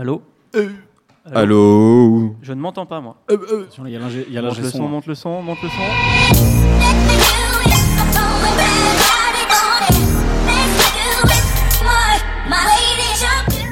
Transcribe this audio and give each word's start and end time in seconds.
Allô 0.00 0.22
Allô 1.34 2.36
Je 2.40 2.52
ne 2.52 2.60
m'entends 2.60 2.86
pas, 2.86 3.00
moi. 3.00 3.16
Il 3.28 3.90
y 3.90 3.96
a 3.96 3.98
l'ingé 3.98 4.24
il 4.28 4.32
y 4.32 4.38
a 4.38 4.42
Monte 4.42 4.50
l'ingé 4.50 4.62
le 4.62 4.70
son, 4.70 4.88
monte 4.88 5.06
le 5.06 5.14
son, 5.16 5.42
monte 5.42 5.58
le 5.60 5.68
son. 5.68 5.74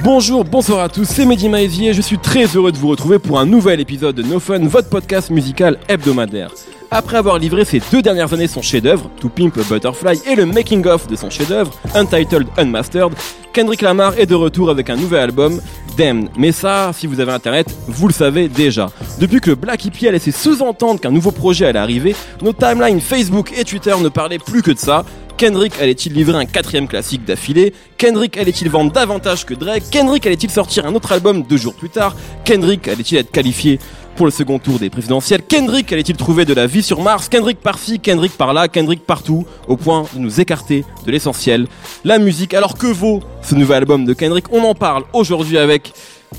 Bonjour, 0.03 0.45
bonsoir 0.45 0.81
à 0.81 0.89
tous, 0.89 1.05
c'est 1.05 1.25
Mehdi 1.27 1.49
Maizier, 1.49 1.93
je 1.93 2.03
suis 2.03 2.19
très 2.19 2.47
heureux 2.47 2.73
de 2.73 2.77
vous 2.77 2.89
retrouver 2.89 3.21
pour 3.21 3.39
un 3.39 3.47
nouvel 3.47 3.79
épisode 3.79 4.17
de 4.17 4.25
No 4.25 4.41
Fun, 4.41 4.67
votre 4.67 4.89
podcast 4.89 5.31
musical 5.31 5.79
hebdomadaire. 5.89 6.51
Après 6.91 7.17
avoir 7.17 7.39
livré 7.39 7.65
ces 7.65 7.81
deux 7.93 8.03
dernières 8.03 8.33
années 8.33 8.47
son 8.47 8.63
chef-d'œuvre, 8.63 9.11
To 9.21 9.29
Pimp 9.29 9.57
a 9.59 9.63
Butterfly, 9.63 10.21
et 10.27 10.35
le 10.35 10.47
making-of 10.47 11.07
de 11.07 11.17
son 11.17 11.31
chef-d'œuvre, 11.31 11.73
Untitled 11.95 12.47
Unmastered, 12.57 13.13
Kendrick 13.53 13.83
Lamar 13.83 14.19
est 14.19 14.27
de 14.27 14.35
retour 14.35 14.71
avec 14.71 14.91
un 14.91 14.97
nouvel 14.97 15.21
album, 15.21 15.61
Damned. 15.97 16.29
Mais 16.37 16.53
ça, 16.53 16.91
si 16.93 17.07
vous 17.07 17.21
avez 17.21 17.33
internet, 17.33 17.67
vous 17.87 18.09
le 18.09 18.13
savez 18.13 18.49
déjà. 18.49 18.91
Depuis 19.19 19.41
que 19.41 19.53
Black 19.53 19.85
Hippie 19.85 20.09
a 20.09 20.13
laissé 20.13 20.31
sous-entendre 20.31 21.01
qu'un 21.01 21.11
nouveau 21.11 21.31
projet 21.31 21.67
allait 21.67 21.79
arriver, 21.79 22.15
nos 22.43 22.53
timelines 22.53 23.01
Facebook 23.01 23.53
et 23.57 23.65
Twitter 23.65 23.95
ne 24.01 24.09
parlaient 24.09 24.39
plus 24.39 24.63
que 24.63 24.71
de 24.71 24.79
ça. 24.79 25.05
Kendrick 25.37 25.79
allait-il 25.81 26.15
livrer 26.15 26.39
un 26.39 26.47
quatrième 26.47 26.89
classique 26.89 27.25
d'affilée? 27.25 27.75
Kendrick 27.99 28.39
allait-il 28.39 28.71
vendre 28.71 28.91
davantage 28.91 29.45
que 29.45 29.53
Drake? 29.53 29.85
Kendrick 29.91 30.27
allait-il 30.27 30.51
sortir 30.51 30.87
un 30.87 30.95
autre 30.95 31.13
album 31.13 31.43
deux 31.43 31.59
jours 31.59 31.75
plus 31.75 31.91
tard? 31.91 32.17
Kendrick 32.45 32.89
allait-il 32.89 33.19
être 33.19 33.31
qualifié 33.31 33.79
pour 34.17 34.27
le 34.27 34.33
second 34.33 34.59
tour 34.59 34.79
des 34.79 34.91
présidentielles 34.91 35.43
Kendrick 35.43 35.93
allait-il 35.93 36.17
trouver 36.17 36.45
de 36.45 36.55
la 36.55 36.67
vie 36.67 36.83
sur 36.83 37.03
Mars? 37.03 37.29
Kendrick 37.29 37.61
par-ci, 37.61 38.01
Kendrick 38.01 38.33
par-là, 38.37 38.67
Kendrick 38.67 39.05
partout, 39.05 39.47
au 39.69 39.77
point 39.77 40.07
de 40.15 40.19
nous 40.19 40.41
écarter 40.41 40.85
de 41.05 41.13
l'essentiel, 41.13 41.67
la 42.05 42.19
musique. 42.19 42.55
Alors 42.55 42.77
que 42.79 42.87
vaut 42.87 43.23
ce 43.43 43.55
nouvel 43.55 43.79
album 43.79 44.05
de 44.05 44.15
Kendrick? 44.15 44.47
On 44.53 44.65
en 44.65 44.75
parle 44.75 45.05
aujourd'hui 45.13 45.59
avec 45.59 45.93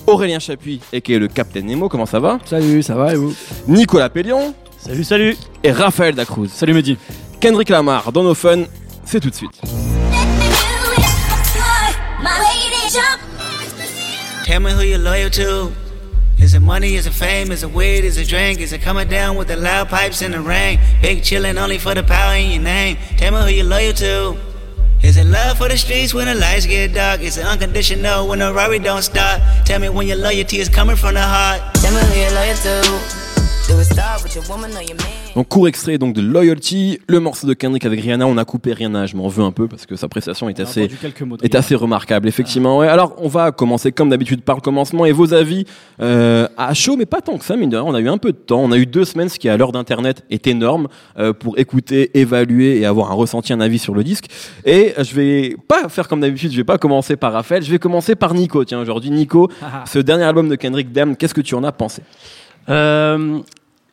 Aurélien 0.08 0.40
Chapuis, 0.40 0.82
et 0.92 1.02
qui 1.02 1.14
est 1.14 1.20
le 1.20 1.28
Captain 1.28 1.62
Nemo, 1.62 1.88
comment 1.88 2.06
ça 2.06 2.20
va? 2.20 2.40
Salut, 2.46 2.82
ça 2.84 2.96
va 2.96 3.14
et 3.14 3.16
vous? 3.16 3.34
Nicolas 3.68 4.10
Pellion 4.10 4.54
Salut, 4.80 5.04
salut 5.04 5.38
et 5.64 5.72
Raphaël 5.72 6.16
Dacruz. 6.16 6.50
Salut 6.50 6.74
Mehdi. 6.74 6.98
Kendrick 7.40 7.70
Lamar 7.70 8.12
dans 8.12 8.24
nos 8.24 8.36
fun, 8.36 8.64
c'est 9.06 9.20
tout 9.20 9.30
de 9.30 9.36
suite. 9.36 9.52
Tell 14.46 14.62
me 14.62 14.72
who 14.72 14.82
you're 14.82 14.98
loyal 14.98 15.30
to. 15.32 15.87
Is 16.40 16.54
it 16.54 16.62
money? 16.62 16.96
Is 16.96 17.08
it 17.08 17.14
fame? 17.14 17.52
Is 17.52 17.64
it 17.64 17.72
weed? 17.72 18.04
Is 18.06 18.18
it 18.18 18.28
drink? 18.28 18.60
Is 18.60 18.72
it 18.72 18.82
coming 18.82 19.08
down 19.08 19.38
with 19.38 19.48
the 19.48 19.56
loud 19.56 19.90
pipes 19.90 20.22
in 20.22 20.32
the 20.32 20.40
rain? 20.40 20.80
Big 21.02 21.22
chillin' 21.24 21.58
only 21.58 21.78
for 21.78 21.96
the 21.96 22.04
power 22.04 22.36
in 22.36 22.52
your 22.52 22.62
name. 22.62 22.98
Tell 23.18 23.32
me 23.32 23.42
who 23.42 23.58
you're 23.58 23.66
loyal 23.66 23.94
to. 23.94 24.38
Is 25.02 25.18
it 25.18 25.26
love 25.26 25.58
for 25.58 25.68
the 25.68 25.78
streets 25.78 26.14
when 26.14 26.28
the 26.28 26.36
lights 26.36 26.66
get 26.66 26.94
dark? 26.94 27.22
Is 27.22 27.38
it 27.38 27.46
unconditional 27.46 28.28
when 28.28 28.40
the 28.40 28.54
Rari 28.54 28.80
don't 28.80 29.02
stop? 29.02 29.42
Tell 29.66 29.80
me 29.80 29.90
when 29.90 30.08
your 30.08 30.18
loyalty 30.18 30.60
is 30.60 30.70
coming 30.70 30.96
from 30.96 31.16
the 31.16 31.22
heart. 31.22 31.62
Tell 31.76 31.94
me 31.94 32.02
who 32.02 32.20
you're 32.20 32.32
loyal 32.32 32.56
to. 32.56 33.17
Donc 35.36 35.50
court 35.50 35.68
extrait 35.68 35.98
donc 35.98 36.14
de 36.14 36.22
Loyalty, 36.22 37.00
le 37.08 37.20
morceau 37.20 37.48
de 37.48 37.54
Kendrick 37.54 37.86
avec 37.86 38.00
Rihanna, 38.00 38.26
on 38.26 38.38
a 38.38 38.46
coupé 38.46 38.72
Rihanna, 38.72 39.06
je 39.08 39.18
m'en 39.18 39.28
veux 39.28 39.44
un 39.44 39.52
peu 39.52 39.68
parce 39.68 39.86
que 39.86 39.98
sa 39.98 40.08
prestation 40.08 40.48
est 40.48 40.60
On 40.60 40.64
assez 40.64 40.90
est 41.44 41.56
assez 41.56 41.76
remarquable 41.76 42.30
effectivement. 42.30 42.78
Ouais. 42.78 42.88
Alors 42.88 43.16
on 43.18 43.28
va 43.28 43.52
commencer 43.52 43.92
comme 43.92 44.10
d'habitude 44.10 44.42
par 44.42 44.56
le 44.56 44.62
commencement 44.62 45.06
et 45.06 45.12
vos 45.12 45.34
avis 45.34 45.66
euh, 46.02 46.48
à 46.56 46.74
chaud 46.74 46.96
mais 46.96 47.06
pas 47.06 47.20
tant 47.20 47.38
que 47.38 47.44
ça 47.44 47.58
mine 47.58 47.70
de 47.70 47.76
rien. 47.76 47.86
On 47.86 47.94
a 47.94 48.00
eu 48.00 48.08
un 48.08 48.18
peu 48.18 48.32
de 48.32 48.38
temps, 48.38 48.62
on 48.62 48.72
a 48.72 48.78
eu 48.78 48.86
deux 48.86 49.06
semaines, 49.06 49.28
ce 49.28 49.38
qui 49.38 49.50
à 49.50 49.58
l'heure 49.58 49.74
d'internet 49.74 50.24
est 50.30 50.48
énorme 50.48 50.88
euh, 51.20 51.34
pour 51.34 51.60
écouter, 51.60 52.18
évaluer 52.18 52.80
et 52.80 52.86
avoir 52.86 53.12
un 53.12 53.16
ressenti, 53.16 53.52
un 53.52 53.60
avis 53.60 53.80
sur 53.80 53.94
le 53.94 54.04
disque. 54.04 54.28
Et 54.64 54.94
je 54.98 55.14
vais 55.14 55.58
pas 55.68 55.90
faire 55.90 56.08
comme 56.08 56.22
d'habitude, 56.22 56.52
je 56.52 56.58
vais 56.58 56.64
pas 56.64 56.78
commencer 56.78 57.18
par 57.18 57.34
Raphaël, 57.34 57.64
je 57.64 57.72
vais 57.72 57.80
commencer 57.80 58.16
par 58.16 58.34
Nico. 58.34 58.64
Tiens 58.64 58.80
aujourd'hui 58.80 59.12
Nico, 59.12 59.52
ce 59.86 60.00
dernier 60.00 60.24
album 60.24 60.48
de 60.48 60.56
Kendrick 60.56 60.94
Damn, 60.94 61.18
qu'est-ce 61.18 61.34
que 61.34 61.42
tu 61.42 61.54
en 61.54 61.64
as 61.66 61.74
pensé? 61.74 62.02
Euh, 62.70 63.40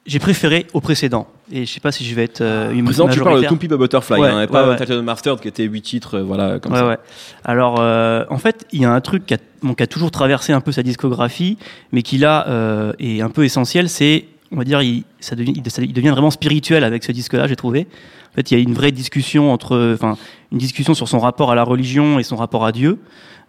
J'ai 0.06 0.18
préféré 0.18 0.66
au 0.74 0.80
précédent. 0.82 1.26
Et 1.50 1.64
je 1.64 1.72
sais 1.72 1.80
pas 1.80 1.90
si 1.90 2.04
je 2.04 2.14
vais 2.14 2.24
être 2.24 2.42
euh, 2.42 2.72
une 2.72 2.84
Président, 2.84 3.08
tu 3.08 3.20
parles 3.20 3.36
de 3.40 3.46
majoritaire. 3.46 3.50
Tompi 3.50 3.68
Butterfly, 3.68 4.20
Ouais, 4.20 4.28
hein, 4.28 4.32
et 4.32 4.40
ouais, 4.42 4.46
pas 4.46 4.76
ouais. 4.76 5.02
Mastered 5.02 5.40
qui 5.40 5.48
était 5.48 5.62
8 5.64 5.80
titres, 5.82 6.18
euh, 6.18 6.22
voilà, 6.22 6.58
comme 6.58 6.74
ça. 6.74 6.98
Alors, 7.42 7.76
euh, 7.80 8.24
en 8.28 8.36
fait, 8.36 8.66
il 8.72 8.82
y 8.82 8.84
a 8.84 8.92
un 8.92 9.00
truc 9.00 9.24
qui 9.24 9.32
a, 9.34 9.38
bon, 9.62 9.72
qui 9.72 9.82
a 9.82 9.86
toujours 9.86 10.10
traversé 10.10 10.52
un 10.52 10.60
peu 10.60 10.72
sa 10.72 10.82
discographie, 10.82 11.56
mais 11.92 12.02
qui 12.02 12.18
là 12.18 12.46
euh, 12.48 12.92
est 12.98 13.22
un 13.22 13.30
peu 13.30 13.44
essentiel, 13.44 13.88
c'est, 13.88 14.26
on 14.52 14.56
va 14.56 14.64
dire, 14.64 14.82
il, 14.82 15.04
ça 15.20 15.36
devient, 15.36 15.54
il, 15.56 15.70
ça- 15.70 15.80
il 15.82 15.94
devient 15.94 16.10
vraiment 16.10 16.30
spirituel 16.30 16.84
avec 16.84 17.02
ce 17.02 17.12
disque-là, 17.12 17.46
j'ai 17.46 17.56
trouvé. 17.56 17.86
En 18.32 18.34
fait, 18.34 18.50
il 18.50 18.58
y 18.58 18.60
a 18.60 18.62
une 18.62 18.74
vraie 18.74 18.92
discussion 18.92 19.52
entre, 19.52 19.92
enfin, 19.94 20.18
une 20.52 20.58
discussion 20.58 20.92
sur 20.92 21.08
son 21.08 21.18
rapport 21.18 21.50
à 21.50 21.54
la 21.54 21.62
religion 21.62 22.18
et 22.18 22.24
son 22.24 22.36
rapport 22.36 22.66
à 22.66 22.72
Dieu. 22.72 22.98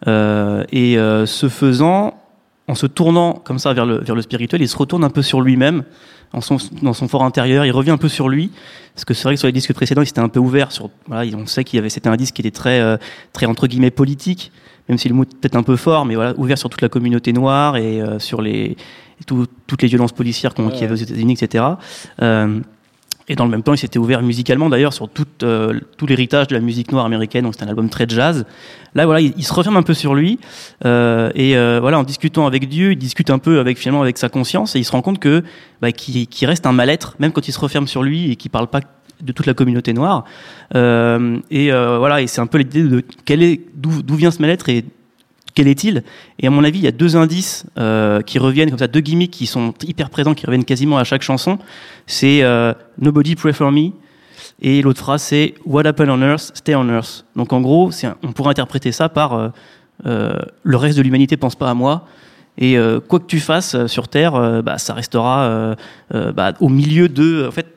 Et 0.07 0.95
ce 1.25 1.49
faisant, 1.49 2.13
en 2.67 2.75
se 2.75 2.85
tournant 2.85 3.33
comme 3.33 3.59
ça 3.59 3.73
vers 3.73 3.85
le, 3.85 3.97
vers 3.99 4.15
le 4.15 4.21
spirituel, 4.21 4.61
il 4.61 4.69
se 4.69 4.77
retourne 4.77 5.03
un 5.03 5.09
peu 5.09 5.21
sur 5.23 5.41
lui-même, 5.41 5.83
en 6.35 6.41
son, 6.41 6.57
dans 6.81 6.93
son 6.93 7.07
fort 7.07 7.23
intérieur, 7.23 7.65
il 7.65 7.71
revient 7.71 7.91
un 7.91 7.97
peu 7.97 8.09
sur 8.09 8.29
lui. 8.29 8.51
Parce 8.93 9.05
que 9.05 9.13
c'est 9.13 9.23
vrai 9.23 9.33
que 9.35 9.39
sur 9.39 9.47
les 9.47 9.51
disques 9.53 9.73
précédents, 9.73 10.01
il 10.01 10.05
s'était 10.05 10.19
un 10.21 10.29
peu 10.29 10.39
ouvert 10.39 10.71
sur. 10.71 10.89
Voilà, 11.07 11.29
on 11.37 11.45
sait 11.45 11.63
qu'il 11.63 11.77
y 11.77 11.79
avait, 11.79 11.89
c'était 11.89 12.09
un 12.09 12.15
disque 12.15 12.35
qui 12.35 12.41
était 12.41 12.51
très, 12.51 12.79
euh, 12.79 12.97
très 13.33 13.45
entre 13.45 13.67
guillemets 13.67 13.91
politique, 13.91 14.51
même 14.87 14.97
si 14.97 15.09
le 15.09 15.15
mot 15.15 15.23
est 15.23 15.35
peut-être 15.37 15.55
un 15.55 15.63
peu 15.63 15.75
fort, 15.75 16.05
mais 16.05 16.15
voilà, 16.15 16.33
ouvert 16.37 16.57
sur 16.57 16.69
toute 16.69 16.81
la 16.81 16.89
communauté 16.89 17.33
noire 17.33 17.75
et 17.77 18.01
euh, 18.01 18.19
sur 18.19 18.41
les 18.41 18.77
tout- 19.25 19.47
toutes 19.67 19.81
les 19.81 19.87
violences 19.87 20.11
policières 20.11 20.53
qu'on- 20.53 20.69
qu'il 20.69 20.81
y 20.81 20.83
avait 20.83 20.93
aux 20.93 20.95
États-Unis, 20.95 21.33
etc. 21.39 21.63
Euh, 22.21 22.59
et 23.27 23.35
dans 23.35 23.45
le 23.45 23.51
même 23.51 23.63
temps, 23.63 23.73
il 23.73 23.77
s'était 23.77 23.97
ouvert 23.97 24.21
musicalement, 24.21 24.69
d'ailleurs, 24.69 24.93
sur 24.93 25.09
tout, 25.09 25.25
euh, 25.43 25.79
tout 25.97 26.05
l'héritage 26.05 26.47
de 26.47 26.55
la 26.55 26.61
musique 26.61 26.91
noire 26.91 27.05
américaine. 27.05 27.43
Donc, 27.43 27.55
c'est 27.57 27.63
un 27.63 27.67
album 27.67 27.89
très 27.89 28.05
jazz. 28.07 28.45
Là, 28.93 29.05
voilà, 29.05 29.21
il, 29.21 29.43
se 29.43 29.53
referme 29.53 29.77
un 29.77 29.83
peu 29.83 29.95
sur 29.95 30.13
lui. 30.13 30.39
euh, 30.85 31.31
et 31.33 31.57
euh, 31.57 31.79
voilà, 31.81 31.97
en 31.97 32.03
discutant 32.03 32.45
avec 32.45 32.69
Dieu, 32.69 32.91
il 32.91 32.97
discute 32.97 33.31
un 33.31 33.39
peu 33.39 33.59
avec 33.59 33.77
finalement 33.77 34.01
avec 34.01 34.17
sa 34.17 34.29
conscience, 34.29 34.75
et 34.75 34.79
il 34.79 34.85
se 34.85 34.91
rend 34.91 35.01
compte 35.01 35.19
que 35.19 35.43
bah, 35.81 35.91
qu'il 35.91 36.47
reste 36.47 36.65
un 36.65 36.71
mal-être, 36.71 37.15
même 37.19 37.31
quand 37.31 37.47
il 37.47 37.51
se 37.51 37.59
referme 37.59 37.87
sur 37.87 38.03
lui 38.03 38.31
et 38.31 38.35
qu'il 38.35 38.51
parle 38.51 38.67
pas 38.67 38.81
de 39.21 39.31
toute 39.31 39.45
la 39.45 39.53
communauté 39.53 39.93
noire. 39.93 40.25
Euh, 40.75 41.39
et 41.51 41.71
euh, 41.71 41.97
voilà, 41.99 42.21
et 42.21 42.27
c'est 42.27 42.41
un 42.41 42.47
peu 42.47 42.57
l'idée 42.57 42.83
de 42.83 43.03
quel 43.25 43.43
est 43.43 43.61
d'où 43.75 44.15
vient 44.15 44.31
ce 44.31 44.41
mal-être 44.41 44.69
et 44.69 44.85
quel 45.55 45.69
est-il? 45.69 46.03
Et 46.37 46.47
à 46.47 46.49
mon 46.49 46.63
avis, 46.63 46.79
il 46.79 46.83
y 46.83 46.87
a 46.87 46.91
deux 46.91 47.15
indices 47.15 47.65
euh, 47.77 48.21
qui 48.21 48.37
reviennent 48.37 48.69
comme 48.69 48.79
ça, 48.79 48.87
deux 48.87 48.99
gimmicks 48.99 49.31
qui 49.31 49.47
sont 49.47 49.73
hyper 49.83 50.09
présents, 50.09 50.33
qui 50.33 50.45
reviennent 50.45 50.65
quasiment 50.65 50.97
à 50.97 51.05
chaque 51.05 51.21
chanson. 51.21 51.57
C'est 52.05 52.43
euh, 52.43 52.73
Nobody 52.99 53.35
Pray 53.35 53.53
for 53.53 53.71
Me 53.71 53.91
et 54.61 54.81
l'autre 54.81 54.99
phrase 54.99 55.23
c'est 55.23 55.55
What 55.65 55.87
happened 55.87 56.09
on 56.09 56.21
Earth, 56.21 56.51
stay 56.53 56.75
on 56.75 56.87
Earth. 56.89 57.25
Donc 57.35 57.53
en 57.53 57.61
gros, 57.61 57.89
on 58.21 58.33
pourrait 58.33 58.51
interpréter 58.51 58.91
ça 58.91 59.07
par 59.07 59.51
euh, 60.05 60.37
le 60.63 60.77
reste 60.77 60.97
de 60.97 61.01
l'humanité 61.01 61.37
pense 61.37 61.55
pas 61.55 61.69
à 61.69 61.73
moi. 61.73 62.05
Et 62.57 62.77
quoi 63.09 63.19
que 63.19 63.25
tu 63.25 63.41
fasses 63.41 63.85
sur 63.87 64.07
Terre, 64.07 64.63
bah, 64.63 64.77
ça 64.77 64.93
restera 64.93 65.75
bah, 66.09 66.53
au 66.61 66.69
milieu 66.69 67.09
de. 67.09 67.45
En 67.49 67.51
fait, 67.51 67.67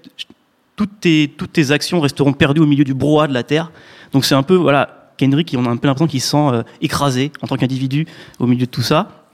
toutes 0.76 1.00
tes, 1.00 1.34
toutes 1.36 1.52
tes 1.52 1.72
actions 1.72 2.00
resteront 2.00 2.32
perdues 2.32 2.60
au 2.60 2.66
milieu 2.66 2.84
du 2.84 2.94
brouhaha 2.94 3.26
de 3.26 3.34
la 3.34 3.42
Terre. 3.42 3.72
Donc 4.12 4.24
c'est 4.24 4.36
un 4.36 4.44
peu, 4.44 4.54
voilà, 4.54 4.97
Kendrick, 5.18 5.54
on 5.58 5.66
a 5.66 5.68
un 5.68 5.76
peu 5.76 5.86
l'impression 5.86 6.06
qu'il 6.06 6.20
se 6.20 6.30
sent 6.30 6.48
euh, 6.52 6.62
écrasé 6.80 7.32
en 7.42 7.46
tant 7.46 7.56
qu'individu 7.56 8.06
au 8.38 8.46
milieu 8.46 8.66
de 8.66 8.70
tout 8.70 8.82
ça. 8.82 9.24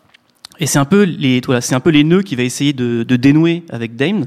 Et 0.58 0.66
c'est 0.66 0.78
un 0.78 0.84
peu 0.84 1.02
les, 1.02 1.40
voilà, 1.44 1.60
c'est 1.60 1.74
un 1.74 1.80
peu 1.80 1.90
les 1.90 2.04
nœuds 2.04 2.22
qu'il 2.22 2.36
va 2.36 2.42
essayer 2.44 2.72
de, 2.72 3.02
de 3.02 3.16
dénouer 3.16 3.64
avec 3.70 3.96
Dame 3.96 4.26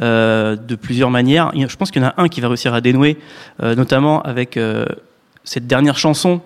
euh, 0.00 0.56
de 0.56 0.74
plusieurs 0.74 1.10
manières. 1.10 1.52
Je 1.54 1.76
pense 1.76 1.90
qu'il 1.90 2.02
y 2.02 2.04
en 2.04 2.08
a 2.08 2.14
un 2.18 2.28
qui 2.28 2.40
va 2.40 2.48
réussir 2.48 2.74
à 2.74 2.80
dénouer, 2.80 3.18
euh, 3.62 3.74
notamment 3.74 4.22
avec 4.22 4.58
cette 5.44 5.66
dernière 5.66 5.98
chanson 5.98 6.40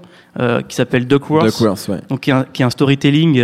qui 0.69 0.77
s'appelle 0.77 1.09
Duckworth 1.09 1.47
Duckworth, 1.47 1.89
ouais. 1.89 2.01
donc 2.09 2.21
qui 2.21 2.31
est 2.31 2.33
un, 2.33 2.45
qui 2.45 2.63
est 2.63 2.65
un 2.65 2.71
storytelling 2.71 3.43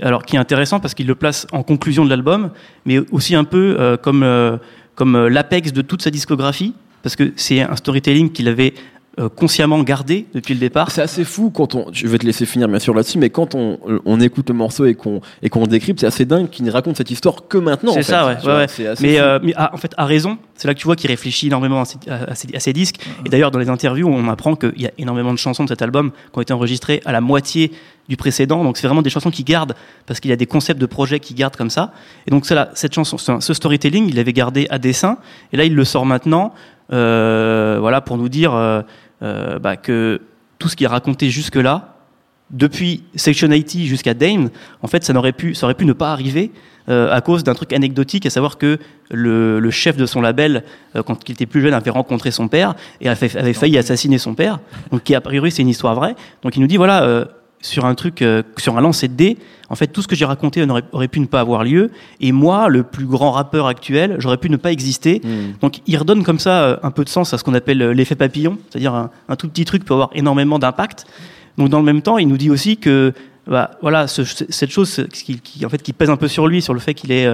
alors 0.00 0.24
qui 0.24 0.36
est 0.36 0.38
intéressant 0.38 0.80
parce 0.80 0.94
qu'il 0.94 1.06
le 1.06 1.14
place 1.14 1.46
en 1.52 1.62
conclusion 1.62 2.04
de 2.04 2.10
l'album, 2.10 2.50
mais 2.84 2.98
aussi 3.10 3.34
un 3.34 3.44
peu 3.44 3.76
euh, 3.78 3.96
comme 3.96 4.22
euh, 4.22 4.56
comme 4.94 5.26
l'apex 5.28 5.72
de 5.72 5.82
toute 5.82 6.02
sa 6.02 6.10
discographie 6.10 6.74
parce 7.02 7.16
que 7.16 7.32
c'est 7.36 7.60
un 7.60 7.76
storytelling 7.76 8.32
qu'il 8.32 8.48
avait 8.48 8.74
euh, 9.18 9.28
consciemment 9.28 9.82
gardé 9.82 10.26
depuis 10.34 10.54
le 10.54 10.60
départ. 10.60 10.90
C'est 10.90 11.02
assez 11.02 11.24
fou 11.24 11.50
quand 11.50 11.74
on. 11.74 11.86
Je 11.92 12.06
vais 12.06 12.18
te 12.18 12.26
laisser 12.26 12.46
finir 12.46 12.68
bien 12.68 12.78
sûr 12.78 12.94
là-dessus, 12.94 13.18
mais 13.18 13.30
quand 13.30 13.54
on, 13.54 13.78
on 14.04 14.20
écoute 14.20 14.48
le 14.48 14.54
morceau 14.54 14.84
et 14.86 14.94
qu'on 14.94 15.20
et 15.42 15.48
qu'on 15.48 15.60
le 15.62 15.66
décrypte, 15.66 16.00
c'est 16.00 16.06
assez 16.06 16.24
dingue 16.24 16.48
qu'il 16.50 16.64
ne 16.64 16.70
raconte 16.70 16.96
cette 16.96 17.10
histoire 17.10 17.48
que 17.48 17.58
maintenant. 17.58 17.92
C'est 17.92 18.02
fait. 18.04 18.12
ça, 18.12 18.26
ouais, 18.26 18.36
vois, 18.42 18.66
Mais, 19.00 19.18
euh, 19.18 19.38
mais 19.42 19.52
ah, 19.56 19.70
en 19.74 19.76
fait, 19.76 19.92
à 19.96 20.04
raison. 20.04 20.38
C'est 20.54 20.66
là 20.66 20.74
que 20.74 20.78
tu 20.80 20.86
vois 20.86 20.96
qu'il 20.96 21.08
réfléchit 21.10 21.46
énormément 21.46 21.80
à 21.80 21.84
ses, 21.84 21.98
à- 22.10 22.30
à 22.32 22.34
ses- 22.34 22.54
à 22.54 22.58
ses 22.60 22.72
disques. 22.72 22.96
Et 23.24 23.28
d'ailleurs, 23.28 23.50
dans 23.52 23.60
les 23.60 23.68
interviews, 23.68 24.08
on 24.08 24.28
apprend 24.28 24.56
qu'il 24.56 24.80
y 24.80 24.86
a 24.86 24.90
énormément 24.98 25.32
de 25.32 25.38
chansons 25.38 25.62
de 25.64 25.68
cet 25.68 25.82
album 25.82 26.10
qui 26.10 26.38
ont 26.38 26.42
été 26.42 26.52
enregistrées 26.52 27.00
à 27.04 27.12
la 27.12 27.20
moitié 27.20 27.70
du 28.08 28.16
précédent. 28.16 28.64
Donc, 28.64 28.76
c'est 28.76 28.86
vraiment 28.88 29.02
des 29.02 29.10
chansons 29.10 29.30
qu'il 29.30 29.44
garde 29.44 29.74
parce 30.06 30.18
qu'il 30.18 30.30
y 30.30 30.32
a 30.32 30.36
des 30.36 30.46
concepts 30.46 30.80
de 30.80 30.86
projets 30.86 31.20
qu'il 31.20 31.36
garde 31.36 31.54
comme 31.54 31.70
ça. 31.70 31.92
Et 32.26 32.30
donc, 32.32 32.44
cela, 32.46 32.70
cette 32.74 32.92
chanson, 32.94 33.18
ce 33.18 33.38
ce 33.38 33.54
storytelling, 33.54 34.08
il 34.08 34.16
l'avait 34.16 34.32
gardé 34.32 34.66
à 34.70 34.78
dessein. 34.78 35.18
Et 35.52 35.56
là, 35.56 35.64
il 35.64 35.74
le 35.76 35.84
sort 35.84 36.06
maintenant, 36.06 36.52
euh, 36.92 37.76
voilà, 37.80 38.00
pour 38.00 38.16
nous 38.16 38.28
dire 38.28 38.54
euh, 38.54 38.82
euh, 39.22 39.58
bah, 39.58 39.76
que 39.76 40.20
tout 40.58 40.68
ce 40.68 40.76
qu'il 40.76 40.86
a 40.86 40.90
raconté 40.90 41.30
jusque-là, 41.30 41.94
depuis 42.50 43.04
Section 43.14 43.48
80 43.48 43.84
jusqu'à 43.84 44.14
Dame, 44.14 44.50
en 44.82 44.86
fait, 44.86 45.04
ça 45.04 45.12
n'aurait 45.12 45.32
pu, 45.32 45.54
ça 45.54 45.66
aurait 45.66 45.74
pu 45.74 45.84
ne 45.84 45.92
pas 45.92 46.12
arriver 46.12 46.50
euh, 46.88 47.12
à 47.12 47.20
cause 47.20 47.44
d'un 47.44 47.54
truc 47.54 47.72
anecdotique, 47.74 48.24
à 48.24 48.30
savoir 48.30 48.56
que 48.56 48.78
le, 49.10 49.60
le 49.60 49.70
chef 49.70 49.96
de 49.96 50.06
son 50.06 50.22
label, 50.22 50.64
euh, 50.96 51.02
quand 51.02 51.28
il 51.28 51.32
était 51.32 51.46
plus 51.46 51.60
jeune, 51.60 51.74
avait 51.74 51.90
rencontré 51.90 52.30
son 52.30 52.48
père 52.48 52.74
et 53.00 53.08
avait, 53.08 53.36
avait 53.36 53.52
failli 53.52 53.76
assassiner 53.76 54.16
son 54.16 54.34
père. 54.34 54.60
Donc, 54.90 55.04
qui 55.04 55.14
a 55.14 55.20
priori, 55.20 55.50
c'est 55.50 55.62
une 55.62 55.68
histoire 55.68 55.94
vraie. 55.94 56.16
Donc, 56.42 56.56
il 56.56 56.60
nous 56.60 56.66
dit 56.66 56.78
voilà, 56.78 57.26
sur 57.60 57.84
un 57.86 57.94
truc, 57.94 58.22
euh, 58.22 58.42
sur 58.56 58.76
un 58.78 58.80
lancer 58.80 59.08
de 59.08 59.14
dés, 59.14 59.36
en 59.68 59.74
fait, 59.74 59.88
tout 59.88 60.00
ce 60.00 60.08
que 60.08 60.14
j'ai 60.16 60.24
raconté 60.24 60.62
aurait, 60.62 60.82
aurait 60.92 61.08
pu 61.08 61.20
ne 61.20 61.26
pas 61.26 61.40
avoir 61.40 61.64
lieu. 61.64 61.90
Et 62.20 62.32
moi, 62.32 62.68
le 62.68 62.84
plus 62.84 63.04
grand 63.04 63.32
rappeur 63.32 63.66
actuel, 63.66 64.16
j'aurais 64.18 64.38
pu 64.38 64.48
ne 64.48 64.56
pas 64.56 64.72
exister. 64.72 65.20
Donc, 65.60 65.80
il 65.86 65.96
redonne 65.96 66.22
comme 66.24 66.38
ça 66.38 66.62
euh, 66.62 66.76
un 66.82 66.90
peu 66.90 67.04
de 67.04 67.08
sens 67.08 67.34
à 67.34 67.38
ce 67.38 67.44
qu'on 67.44 67.54
appelle 67.54 67.82
euh, 67.82 67.92
l'effet 67.92 68.14
papillon, 68.14 68.58
c'est-à-dire 68.70 68.94
un, 68.94 69.10
un 69.28 69.36
tout 69.36 69.48
petit 69.48 69.64
truc 69.64 69.84
peut 69.84 69.94
avoir 69.94 70.10
énormément 70.14 70.58
d'impact. 70.58 71.04
Donc, 71.58 71.68
dans 71.68 71.78
le 71.80 71.84
même 71.84 72.00
temps, 72.02 72.18
il 72.18 72.28
nous 72.28 72.38
dit 72.38 72.50
aussi 72.50 72.76
que, 72.76 73.12
bah, 73.46 73.72
voilà, 73.82 74.06
ce- 74.06 74.22
cette 74.24 74.70
chose 74.70 75.06
qui, 75.12 75.40
qui, 75.40 75.66
en 75.66 75.68
fait, 75.68 75.82
qui 75.82 75.92
pèse 75.92 76.08
un 76.10 76.16
peu 76.16 76.28
sur 76.28 76.46
lui, 76.46 76.62
sur 76.62 76.72
le 76.74 76.80
fait 76.80 76.94
qu'il 76.94 77.12
est 77.12 77.28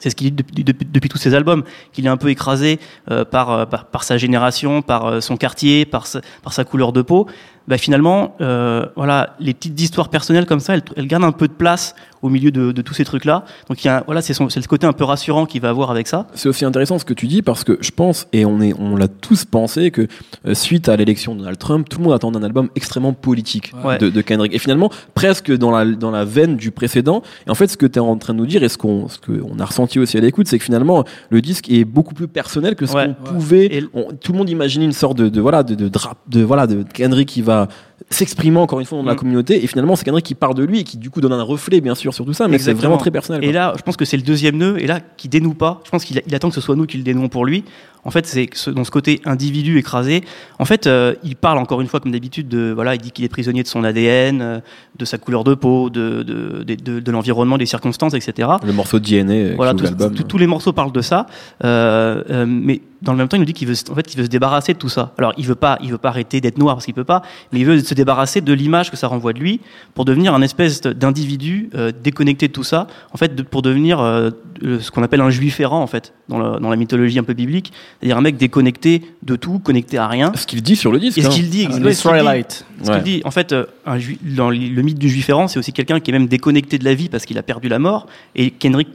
c'est 0.00 0.10
ce 0.10 0.14
qu'il 0.14 0.30
dit 0.30 0.36
depuis, 0.44 0.62
depuis, 0.62 0.86
depuis 0.88 1.08
tous 1.08 1.18
ses 1.18 1.34
albums, 1.34 1.64
qu'il 1.92 2.06
est 2.06 2.08
un 2.08 2.16
peu 2.16 2.28
écrasé 2.28 2.78
euh, 3.10 3.24
par, 3.24 3.68
par, 3.68 3.86
par 3.86 4.04
sa 4.04 4.16
génération, 4.16 4.80
par 4.80 5.06
euh, 5.06 5.20
son 5.20 5.36
quartier, 5.36 5.84
par 5.86 6.06
sa, 6.06 6.20
par 6.44 6.52
sa 6.52 6.64
couleur 6.64 6.92
de 6.92 7.02
peau. 7.02 7.26
Bah, 7.68 7.76
finalement, 7.76 8.34
euh, 8.40 8.86
voilà, 8.96 9.36
les 9.40 9.52
petites 9.52 9.78
histoires 9.78 10.08
personnelles 10.08 10.46
comme 10.46 10.58
ça, 10.58 10.72
elles, 10.72 10.82
elles 10.96 11.06
gardent 11.06 11.24
un 11.24 11.32
peu 11.32 11.48
de 11.48 11.52
place 11.52 11.94
au 12.22 12.28
milieu 12.28 12.50
de, 12.50 12.72
de 12.72 12.82
tous 12.82 12.94
ces 12.94 13.04
trucs-là. 13.04 13.44
Donc, 13.68 13.84
il 13.84 13.86
y 13.86 13.90
a, 13.90 14.02
voilà, 14.06 14.22
c'est 14.22 14.34
son- 14.34 14.48
c'est 14.48 14.60
le 14.60 14.66
côté 14.66 14.86
un 14.86 14.92
peu 14.92 15.04
rassurant 15.04 15.46
qu'il 15.46 15.60
va 15.60 15.68
avoir 15.70 15.90
avec 15.90 16.06
ça. 16.08 16.26
C'est 16.34 16.48
aussi 16.48 16.64
intéressant 16.64 16.98
ce 16.98 17.04
que 17.04 17.14
tu 17.14 17.26
dis 17.26 17.42
parce 17.42 17.64
que 17.64 17.78
je 17.80 17.90
pense, 17.90 18.26
et 18.32 18.44
on, 18.44 18.60
est, 18.60 18.74
on 18.78 18.96
l'a 18.96 19.08
tous 19.08 19.44
pensé, 19.44 19.90
que 19.90 20.06
euh, 20.46 20.54
suite 20.54 20.88
à 20.88 20.96
l'élection 20.96 21.34
de 21.34 21.40
Donald 21.40 21.58
Trump, 21.58 21.88
tout 21.88 21.98
le 21.98 22.04
monde 22.04 22.12
attendait 22.14 22.38
un 22.38 22.42
album 22.42 22.68
extrêmement 22.76 23.12
politique 23.12 23.72
Ouais. 23.84 23.98
de, 23.98 24.10
de 24.10 24.20
Kendrick. 24.20 24.54
Et 24.54 24.58
finalement, 24.58 24.90
presque 25.14 25.52
dans 25.56 25.70
la, 25.70 25.84
dans 25.84 26.10
la 26.10 26.24
veine 26.24 26.56
du 26.56 26.70
précédent. 26.70 27.22
Et 27.46 27.50
en 27.50 27.54
fait, 27.54 27.68
ce 27.68 27.76
que 27.76 27.86
tu 27.86 27.98
es 27.98 28.02
en 28.02 28.16
train 28.16 28.32
de 28.34 28.38
nous 28.38 28.46
dire 28.46 28.62
et 28.62 28.68
ce 28.68 28.78
qu'on 28.78 29.08
ce 29.08 29.18
qu'on 29.18 29.58
a 29.58 29.64
ressenti 29.64 29.98
aussi 29.98 30.16
à 30.16 30.20
l'écoute, 30.20 30.48
c'est 30.48 30.58
que 30.58 30.64
finalement, 30.64 31.04
le 31.30 31.40
disque 31.40 31.70
est 31.70 31.84
beaucoup 31.84 32.14
plus 32.14 32.28
personnel 32.28 32.74
que 32.74 32.86
ce 32.86 32.94
Ouais. 32.94 33.06
qu'on 33.06 33.32
pouvait. 33.34 33.82
On- 33.94 34.12
tout 34.12 34.32
le 34.32 34.38
monde 34.38 34.50
imaginait 34.50 34.84
une 34.84 34.92
sorte 34.92 35.16
de, 35.18 35.28
de 35.28 35.40
voilà, 35.40 35.62
de, 35.62 35.74
de, 35.74 35.88
drap- 35.88 36.16
de, 36.28 36.42
voilà, 36.42 36.66
de 36.66 36.82
Kendrick 36.94 37.28
qui 37.28 37.42
va 37.42 37.68
s'exprimer 38.10 38.58
encore 38.58 38.80
une 38.80 38.86
fois 38.86 38.98
dans 38.98 39.04
la 39.04 39.14
Mm. 39.14 39.16
communauté. 39.16 39.62
Et 39.62 39.66
finalement, 39.66 39.96
c'est 39.96 40.04
Kendrick 40.04 40.24
qui 40.24 40.34
parle 40.34 40.54
de 40.54 40.64
lui 40.64 40.80
et 40.80 40.84
qui 40.84 40.96
du 40.98 41.10
coup 41.10 41.20
donne 41.20 41.32
un 41.32 41.42
reflet, 41.42 41.80
bien 41.80 41.94
sûr, 41.94 42.14
sur 42.14 42.24
tout 42.24 42.32
ça. 42.32 42.48
Mais 42.48 42.58
c'est 42.58 42.72
vraiment 42.72 42.96
très 42.96 43.10
personnel. 43.10 43.44
Et 43.44 43.52
là, 43.52 43.74
je 43.76 43.82
pense 43.82 43.96
que 43.96 44.04
c'est 44.04 44.16
le 44.16 44.22
deuxième 44.22 44.56
nœud, 44.56 44.76
et 44.80 44.86
là, 44.86 45.00
qui 45.16 45.28
dénoue 45.28 45.54
pas. 45.54 45.80
Je 45.84 45.90
pense 45.90 46.04
qu'il 46.04 46.22
il 46.26 46.34
attend 46.34 46.48
que 46.48 46.54
ce 46.54 46.60
soit 46.60 46.76
nous 46.76 46.86
qui 46.86 46.96
le 46.96 47.02
dénouons 47.02 47.28
pour 47.28 47.44
lui. 47.44 47.64
En 48.04 48.10
fait, 48.10 48.26
c'est 48.26 48.48
ce- 48.54 48.70
dans 48.70 48.84
ce 48.84 48.90
côté 48.92 49.20
individu 49.24 49.76
écrasé. 49.76 50.22
En 50.60 50.64
fait, 50.64 50.86
euh, 50.86 51.14
il 51.24 51.34
parle 51.34 51.58
encore 51.58 51.80
une 51.80 51.88
fois, 51.88 51.98
comme 52.00 52.12
d'habitude, 52.12 52.48
de 52.48 52.70
voilà, 52.72 52.94
il 52.94 53.00
dit 53.00 53.10
qu'il 53.10 53.24
est 53.24 53.28
prisonnier 53.28 53.64
de 53.64 53.68
son 53.68 53.82
ADN, 53.84 54.40
euh, 54.40 54.60
de 54.96 55.04
sa 55.04 55.18
couleur 55.18 55.42
de 55.44 55.54
peau, 55.54 55.90
de 55.90 56.22
de, 56.22 56.62
de, 56.62 56.74
de- 56.76 57.00
de 57.00 57.10
l'environnement, 57.10 57.58
des 57.58 57.66
circonstances, 57.66 58.14
etc. 58.14 58.48
Le 58.64 58.72
morceau 58.72 58.98
de 59.00 59.04
DNA 59.04 59.32
euh, 59.34 59.52
Voilà, 59.56 59.74
tous- 59.74 60.38
les 60.38 60.46
morceaux 60.46 60.72
parlent 60.72 60.92
de 60.92 61.00
ça, 61.02 61.26
euh, 61.64 62.22
euh, 62.30 62.46
mais 62.48 62.80
dans 63.02 63.12
le 63.12 63.18
même 63.18 63.28
temps, 63.28 63.36
il 63.36 63.40
nous 63.40 63.46
dit 63.46 63.52
qu'il 63.52 63.68
veut, 63.68 63.74
se- 63.74 63.90
en 63.90 63.94
fait, 63.94 64.12
il 64.14 64.16
veut 64.18 64.24
se 64.24 64.28
débarrasser 64.30 64.72
de 64.74 64.78
tout 64.78 64.88
ça. 64.88 65.12
Alors, 65.18 65.32
il 65.36 65.44
veut 65.46 65.54
pas, 65.56 65.78
il 65.82 65.90
veut 65.90 65.98
pas 65.98 66.08
arrêter 66.08 66.40
d'être 66.40 66.58
noir 66.58 66.76
parce 66.76 66.84
qu'il 66.84 66.94
peut 66.94 67.04
pas, 67.04 67.22
mais 67.52 67.58
il 67.60 67.66
veut 67.66 67.82
se 67.88 67.94
débarrasser 67.94 68.40
de 68.40 68.52
l'image 68.52 68.90
que 68.90 68.96
ça 68.96 69.08
renvoie 69.08 69.32
de 69.32 69.38
lui 69.40 69.60
pour 69.94 70.04
devenir 70.04 70.34
un 70.34 70.42
espèce 70.42 70.80
d'individu 70.82 71.70
euh, 71.74 71.90
déconnecté 72.02 72.48
de 72.48 72.52
tout 72.52 72.62
ça. 72.64 72.86
En 73.12 73.16
fait, 73.16 73.34
de- 73.34 73.42
pour 73.42 73.62
devenir 73.62 74.00
euh, 74.00 74.30
ce 74.62 74.90
qu'on 74.90 75.02
appelle 75.02 75.20
un 75.20 75.30
juif 75.30 75.58
errant, 75.60 75.82
en 75.82 75.86
fait, 75.86 76.12
dans 76.28 76.38
la, 76.38 76.58
dans 76.60 76.70
la 76.70 76.76
mythologie 76.76 77.18
un 77.18 77.22
peu 77.24 77.32
biblique, 77.34 77.72
c'est-à-dire 78.00 78.18
un 78.18 78.20
mec 78.20 78.36
déconnecté 78.36 79.02
de 79.22 79.36
tout, 79.36 79.58
connecté 79.58 79.98
à 79.98 80.06
rien. 80.08 80.32
Ce 80.34 80.46
qu'il 80.46 80.62
dit 80.62 80.76
sur 80.76 80.92
le 80.92 80.98
disque. 80.98 81.18
Et 81.18 81.22
ce 81.22 81.26
hein. 81.26 81.30
qu'il 81.30 81.48
dit, 81.50 81.66
Un 81.66 81.70
ouais, 81.82 81.94
ce 81.94 82.02
qu'il 82.02 82.10
dit- 82.12 82.18
Israelite. 82.18 82.64
ce 82.78 82.82
qu'il 82.84 82.92
Ouais. 82.92 83.00
dit, 83.02 83.20
en 83.24 83.30
fait, 83.30 83.52
euh, 83.52 83.64
un 83.86 83.98
dans 84.22 84.50
le 84.50 84.82
mythe 84.82 84.98
du 84.98 85.08
juif 85.08 85.28
errant, 85.28 85.48
c'est 85.48 85.58
aussi 85.58 85.72
quelqu'un 85.72 86.00
qui 86.00 86.10
est 86.10 86.12
même 86.12 86.28
déconnecté 86.28 86.78
de 86.78 86.84
la 86.84 86.94
vie 86.94 87.08
parce 87.08 87.24
qu'il 87.24 87.38
a 87.38 87.42
perdu 87.42 87.68
la 87.68 87.78
mort. 87.78 88.06
Et 88.36 88.50
Kendrick 88.50 88.88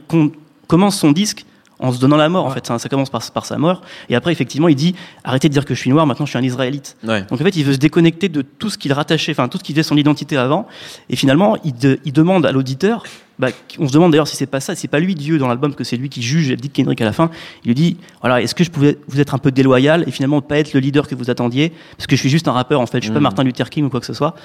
commence 0.66 0.98
son 0.98 1.12
disque 1.12 1.44
en 1.80 1.92
se 1.92 1.98
donnant 2.00 2.16
la 2.16 2.28
mort. 2.28 2.44
En 2.46 2.50
fait, 2.50 2.66
ça, 2.66 2.78
ça 2.78 2.88
commence 2.88 3.10
par, 3.10 3.22
par 3.32 3.46
sa 3.46 3.58
mort. 3.58 3.82
Et 4.08 4.14
après, 4.14 4.32
effectivement, 4.32 4.68
il 4.68 4.76
dit 4.76 4.94
arrêtez 5.24 5.48
de 5.48 5.52
dire 5.52 5.64
que 5.64 5.74
je 5.74 5.80
suis 5.80 5.90
noir. 5.90 6.06
Maintenant, 6.06 6.26
je 6.26 6.30
suis 6.30 6.38
un 6.38 6.42
Israélite. 6.42 6.96
Ouais. 7.04 7.22
Donc 7.22 7.40
en 7.40 7.44
fait, 7.44 7.56
il 7.56 7.64
veut 7.64 7.72
se 7.74 7.78
déconnecter 7.78 8.28
de 8.28 8.42
tout 8.42 8.70
ce 8.70 8.78
qu'il 8.78 8.92
rattachait, 8.92 9.32
enfin 9.32 9.48
tout 9.48 9.58
ce 9.58 9.62
qui 9.64 9.72
faisait 9.72 9.82
son 9.82 9.96
identité 9.96 10.36
avant. 10.36 10.66
Et 11.10 11.16
finalement, 11.16 11.56
il, 11.64 11.74
de- 11.74 11.98
il 12.04 12.12
demande 12.12 12.46
à 12.46 12.52
l'auditeur. 12.52 13.04
Bah, 13.36 13.48
on 13.80 13.88
se 13.88 13.92
demande 13.92 14.12
d'ailleurs 14.12 14.28
si 14.28 14.36
c'est 14.36 14.46
pas 14.46 14.60
ça, 14.60 14.76
si 14.76 14.82
c'est 14.82 14.88
pas 14.88 15.00
lui 15.00 15.16
Dieu 15.16 15.38
dans 15.38 15.48
l'album, 15.48 15.74
que 15.74 15.82
c'est 15.82 15.96
lui 15.96 16.08
qui 16.08 16.22
juge. 16.22 16.46
Il 16.46 16.56
dit 16.56 16.70
Kendrick 16.70 17.00
à 17.00 17.04
la 17.04 17.12
fin. 17.12 17.30
Il 17.64 17.68
lui 17.68 17.74
dit 17.74 17.96
voilà, 18.20 18.40
est-ce 18.40 18.54
que 18.54 18.62
je 18.62 18.70
pouvais 18.70 18.96
vous 19.08 19.18
être 19.20 19.34
un 19.34 19.38
peu 19.38 19.50
déloyal 19.50 20.04
et 20.06 20.12
finalement 20.12 20.40
pas 20.40 20.58
être 20.58 20.72
le 20.72 20.78
leader 20.78 21.08
que 21.08 21.16
vous 21.16 21.30
attendiez? 21.30 21.72
Parce 21.96 22.06
que 22.06 22.14
je 22.14 22.20
suis 22.20 22.28
juste 22.30 22.46
un 22.46 22.52
rappeur 22.52 22.80
en 22.80 22.86
fait, 22.86 22.98
je 22.98 23.06
suis 23.06 23.10
pas 23.12 23.18
Mhm. 23.18 23.24
Martin 23.24 23.42
Luther 23.42 23.68
King 23.70 23.86
ou 23.86 23.88
quoi 23.88 23.98
que 23.98 24.06
ce 24.06 24.14
soit. 24.14 24.36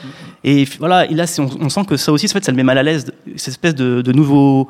Et 0.44 0.66
voilà, 0.80 1.06
et 1.06 1.14
là, 1.14 1.26
on, 1.38 1.50
on 1.66 1.70
sent 1.70 1.82
que 1.88 1.98
ça 1.98 2.12
aussi, 2.12 2.26
en 2.26 2.30
fait, 2.30 2.44
ça 2.44 2.52
le 2.52 2.56
met 2.58 2.64
mal 2.64 2.80
à 2.80 2.84
l'aise, 2.84 3.12
cette 3.36 3.50
espèce 3.50 3.76
de, 3.76 4.02
de 4.02 4.12
nouveau 4.12 4.70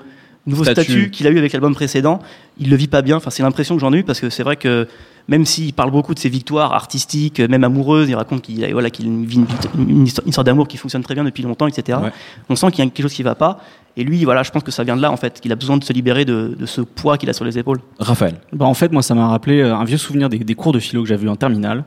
nouveau 0.49 0.63
Statut. 0.63 0.91
statut, 0.91 1.09
qu'il 1.11 1.27
a 1.27 1.29
eu 1.29 1.37
avec 1.37 1.53
l'album 1.53 1.73
précédent. 1.73 2.19
Il 2.59 2.69
le 2.69 2.75
vit 2.75 2.87
pas 2.87 3.01
bien. 3.01 3.17
Enfin, 3.17 3.29
c'est 3.29 3.43
l'impression 3.43 3.75
que 3.75 3.81
j'en 3.81 3.93
ai 3.93 3.97
eu 3.99 4.03
parce 4.03 4.19
que 4.19 4.29
c'est 4.29 4.43
vrai 4.43 4.55
que 4.57 4.87
même 5.27 5.45
s'il 5.45 5.73
parle 5.73 5.91
beaucoup 5.91 6.13
de 6.15 6.19
ses 6.19 6.29
victoires 6.29 6.73
artistiques, 6.73 7.39
même 7.39 7.63
amoureuses, 7.63 8.09
il 8.09 8.15
raconte 8.15 8.41
qu'il 8.41 8.63
a- 8.65 8.71
voilà, 8.71 8.89
qu'il 8.89 9.05
vit 9.25 9.35
une, 9.37 9.45
une 9.89 10.05
histoire, 10.07 10.25
une 10.25 10.29
histoire 10.29 10.43
d'amour 10.43 10.67
qui 10.67 10.77
fonctionne 10.77 11.03
très 11.03 11.13
bien 11.13 11.23
depuis 11.23 11.43
longtemps, 11.43 11.67
etc. 11.67 11.99
Ouais. 12.01 12.09
On 12.49 12.55
sent 12.55 12.71
qu'il 12.71 12.83
y 12.83 12.87
a 12.87 12.89
quelque 12.89 13.03
chose 13.03 13.13
qui 13.13 13.23
va 13.23 13.35
pas. 13.35 13.59
Et 13.95 14.03
lui, 14.03 14.23
voilà, 14.25 14.43
je 14.43 14.49
pense 14.51 14.63
que 14.63 14.71
ça 14.71 14.83
vient 14.83 14.95
de 14.97 15.01
là, 15.01 15.11
en 15.11 15.17
fait, 15.17 15.39
qu'il 15.39 15.51
a 15.51 15.55
besoin 15.55 15.77
de 15.77 15.83
se 15.83 15.93
libérer 15.93 16.25
de, 16.25 16.55
de 16.57 16.65
ce 16.65 16.81
poids 16.81 17.17
qu'il 17.17 17.29
a 17.29 17.33
sur 17.33 17.45
les 17.45 17.57
épaules. 17.59 17.79
Raphaël. 17.99 18.35
Bah, 18.53 18.65
en 18.65 18.73
fait, 18.73 18.91
moi, 18.91 19.01
ça 19.03 19.13
m'a 19.13 19.27
rappelé 19.27 19.59
euh, 19.61 19.75
un 19.75 19.83
vieux 19.83 19.97
souvenir 19.97 20.29
des, 20.29 20.39
des 20.39 20.55
cours 20.55 20.71
de 20.71 20.79
philo 20.79 21.03
que 21.03 21.09
j'avais 21.09 21.25
eu 21.25 21.29
en 21.29 21.35
terminale. 21.35 21.83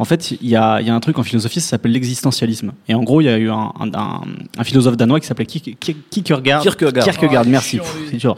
En 0.00 0.04
fait, 0.04 0.30
il 0.30 0.48
y 0.48 0.54
a, 0.54 0.80
y 0.80 0.90
a 0.90 0.94
un 0.94 1.00
truc 1.00 1.18
en 1.18 1.24
philosophie, 1.24 1.60
ça 1.60 1.70
s'appelle 1.70 1.90
l'existentialisme. 1.90 2.70
Et 2.88 2.94
en 2.94 3.02
gros, 3.02 3.20
il 3.20 3.24
y 3.24 3.28
a 3.28 3.36
eu 3.36 3.50
un, 3.50 3.72
un- 3.80 3.92
un- 3.94 4.20
un 4.56 4.64
philosophe 4.64 4.96
danois 4.96 5.18
qui 5.18 5.26
s'appelait 5.26 5.44
Kierke- 5.46 5.76
Kierke- 5.80 5.96
Kierkegaard. 6.10 6.62
Kierkegaard. 6.62 7.02
Kierkegaard, 7.04 7.46
merci. 7.46 7.78
Pff, 7.78 7.96
C'est 8.10 8.16
dur. 8.16 8.36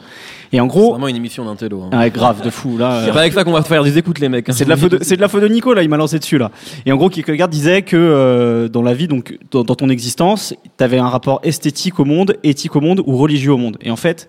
Et 0.53 0.59
en 0.61 0.65
C'est 0.65 0.69
gros, 0.69 0.91
vraiment 0.93 1.09
une 1.09 1.17
émission 1.17 1.45
d'intello. 1.45 1.83
hein. 1.83 1.91
ah, 1.93 1.99
ouais, 1.99 2.11
grave, 2.11 2.43
de 2.43 2.49
fou. 2.51 2.79
Là, 2.79 3.03
C'est 3.05 3.11
euh, 3.11 3.13
pas 3.13 3.21
avec 3.21 3.35
ça 3.35 3.45
qu'on 3.45 3.53
va 3.53 3.63
faire 3.63 3.85
des 3.85 3.99
écoutes, 3.99 4.19
les 4.21 4.29
mecs. 4.31 4.49
hein. 4.49 4.53
c'est 4.53 4.65
de 4.65 4.71
la 4.71 4.77
faute 4.79 4.93
de, 4.93 4.99
c'est 5.03 5.17
de 5.17 5.21
la 5.21 5.29
faute 5.29 5.43
de 5.43 5.49
Nico 5.49 5.75
là, 5.75 5.83
il 5.83 5.89
m'a 5.91 5.99
lancé 5.99 6.19
dessus 6.19 6.39
là. 6.39 6.51
Et 6.87 6.93
en 6.93 6.97
gros, 6.97 7.11
Kierkegaard 7.11 7.49
disait 7.49 7.83
que 7.83 7.95
euh, 7.97 8.69
dans 8.69 8.83
la 8.83 8.95
vie, 8.95 9.07
donc 9.07 9.39
dans, 9.51 9.63
dans 9.63 9.75
ton 9.75 9.91
existence, 9.91 10.55
tu 10.79 10.83
avais 10.85 10.99
un 10.99 11.09
rapport 11.09 11.41
esthétique 11.45 12.01
au 12.01 12.05
monde, 12.07 12.37
éthique 12.43 12.75
au 12.75 12.81
monde 12.81 13.03
ou 13.07 13.17
religieux 13.19 13.53
au 13.53 13.59
monde. 13.59 13.77
Et 13.83 13.91
en 13.91 13.97
fait, 13.97 14.29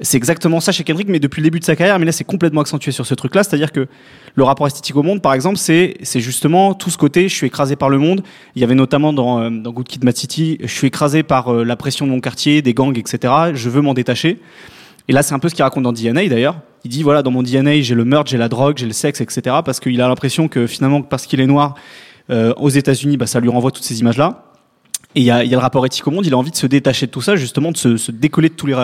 c'est 0.00 0.18
exactement 0.18 0.60
ça 0.60 0.72
chez 0.72 0.84
Kendrick, 0.84 1.08
mais 1.08 1.20
depuis 1.20 1.40
le 1.40 1.44
début 1.44 1.58
de 1.58 1.64
sa 1.64 1.74
carrière. 1.74 1.98
Mais 1.98 2.04
là, 2.04 2.12
c'est 2.12 2.24
complètement 2.24 2.60
accentué 2.60 2.90
sur 2.90 3.06
ce 3.06 3.14
truc-là, 3.14 3.42
c'est-à-dire 3.42 3.72
que 3.72 3.86
le 4.34 4.44
rapport 4.44 4.66
esthétique 4.66 4.94
au 4.96 5.02
monde, 5.02 5.22
par 5.22 5.32
exemple, 5.32 5.56
c'est 5.56 5.96
justement 6.16 6.74
tout 6.74 6.90
ce 6.90 6.98
côté. 6.98 7.28
Je 7.28 7.34
suis 7.34 7.46
écrasé 7.46 7.76
par 7.76 7.88
le 7.88 7.98
monde. 7.98 8.22
Il 8.54 8.60
y 8.60 8.64
avait 8.64 8.74
notamment 8.74 9.14
dans 9.14 9.40
euh, 9.40 9.50
dans 9.50 9.72
Good 9.72 9.88
Kid, 9.88 10.16
City, 10.16 10.58
je 10.60 10.66
suis 10.66 10.88
écrasé 10.88 11.22
par 11.22 11.48
euh, 11.48 11.64
la 11.64 11.76
pression 11.76 12.06
de 12.06 12.10
mon 12.10 12.20
quartier, 12.20 12.60
des 12.60 12.74
gangs, 12.74 12.96
etc. 12.98 13.32
Je 13.54 13.70
veux 13.70 13.80
m'en 13.80 13.94
détacher. 13.94 14.38
Et 15.08 15.12
là, 15.12 15.22
c'est 15.22 15.34
un 15.34 15.38
peu 15.38 15.48
ce 15.48 15.54
qu'il 15.54 15.62
raconte 15.62 15.84
dans 15.84 15.92
DNA 15.92 16.28
d'ailleurs. 16.28 16.60
Il 16.84 16.90
dit 16.90 17.02
voilà, 17.02 17.22
dans 17.22 17.30
mon 17.30 17.42
DNA, 17.42 17.80
j'ai 17.80 17.94
le 17.94 18.04
meurtre, 18.04 18.30
j'ai 18.30 18.38
la 18.38 18.48
drogue, 18.48 18.76
j'ai 18.76 18.86
le 18.86 18.92
sexe, 18.92 19.20
etc. 19.22 19.56
Parce 19.64 19.80
qu'il 19.80 20.00
a 20.02 20.08
l'impression 20.08 20.48
que 20.48 20.66
finalement, 20.66 21.00
parce 21.00 21.26
qu'il 21.26 21.40
est 21.40 21.46
noir, 21.46 21.74
euh, 22.28 22.52
aux 22.58 22.68
États-Unis, 22.68 23.16
bah, 23.16 23.26
ça 23.26 23.40
lui 23.40 23.48
renvoie 23.48 23.70
toutes 23.70 23.84
ces 23.84 24.00
images-là. 24.00 24.44
Et 25.14 25.20
il 25.20 25.24
y 25.24 25.30
a, 25.30 25.42
y 25.42 25.48
a 25.48 25.56
le 25.56 25.58
rapport 25.58 25.86
éthique 25.86 26.06
au 26.06 26.10
monde. 26.10 26.26
Il 26.26 26.34
a 26.34 26.36
envie 26.36 26.50
de 26.50 26.56
se 26.56 26.66
détacher 26.66 27.06
de 27.06 27.10
tout 27.10 27.22
ça, 27.22 27.36
justement, 27.36 27.72
de 27.72 27.76
se, 27.78 27.96
se 27.96 28.12
décoller 28.12 28.50
de 28.50 28.54
tous 28.54 28.66
les, 28.66 28.74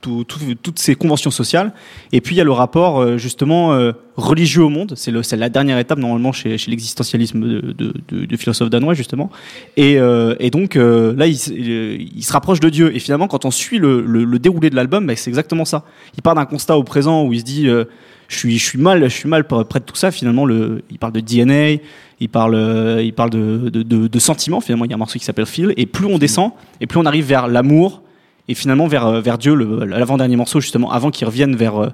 tout- 0.00 0.24
tout- 0.24 0.38
toutes 0.62 0.78
ces 0.78 0.94
conventions 0.94 1.30
sociales. 1.30 1.72
Et 2.12 2.20
puis 2.20 2.34
il 2.34 2.38
y 2.38 2.40
a 2.40 2.44
le 2.44 2.52
rapport 2.52 3.00
euh, 3.00 3.16
justement 3.18 3.72
euh, 3.72 3.92
religieux 4.16 4.62
au 4.64 4.68
monde. 4.68 4.92
C'est 4.96 5.10
le- 5.10 5.22
c'est 5.22 5.36
la 5.36 5.48
dernière 5.48 5.78
étape 5.78 5.98
normalement 5.98 6.32
chez, 6.32 6.56
chez 6.58 6.70
l'existentialisme 6.70 7.40
de, 7.40 7.60
de, 7.72 7.92
de, 8.08 8.24
de 8.26 8.36
philosophes 8.36 8.70
danois 8.70 8.94
justement. 8.94 9.30
Et, 9.76 9.98
euh, 9.98 10.34
et 10.40 10.50
donc 10.50 10.76
euh, 10.76 11.14
là, 11.16 11.26
il, 11.26 11.34
il, 11.50 12.10
il 12.18 12.22
se 12.24 12.32
rapproche 12.32 12.60
de 12.60 12.68
Dieu. 12.68 12.94
Et 12.94 12.98
finalement, 12.98 13.28
quand 13.28 13.44
on 13.44 13.50
suit 13.50 13.78
le, 13.78 14.00
le, 14.02 14.24
le 14.24 14.38
déroulé 14.38 14.70
de 14.70 14.76
l'album, 14.76 15.06
bah, 15.06 15.14
c'est 15.16 15.30
exactement 15.30 15.64
ça. 15.64 15.84
Il 16.16 16.22
part 16.22 16.34
d'un 16.34 16.44
constat 16.46 16.76
au 16.78 16.84
présent 16.84 17.24
où 17.24 17.32
il 17.32 17.40
se 17.40 17.44
dit 17.44 17.68
euh, 17.68 17.84
je 18.28 18.36
suis, 18.36 18.58
je 18.58 18.64
suis 18.64 18.78
mal, 18.78 19.02
je 19.04 19.08
suis 19.14 19.28
mal 19.28 19.44
près 19.44 19.80
de 19.80 19.84
tout 19.84 19.96
ça. 19.96 20.10
Finalement, 20.10 20.44
le, 20.44 20.82
il 20.90 20.98
parle 20.98 21.12
de 21.14 21.20
DNA, 21.20 21.80
il 22.20 22.28
parle, 22.28 23.00
il 23.02 23.12
parle 23.14 23.30
de, 23.30 23.70
de, 23.70 23.82
de, 23.82 24.06
de 24.06 24.18
sentiments. 24.18 24.60
Finalement, 24.60 24.84
il 24.84 24.90
y 24.90 24.92
a 24.92 24.96
un 24.96 24.98
morceau 24.98 25.18
qui 25.18 25.24
s'appelle 25.24 25.46
Feel. 25.46 25.72
Et 25.78 25.86
plus 25.86 26.04
on 26.04 26.18
descend, 26.18 26.50
et 26.82 26.86
plus 26.86 26.98
on 26.98 27.06
arrive 27.06 27.24
vers 27.24 27.48
l'amour, 27.48 28.02
et 28.48 28.54
finalement 28.54 28.86
vers, 28.86 29.06
euh, 29.06 29.20
vers 29.20 29.36
Dieu, 29.38 29.54
l'avant-dernier 29.54 30.36
morceau, 30.36 30.60
justement, 30.60 30.90
avant 30.90 31.10
qu'il 31.10 31.26
revienne 31.26 31.54
vers, 31.54 31.76
euh, 31.76 31.88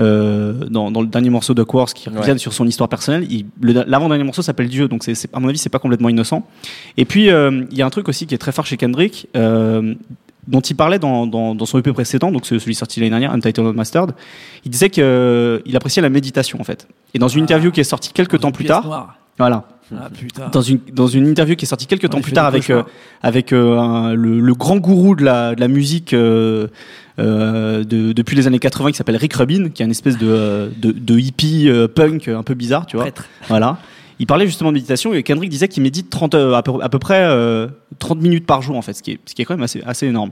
euh, 0.00 0.52
dans, 0.70 0.90
dans 0.90 1.00
le 1.02 1.06
dernier 1.06 1.30
morceau 1.30 1.54
de 1.54 1.62
Quartz, 1.62 1.92
qu'il 1.92 2.10
revienne 2.16 2.32
Ouais. 2.34 2.38
sur 2.38 2.52
son 2.52 2.66
histoire 2.66 2.88
personnelle, 2.88 3.26
l'avant-dernier 3.62 4.24
morceau 4.24 4.42
s'appelle 4.42 4.68
Dieu, 4.68 4.88
donc 4.88 5.02
c'est, 5.04 5.14
à 5.34 5.40
mon 5.40 5.48
avis, 5.48 5.58
c'est 5.58 5.68
pas 5.68 5.78
complètement 5.78 6.08
innocent. 6.08 6.46
Et 6.96 7.04
puis, 7.04 7.30
euh, 7.30 7.64
il 7.70 7.76
y 7.76 7.82
a 7.82 7.86
un 7.86 7.90
truc 7.90 8.08
aussi 8.08 8.26
qui 8.26 8.34
est 8.34 8.38
très 8.38 8.52
fort 8.52 8.64
chez 8.66 8.76
Kendrick, 8.76 9.28
euh, 9.36 9.94
dont 10.46 10.60
il 10.60 10.74
parlait 10.76 10.98
dans, 10.98 11.26
dans, 11.26 11.54
dans 11.54 11.66
son 11.66 11.78
EP 11.78 11.92
précédent, 11.92 12.32
donc 12.32 12.46
ce- 12.46 12.58
celui 12.58 12.74
sorti 12.74 13.00
l'année 13.00 13.10
dernière, 13.10 13.32
Untitled 13.32 13.66
Unmastered, 13.66 14.12
il 14.64 14.70
disait 14.70 14.88
qu'il 14.88 15.76
appréciait 15.76 16.00
la 16.02 16.08
méditation, 16.08 16.58
en 16.58 16.64
fait. 16.64 16.88
Et 17.12 17.18
dans 17.18 17.28
une 17.28 17.42
interview 17.42 17.70
qui 17.70 17.80
est 17.80 17.84
sortie 17.84 18.12
quelques 18.14 18.40
temps 18.40 18.50
plus 18.52 18.64
tard, 18.64 19.18
voilà, 19.38 19.64
Ah 19.96 20.08
putain. 20.12 20.48
dans 20.52 20.62
une 20.62 20.80
dans 20.92 21.06
une 21.06 21.26
interview 21.26 21.54
qui 21.56 21.64
est 21.64 21.68
sortie 21.68 21.86
quelques 21.86 22.10
temps 22.10 22.20
plus 22.20 22.32
tard 22.32 22.46
avec 22.46 22.68
euh, 22.70 22.82
avec 23.22 23.52
euh, 23.52 23.78
un- 23.78 24.14
le, 24.14 24.40
le 24.40 24.54
grand 24.54 24.76
gourou 24.78 25.14
de 25.14 25.24
la, 25.24 25.54
de 25.54 25.60
la 25.60 25.68
musique 25.68 26.12
euh, 26.12 26.66
euh, 27.18 27.84
de, 27.84 28.12
depuis 28.12 28.36
les 28.36 28.46
années 28.46 28.58
80 28.58 28.90
qui 28.92 28.96
s'appelle 28.96 29.16
Rick 29.16 29.32
Rubin 29.34 29.68
qui 29.70 29.82
est 29.82 29.86
une 29.86 29.90
espèce 29.90 30.18
de 30.18 30.70
de, 30.76 30.92
de 30.92 31.18
hippie 31.18 31.68
euh, 31.68 31.88
punk 31.88 32.28
un 32.28 32.42
peu 32.42 32.54
bizarre 32.54 32.86
tu 32.86 32.96
vois. 32.96 33.04
Prêtre. 33.04 33.26
voilà. 33.48 33.78
Il 34.20 34.26
parlait 34.26 34.46
justement 34.46 34.70
de 34.70 34.74
méditation 34.74 35.14
et 35.14 35.22
Kendrick 35.22 35.48
disait 35.48 35.68
qu'il 35.68 35.80
médite 35.84 36.10
30 36.10 36.34
euh, 36.34 36.52
à 36.54 36.62
peu, 36.64 36.72
à 36.82 36.88
peu 36.88 36.98
près 36.98 37.20
euh, 37.22 37.68
30 38.00 38.20
minutes 38.20 38.46
par 38.46 38.62
jour 38.62 38.76
en 38.76 38.82
fait 38.82 38.92
ce 38.92 39.00
qui 39.04 39.12
est 39.12 39.18
ce 39.26 39.32
qui 39.34 39.42
est 39.42 39.44
quand 39.44 39.54
même 39.54 39.62
assez 39.62 39.80
assez 39.86 40.06
énorme. 40.08 40.30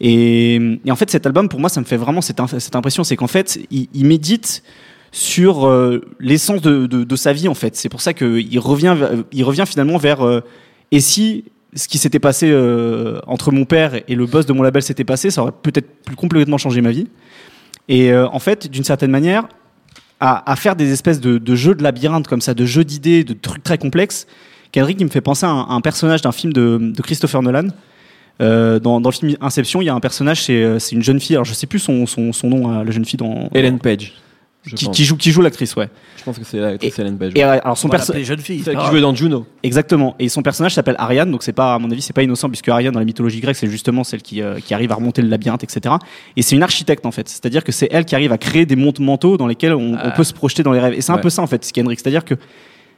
Et, 0.00 0.56
et 0.84 0.90
en 0.90 0.96
fait 0.96 1.10
cet 1.10 1.26
album 1.26 1.48
pour 1.48 1.60
moi 1.60 1.68
ça 1.68 1.80
me 1.80 1.86
fait 1.86 1.96
vraiment 1.96 2.20
cette, 2.22 2.40
cette 2.58 2.74
impression 2.76 3.04
c'est 3.04 3.14
qu'en 3.16 3.28
fait 3.28 3.60
il, 3.70 3.86
il 3.94 4.04
médite 4.06 4.62
sur 5.12 5.66
euh, 5.66 6.00
l'essence 6.20 6.62
de, 6.62 6.86
de, 6.86 7.16
sa 7.16 7.32
vie 7.32 7.48
en 7.48 7.54
fait. 7.54 7.76
C'est 7.76 7.88
pour 7.88 8.00
ça 8.00 8.14
qu'il 8.14 8.58
revient, 8.60 8.94
vers- 8.96 9.12
il 9.32 9.44
revient 9.44 9.64
finalement 9.66 9.96
vers 9.96 10.24
euh, 10.24 10.40
et 10.92 11.00
si 11.00 11.44
ce 11.74 11.88
qui 11.88 11.98
s'était 11.98 12.18
passé 12.18 12.50
euh, 12.50 13.20
entre 13.26 13.52
mon 13.52 13.64
père 13.64 14.00
et 14.06 14.14
le 14.14 14.26
boss 14.26 14.46
de 14.46 14.52
mon 14.52 14.62
label 14.62 14.82
s'était 14.82 15.04
passé, 15.04 15.30
ça 15.30 15.42
aurait 15.42 15.52
peut-être 15.52 15.88
plus 16.04 16.16
complètement 16.16 16.58
changé 16.58 16.80
ma 16.80 16.90
vie. 16.90 17.06
Et 17.88 18.12
euh, 18.12 18.28
en 18.28 18.38
fait, 18.38 18.68
d'une 18.68 18.84
certaine 18.84 19.10
manière, 19.10 19.48
à, 20.20 20.50
à 20.50 20.56
faire 20.56 20.76
des 20.76 20.92
espèces 20.92 21.20
de, 21.20 21.54
jeux 21.54 21.74
de 21.74 21.82
labyrinthe 21.82 22.28
comme 22.28 22.40
ça, 22.40 22.54
de 22.54 22.64
jeux 22.66 22.84
d'idées, 22.84 23.24
de 23.24 23.32
trucs 23.34 23.62
très 23.62 23.78
complexes, 23.78 24.26
Kendrick 24.72 25.00
il 25.00 25.04
me 25.04 25.10
fait 25.10 25.20
penser 25.20 25.46
à 25.46 25.50
un, 25.50 25.80
personnage 25.80 26.22
d'un 26.22 26.32
film 26.32 26.52
de, 26.52 26.92
Christopher 27.02 27.42
Nolan. 27.42 27.68
Euh, 28.40 28.78
dans, 28.78 29.00
le 29.00 29.10
film 29.10 29.36
Inception, 29.40 29.82
il 29.82 29.86
y 29.86 29.88
a 29.88 29.94
un 29.94 30.00
personnage, 30.00 30.44
c'est 30.44 30.62
euh, 30.62 30.78
une 30.92 31.02
jeune 31.02 31.20
fille. 31.20 31.36
Alors 31.36 31.44
je 31.44 31.52
sais 31.52 31.66
plus 31.66 31.78
son, 31.78 32.06
son, 32.06 32.32
son 32.32 32.48
nom, 32.48 32.72
euh, 32.72 32.84
la 32.84 32.90
jeune 32.90 33.04
fille 33.04 33.18
dans 33.18 33.50
Ellen 33.52 33.78
Page. 33.78 34.14
Qui, 34.62 35.04
joue 35.06 35.16
qui 35.16 35.30
joue 35.32 35.40
l'actrice, 35.40 35.74
ouais. 35.76 35.88
Je 36.18 36.22
pense 36.22 36.38
que 36.38 36.44
c'est 36.44 36.58
l'actrice 36.58 36.98
Ellen 36.98 37.16
Page. 37.16 37.32
Et 37.34 37.42
alors 37.42 37.78
son 37.78 37.88
On 37.88 37.90
va 37.90 37.96
perso- 37.96 38.12
l'appeler 38.12 38.26
jeune 38.26 38.40
fille. 38.40 38.62
Celle 38.62 38.76
Ah. 38.78 38.82
qui 38.84 38.90
jouait 38.90 39.00
dans 39.00 39.14
Juno. 39.14 39.46
Exactement. 39.62 40.14
Et 40.18 40.28
son 40.28 40.42
personnage 40.42 40.74
s'appelle 40.74 40.96
Ariane, 40.98 41.30
donc 41.30 41.42
c'est 41.42 41.54
pas, 41.54 41.74
à 41.74 41.78
mon 41.78 41.90
avis, 41.90 42.02
c'est 42.02 42.12
pas 42.12 42.22
innocent 42.22 42.46
puisque 42.50 42.68
Ariane 42.68 42.92
dans 42.92 42.98
la 42.98 43.06
mythologie 43.06 43.40
grecque, 43.40 43.56
c'est 43.56 43.68
justement 43.70 44.04
celle 44.04 44.20
qui, 44.20 44.42
euh, 44.42 44.60
qui 44.60 44.74
arrive 44.74 44.92
à 44.92 44.96
remonter 44.96 45.22
le 45.22 45.28
labyrinthe, 45.28 45.64
etc. 45.64 45.94
Et 46.36 46.42
c'est 46.42 46.56
une 46.56 46.62
architecte 46.62 47.06
en 47.06 47.10
fait. 47.10 47.26
C'est-à-dire 47.28 47.64
que 47.64 47.72
c'est 47.72 47.88
elle 47.90 48.04
qui 48.04 48.14
arrive 48.14 48.32
à 48.32 48.38
créer 48.38 48.66
des 48.66 48.76
mondes 48.76 49.00
mentaux 49.00 49.38
dans 49.38 49.46
lesquels 49.46 49.72
on, 49.72 49.94
on 49.94 50.10
peut 50.10 50.24
se 50.24 50.34
projeter 50.34 50.62
dans 50.62 50.72
les 50.72 50.80
rêves. 50.80 50.92
Et 50.92 51.00
c'est 51.00 51.12
un 51.12 51.14
Ouais. 51.16 51.20
peu 51.22 51.30
ça 51.30 51.40
en 51.40 51.46
fait, 51.46 51.64
ce 51.64 51.72
Kendrick. 51.72 51.98
C'est-à-dire 51.98 52.26
que 52.26 52.34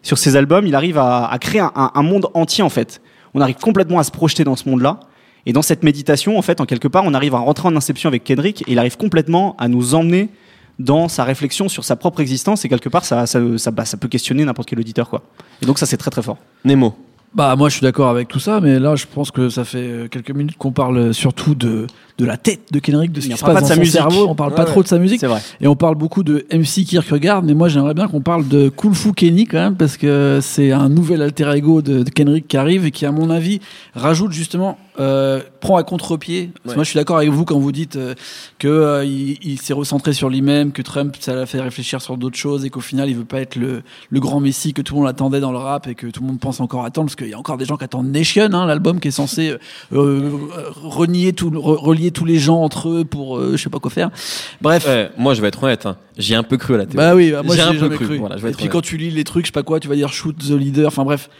sur 0.02 0.18
ses 0.18 0.34
albums, 0.34 0.66
il 0.66 0.74
arrive 0.74 0.98
à, 0.98 1.26
à 1.26 1.38
créer 1.38 1.60
un, 1.60 1.70
un- 1.76 1.92
un 1.94 2.02
monde 2.02 2.26
entier 2.34 2.64
en 2.64 2.70
fait. 2.70 3.00
On 3.34 3.40
arrive 3.40 3.54
complètement 3.56 4.00
à 4.00 4.02
se 4.04 4.10
projeter 4.10 4.42
dans 4.42 4.56
ce 4.56 4.68
monde-là. 4.68 4.98
Et 5.46 5.52
dans 5.52 5.62
cette 5.62 5.84
méditation, 5.84 6.36
en 6.38 6.42
fait, 6.42 6.60
en 6.60 6.66
quelque 6.66 6.88
part, 6.88 7.04
on 7.06 7.14
arrive 7.14 7.34
à 7.36 7.38
rentrer 7.38 7.68
en 7.68 7.76
inception 7.76 8.08
avec 8.08 8.24
Kendrick 8.24 8.62
et 8.62 8.72
il 8.72 8.78
arrive 8.80 8.96
complètement 8.96 9.54
à 9.58 9.68
nous 9.68 9.94
emmener 9.94 10.28
dans 10.78 11.08
sa 11.08 11.24
réflexion 11.24 11.68
sur 11.68 11.84
sa 11.84 11.96
propre 11.96 12.20
existence 12.20 12.64
et 12.64 12.68
quelque 12.68 12.88
part 12.88 13.04
ça, 13.04 13.26
ça, 13.26 13.40
ça, 13.56 13.70
bah, 13.70 13.84
ça 13.84 13.96
peut 13.96 14.08
questionner 14.08 14.44
n'importe 14.44 14.68
quel 14.68 14.80
auditeur 14.80 15.08
quoi. 15.08 15.22
Et 15.60 15.66
donc 15.66 15.78
ça 15.78 15.86
c'est 15.86 15.96
très 15.96 16.10
très 16.10 16.22
fort. 16.22 16.38
Nemo. 16.64 16.94
Bah 17.34 17.56
moi 17.56 17.70
je 17.70 17.76
suis 17.76 17.82
d'accord 17.82 18.10
avec 18.10 18.28
tout 18.28 18.40
ça, 18.40 18.60
mais 18.60 18.78
là 18.78 18.94
je 18.94 19.06
pense 19.06 19.30
que 19.30 19.48
ça 19.48 19.64
fait 19.64 19.78
euh, 19.78 20.08
quelques 20.08 20.32
minutes 20.32 20.58
qu'on 20.58 20.72
parle 20.72 20.98
euh, 20.98 21.12
surtout 21.12 21.54
de, 21.54 21.86
de 22.18 22.24
la 22.24 22.36
tête 22.36 22.60
de 22.72 22.78
Kendrick, 22.78 23.12
de 23.12 23.20
ce 23.20 23.28
qui 23.28 23.36
se 23.36 23.40
passe 23.40 23.54
pas 23.54 23.54
de 23.56 23.60
dans 23.60 23.66
sa 23.68 23.74
son 23.74 23.80
musique. 23.80 23.94
cerveau, 23.94 24.26
on 24.28 24.34
parle 24.34 24.54
pas 24.54 24.62
Ouais, 24.64 24.70
trop 24.70 24.82
de 24.82 24.88
sa 24.88 24.98
musique, 24.98 25.22
vrai. 25.24 25.40
et 25.60 25.66
on 25.66 25.76
parle 25.76 25.94
beaucoup 25.94 26.22
de 26.22 26.44
MC 26.52 26.84
Kierkegaard, 26.84 27.42
mais 27.42 27.54
moi 27.54 27.68
j'aimerais 27.68 27.94
bien 27.94 28.06
qu'on 28.08 28.20
parle 28.20 28.46
de 28.48 28.68
Kung 28.68 28.94
Fu 28.94 29.12
Kenny 29.12 29.46
quand 29.46 29.58
même, 29.58 29.76
parce 29.76 29.96
que 29.96 30.38
c'est 30.42 30.72
un 30.72 30.88
nouvel 30.88 31.22
alter 31.22 31.50
ego 31.54 31.80
de, 31.82 32.02
de 32.02 32.10
Kendrick 32.10 32.46
qui 32.48 32.56
arrive 32.56 32.84
et 32.86 32.90
qui 32.90 33.06
à 33.06 33.12
mon 33.12 33.30
avis 33.30 33.60
rajoute 33.94 34.32
justement, 34.32 34.78
euh, 35.00 35.40
prend 35.60 35.76
à 35.76 35.82
contre-pied, 35.84 36.50
Ouais. 36.66 36.74
moi 36.74 36.84
je 36.84 36.90
suis 36.90 36.98
d'accord 36.98 37.16
avec 37.16 37.30
vous 37.30 37.44
quand 37.46 37.58
vous 37.58 37.72
dites 37.72 37.96
euh, 37.96 38.14
que 38.58 38.68
euh, 38.68 39.04
il, 39.04 39.38
il 39.42 39.58
s'est 39.58 39.72
recentré 39.72 40.12
sur 40.12 40.28
lui-même, 40.28 40.70
que 40.72 40.82
Trump 40.82 41.16
ça 41.18 41.34
l'a 41.34 41.46
fait 41.46 41.60
réfléchir 41.60 42.02
sur 42.02 42.16
d'autres 42.18 42.36
choses 42.36 42.64
et 42.66 42.70
qu'au 42.70 42.80
final 42.80 43.08
il 43.08 43.16
veut 43.16 43.24
pas 43.24 43.40
être 43.40 43.56
le, 43.56 43.82
le 44.10 44.20
grand 44.20 44.38
messie 44.40 44.74
que 44.74 44.82
tout 44.82 44.94
le 44.94 45.00
monde 45.00 45.08
attendait 45.08 45.40
dans 45.40 45.52
le 45.52 45.58
rap 45.58 45.88
et 45.88 45.94
que 45.94 46.06
tout 46.08 46.20
le 46.20 46.26
monde 46.26 46.40
pense 46.40 46.60
encore 46.60 46.84
attendre 46.84 47.06
parce 47.06 47.16
qu'il 47.16 47.28
y 47.28 47.34
a 47.34 47.38
encore 47.38 47.56
des 47.56 47.64
gens 47.64 47.76
qui 47.78 47.84
attendent 47.84 48.10
Nation, 48.12 48.48
hein, 48.52 48.66
l'album 48.66 49.00
qui 49.00 49.08
est 49.08 49.12
censé 49.12 49.54
euh, 49.94 50.30
renier 50.82 51.32
tout, 51.32 51.50
re- 51.50 51.76
relier 51.78 52.01
tous 52.10 52.24
les 52.24 52.38
gens 52.38 52.60
entre 52.62 52.88
eux 52.88 53.04
pour 53.04 53.36
euh, 53.38 53.52
je 53.56 53.62
sais 53.62 53.70
pas 53.70 53.78
quoi 53.78 53.90
faire. 53.90 54.10
Bref. 54.60 54.86
Ouais, 54.86 55.10
moi, 55.16 55.34
je 55.34 55.40
vais 55.40 55.48
être 55.48 55.62
honnête. 55.62 55.86
hein. 55.86 55.96
J'ai 56.18 56.34
un 56.34 56.42
peu 56.42 56.56
cru 56.56 56.74
à 56.74 56.78
la 56.78 56.86
théorie. 56.86 56.96
Bah 56.96 57.14
oui, 57.14 57.30
bah 57.30 57.42
moi 57.42 57.54
J'ai 57.56 57.62
un 57.62 57.72
peu 57.74 57.88
cru, 57.90 58.04
cru. 58.06 58.18
voilà, 58.18 58.36
je 58.36 58.42
vais 58.42 58.48
et 58.48 58.50
être 58.50 58.56
puis 58.56 58.64
honnête. 58.64 58.72
quand 58.72 58.80
tu 58.82 58.96
lis 58.96 59.10
les 59.10 59.24
trucs, 59.24 59.46
je 59.46 59.48
sais 59.48 59.52
pas 59.52 59.62
quoi, 59.62 59.80
tu 59.80 59.88
vas 59.88 59.94
dire 59.94 60.12
shoot 60.12 60.36
the 60.36 60.50
leader. 60.50 60.88
Enfin 60.88 61.04
bref. 61.04 61.30